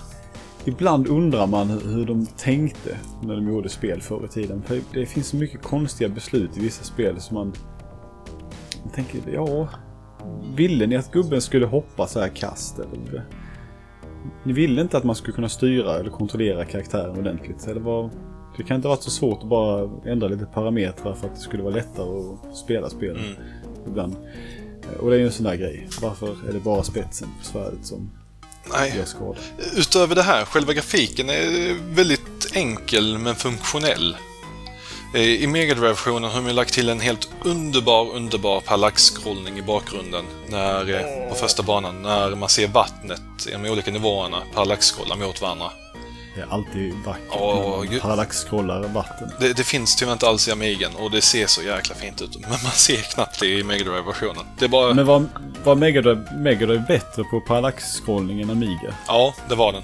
[0.65, 4.63] ibland undrar man hur- hur de tänkte när de gjorde spel förr i tiden.
[4.67, 7.53] För det finns så mycket konstiga beslut i vissa spel som man...
[8.83, 9.69] Man tänker, ja...
[10.55, 12.79] Ville ni att gubben skulle hoppa så här kast?
[12.79, 13.25] Eller?
[14.43, 17.67] Ni ville inte att man skulle kunna styra eller kontrollera karaktären ordentligt?
[17.67, 18.09] Eller vad...
[18.57, 21.41] Det kan inte ha varit så svårt att bara ändra lite parametrar för att det
[21.41, 22.19] skulle vara lättare
[22.49, 23.31] att spela spel Mm.
[23.87, 24.15] ibland.
[24.99, 25.87] Och det är ju en sån där grej.
[26.01, 28.11] Varför är det bara spetsen på svärdet som
[28.71, 29.37] Nej, gör skada?
[29.77, 34.15] utöver det här, själva grafiken är väldigt enkel men funktionell.
[35.15, 40.25] Eh, I Mega Drive-versionen har de lagt till en helt underbar, underbar parallax-scrollning i bakgrunden
[40.47, 45.41] när, eh, på första banan, när man ser vattnet i de olika nivåerna parallax-scrolla mot
[45.41, 45.71] varandra.
[46.35, 49.31] Det är alltid vackert Åh, när parallax-scrollar vatten.
[49.39, 52.39] Det, det finns tyvärr inte alls i Amigan och det ser så jäkla fint ut.
[52.39, 54.45] Men man ser knappt det i Mega Drive-versionen.
[54.59, 54.93] Det är bara...
[54.93, 55.25] Men var,
[55.63, 58.95] var Mega Drive, Mega Drive bättre på parallax-scrollning än Amiga?
[59.07, 59.83] Ja, det var den.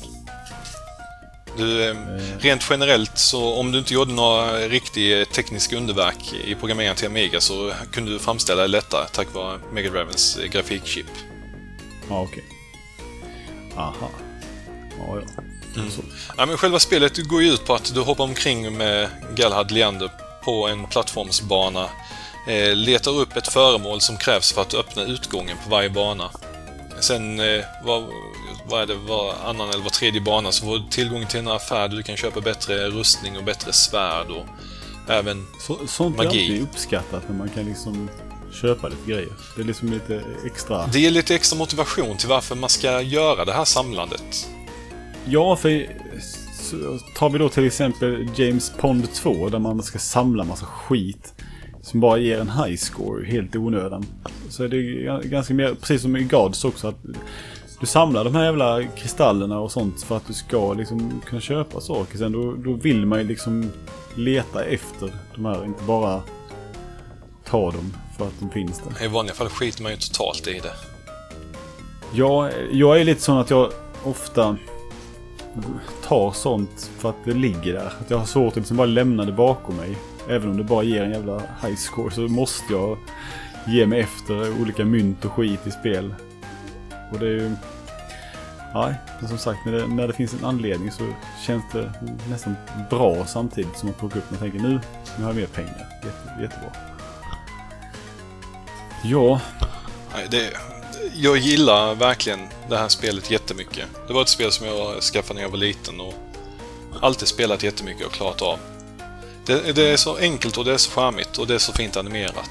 [1.57, 1.95] Du, eh,
[2.39, 7.41] rent generellt så om du inte gjorde några riktiga tekniska underverk i programmeringen till Amiga
[7.41, 11.05] så kunde du framställa det lättare tack vare Mega Drivens eh, grafikchip.
[12.09, 12.43] Ja, okej.
[13.75, 14.09] Aha.
[14.97, 15.43] Ja, ja.
[15.75, 15.89] Mm.
[16.37, 20.09] Ja, men själva spelet går ju ut på att du hoppar omkring med Galahad Leander
[20.43, 21.89] på en plattformsbana,
[22.47, 26.29] eh, letar upp ett föremål som krävs för att öppna utgången på varje bana.
[26.99, 28.03] Sen, eh, vad,
[28.69, 31.47] vad är det, var annan eller var tredje bana så får du tillgång till en
[31.47, 34.45] affär där du kan köpa bättre rustning och bättre svärd och
[35.11, 35.45] även...
[35.59, 36.27] Så, sånt är Magi.
[36.27, 38.09] alltid uppskattat när man kan liksom
[38.61, 39.31] köpa lite grejer.
[39.55, 40.87] Det är liksom lite extra.
[40.87, 44.47] Det ger lite extra motivation till varför man ska göra det här samlandet.
[45.25, 45.87] Ja, för
[47.15, 51.33] tar vi då till exempel James Pond 2 där man ska samla massa skit
[51.81, 54.05] som bara ger en high score helt i onödan.
[54.49, 56.99] Så är det ganska mer, precis som i Gods också, att
[57.81, 61.81] du samlar de här jävla kristallerna och sånt för att du ska liksom kunna köpa
[61.81, 62.17] saker.
[62.17, 63.71] Sen då, då vill man ju liksom
[64.15, 66.21] leta efter de här, inte bara
[67.45, 69.05] ta dem för att de finns där.
[69.05, 70.73] I vanliga fall skiter man ju totalt i det.
[72.13, 73.71] Jag, jag är lite sån att jag
[74.03, 74.57] ofta
[76.07, 77.93] tar sånt för att det ligger där.
[78.01, 79.97] Att jag har svårt att liksom bara lämna det bakom mig.
[80.29, 82.97] Även om det bara ger en jävla high score så måste jag
[83.67, 86.15] ge mig efter olika mynt och skit i spel.
[87.11, 87.51] Och det är ju...
[88.73, 91.03] Nej, men som sagt när det, när det finns en anledning så
[91.45, 91.93] känns det
[92.29, 92.55] nästan
[92.89, 94.79] bra samtidigt som man plockar upp och tänker nu,
[95.17, 95.87] nu har jag mer pengar.
[96.03, 96.69] Jätte, jättebra.
[99.03, 99.39] Ja,
[100.15, 100.53] Nej, det,
[101.15, 102.39] jag gillar verkligen
[102.69, 103.85] det här spelet jättemycket.
[104.07, 106.13] Det var ett spel som jag skaffade när jag var liten och
[107.01, 108.59] alltid spelat jättemycket och klarat av.
[109.45, 111.97] Det, det är så enkelt och det är så charmigt och det är så fint
[111.97, 112.49] animerat.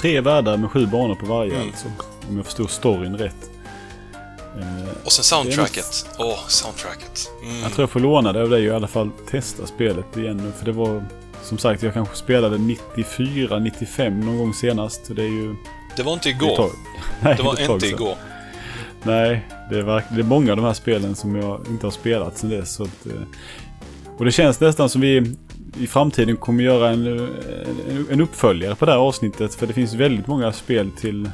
[0.00, 1.68] tre världar med sju banor på varje Mm.
[1.68, 1.86] alltså.
[2.28, 3.50] Om jag förstår storyn rätt.
[4.58, 6.06] Eh, Och sen soundtracket.
[6.18, 7.30] Åh, soundtracket.
[7.42, 7.60] Mm.
[7.62, 10.36] Jag tror jag får låna det av dig och i alla fall testa spelet igen
[10.36, 10.52] nu.
[10.58, 11.04] För det var
[11.42, 15.00] som sagt, jag kanske spelade 94, 95 någon gång senast.
[15.16, 15.54] Det är ju...
[15.96, 16.56] Det var inte det igår.
[16.56, 16.70] tag-
[17.22, 18.14] Nej, Det var tag inte igår.
[19.02, 21.90] Nej, det är, verk- det är många av de här spelen som jag inte har
[21.90, 22.74] spelat sedan dess.
[22.74, 23.12] Så att, eh,
[24.18, 25.34] och det känns nästan som vi
[25.80, 27.06] i framtiden kommer göra en,
[27.90, 29.54] en, en uppföljare på det här avsnittet.
[29.54, 31.30] För det finns väldigt många spel till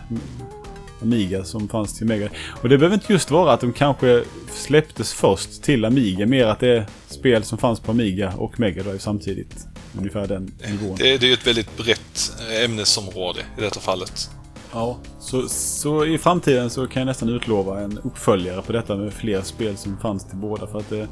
[1.02, 2.28] Amiga som fanns till Mega.
[2.62, 6.26] Och det behöver inte just vara att de kanske släpptes först till Amiga.
[6.26, 9.66] Mer att det är spel som fanns på Amiga och Mega Drive samtidigt.
[9.98, 10.96] Ungefär den nivån.
[10.96, 14.30] Det, det är ju ett väldigt brett eh, ämnesområde i detta fallet.
[14.72, 19.12] Ja, så, så i framtiden så kan jag nästan utlova en uppföljare på detta med
[19.12, 20.66] fler spel som fanns till båda.
[20.66, 21.08] För att det,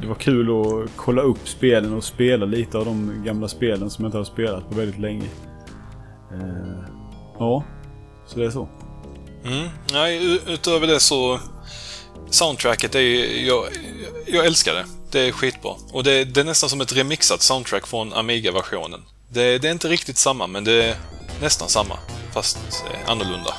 [0.00, 4.04] det var kul att kolla upp spelen och spela lite av de gamla spelen som
[4.04, 5.28] jag inte har spelat på väldigt länge.
[6.32, 6.88] Eh,
[7.38, 7.64] ja,
[8.26, 8.68] så det är så.
[9.44, 9.68] Mm.
[9.92, 11.40] Nej, utöver det så...
[12.30, 13.00] Soundtracket är
[13.46, 13.66] jag,
[14.26, 14.84] jag älskar det.
[15.10, 15.72] Det är skitbra.
[15.92, 19.02] Och det, det är nästan som ett remixat soundtrack från Amiga-versionen.
[19.28, 20.96] Det, det, är inte riktigt samma, men det är
[21.40, 21.98] nästan samma.
[22.32, 22.58] Fast
[22.90, 23.54] eh, annorlunda.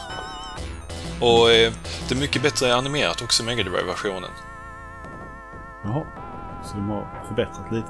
[1.21, 1.73] Och eh,
[2.07, 4.31] det är mycket bättre animerat också i Mega Drive-versionen.
[5.83, 6.05] Jaha,
[6.65, 7.87] så de har förbättrat lite?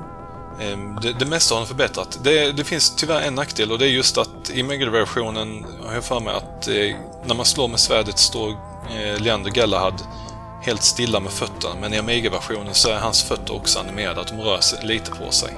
[0.60, 2.20] Ehm, det, det mesta har de förbättrat.
[2.24, 6.04] Det, det, finns tyvärr en nackdel och det är just att i Mega-versionen har jag
[6.04, 6.96] för mig att eh,
[7.28, 10.02] när man slår med svärdet står eh, Leander Galahad
[10.62, 11.76] helt stilla med fötterna.
[11.82, 15.32] Men i Amiga-versionen så är hans fötter också animerade, att de rör sig lite på
[15.32, 15.54] sig.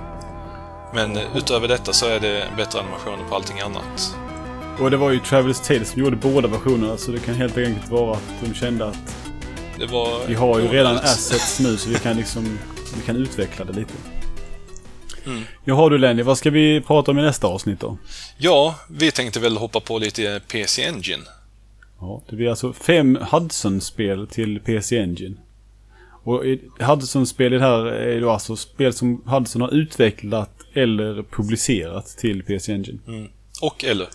[0.94, 4.16] Men eh, utöver detta så är det bättre animationer på allting annat.
[4.80, 7.92] Och det var ju Travelers Tales som gjorde båda versionerna så det kan helt enkelt
[7.92, 9.16] vara att de kände att
[10.28, 12.60] vi har ju redan assets nu så vi kan liksom
[12.96, 13.94] vi kan utveckla det lite.
[15.26, 15.44] Mm.
[15.64, 17.98] Jaha du Lenny, vad ska vi prata om i nästa avsnitt då?
[18.38, 21.24] Ja, vi tänkte väl hoppa på lite PC Engine.
[22.00, 25.36] Ja, det blir alltså fem Hudson-spel till PC Engine.
[26.24, 26.44] Och
[26.80, 33.00] Hudson-spel här är då alltså spel som Hudson har utvecklat eller publicerat till PC Engine.
[33.08, 33.28] Mm.
[33.62, 34.08] Och eller.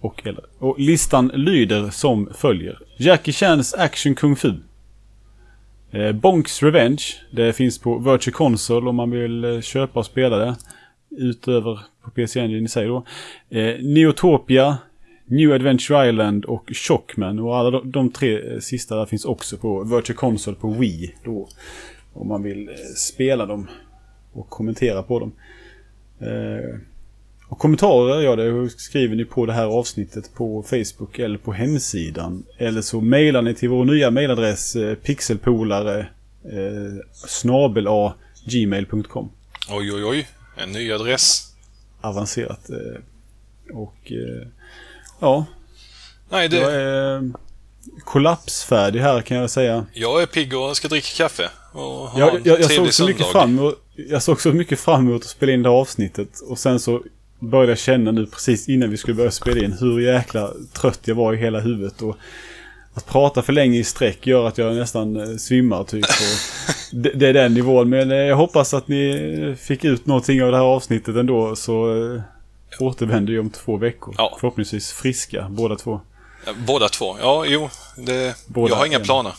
[0.00, 0.44] Och eller.
[0.58, 2.78] Och listan lyder som följer.
[2.96, 4.54] Jackie Chans Action Kung Fu.
[5.90, 7.04] Eh, Bonks Revenge.
[7.30, 10.56] Det finns på Virtual Console om man vill eh, köpa och spela det.
[11.10, 13.04] Utöver på PC Engine i sig då.
[13.50, 14.78] Eh, Neotopia.
[15.26, 17.38] New Adventure Island och Shockman.
[17.38, 21.14] Och alla de, de tre eh, sista där finns också på Virtual Console på Wii.
[21.24, 21.48] Då,
[22.12, 23.68] om man vill eh, spela dem
[24.32, 25.32] och kommentera på dem.
[26.20, 26.80] Eh,
[27.48, 32.44] och kommentarer, ja det skriver ni på det här avsnittet på Facebook eller på hemsidan.
[32.58, 35.98] Eller så mejlar ni till vår nya mejladress eh, pixelpolare
[36.44, 38.14] eh, snabel a
[38.46, 39.30] gmail.com.
[39.70, 40.28] Oj, oj, oj.
[40.56, 41.52] En ny adress.
[42.00, 42.70] Avancerat.
[42.70, 44.48] Eh, och eh,
[45.18, 45.46] ja.
[46.28, 46.56] Nej, det...
[46.56, 47.30] Jag är
[48.04, 49.86] kollapsfärdig här kan jag säga.
[49.92, 51.50] Jag är pigg och ska dricka kaffe.
[51.72, 55.08] Och ha jag, jag, jag såg så mycket fram emot, Jag såg så mycket fram
[55.08, 56.40] emot att spela in det här avsnittet.
[56.48, 57.02] Och sen så
[57.38, 61.14] började jag känna nu precis innan vi skulle börja spela in hur jäkla trött jag
[61.14, 62.02] var i hela huvudet.
[62.02, 62.16] Och
[62.94, 66.04] att prata för länge i sträck gör att jag nästan eh, svimmar typ.
[66.92, 67.88] det, det, är den nivån.
[67.88, 71.56] Men eh, jag hoppas att ni fick ut någonting av det här avsnittet ändå.
[71.56, 72.20] Så äh,
[72.80, 74.14] återvänder jag om två veckor.
[74.18, 74.36] Ja.
[74.40, 76.00] Förhoppningsvis friska båda två.
[76.66, 77.16] Båda två?
[77.20, 77.70] Ja, jo.
[77.96, 79.32] Det, båda, jag har inga planer.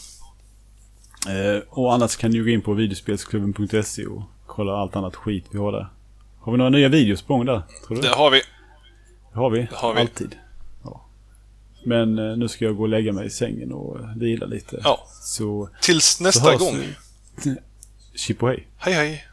[1.27, 5.45] Eh, och annars kan ni ju gå in på videospelsklubben.se och kolla allt annat skit
[5.51, 5.87] vi har där.
[6.39, 7.61] Har vi några nya videos på gång där?
[7.87, 8.01] Tror du?
[8.01, 8.41] Det har vi.
[9.33, 9.59] Det har vi.
[9.59, 9.99] Det har vi.
[10.01, 10.35] Alltid.
[10.83, 11.05] Ja.
[11.83, 14.81] Men eh, nu ska jag gå och lägga mig i sängen och eh, vila lite.
[14.83, 15.07] Ja.
[15.21, 16.83] Så, Tills nästa så gång.
[18.15, 18.67] Chip och hej.
[18.77, 19.23] Hej hej.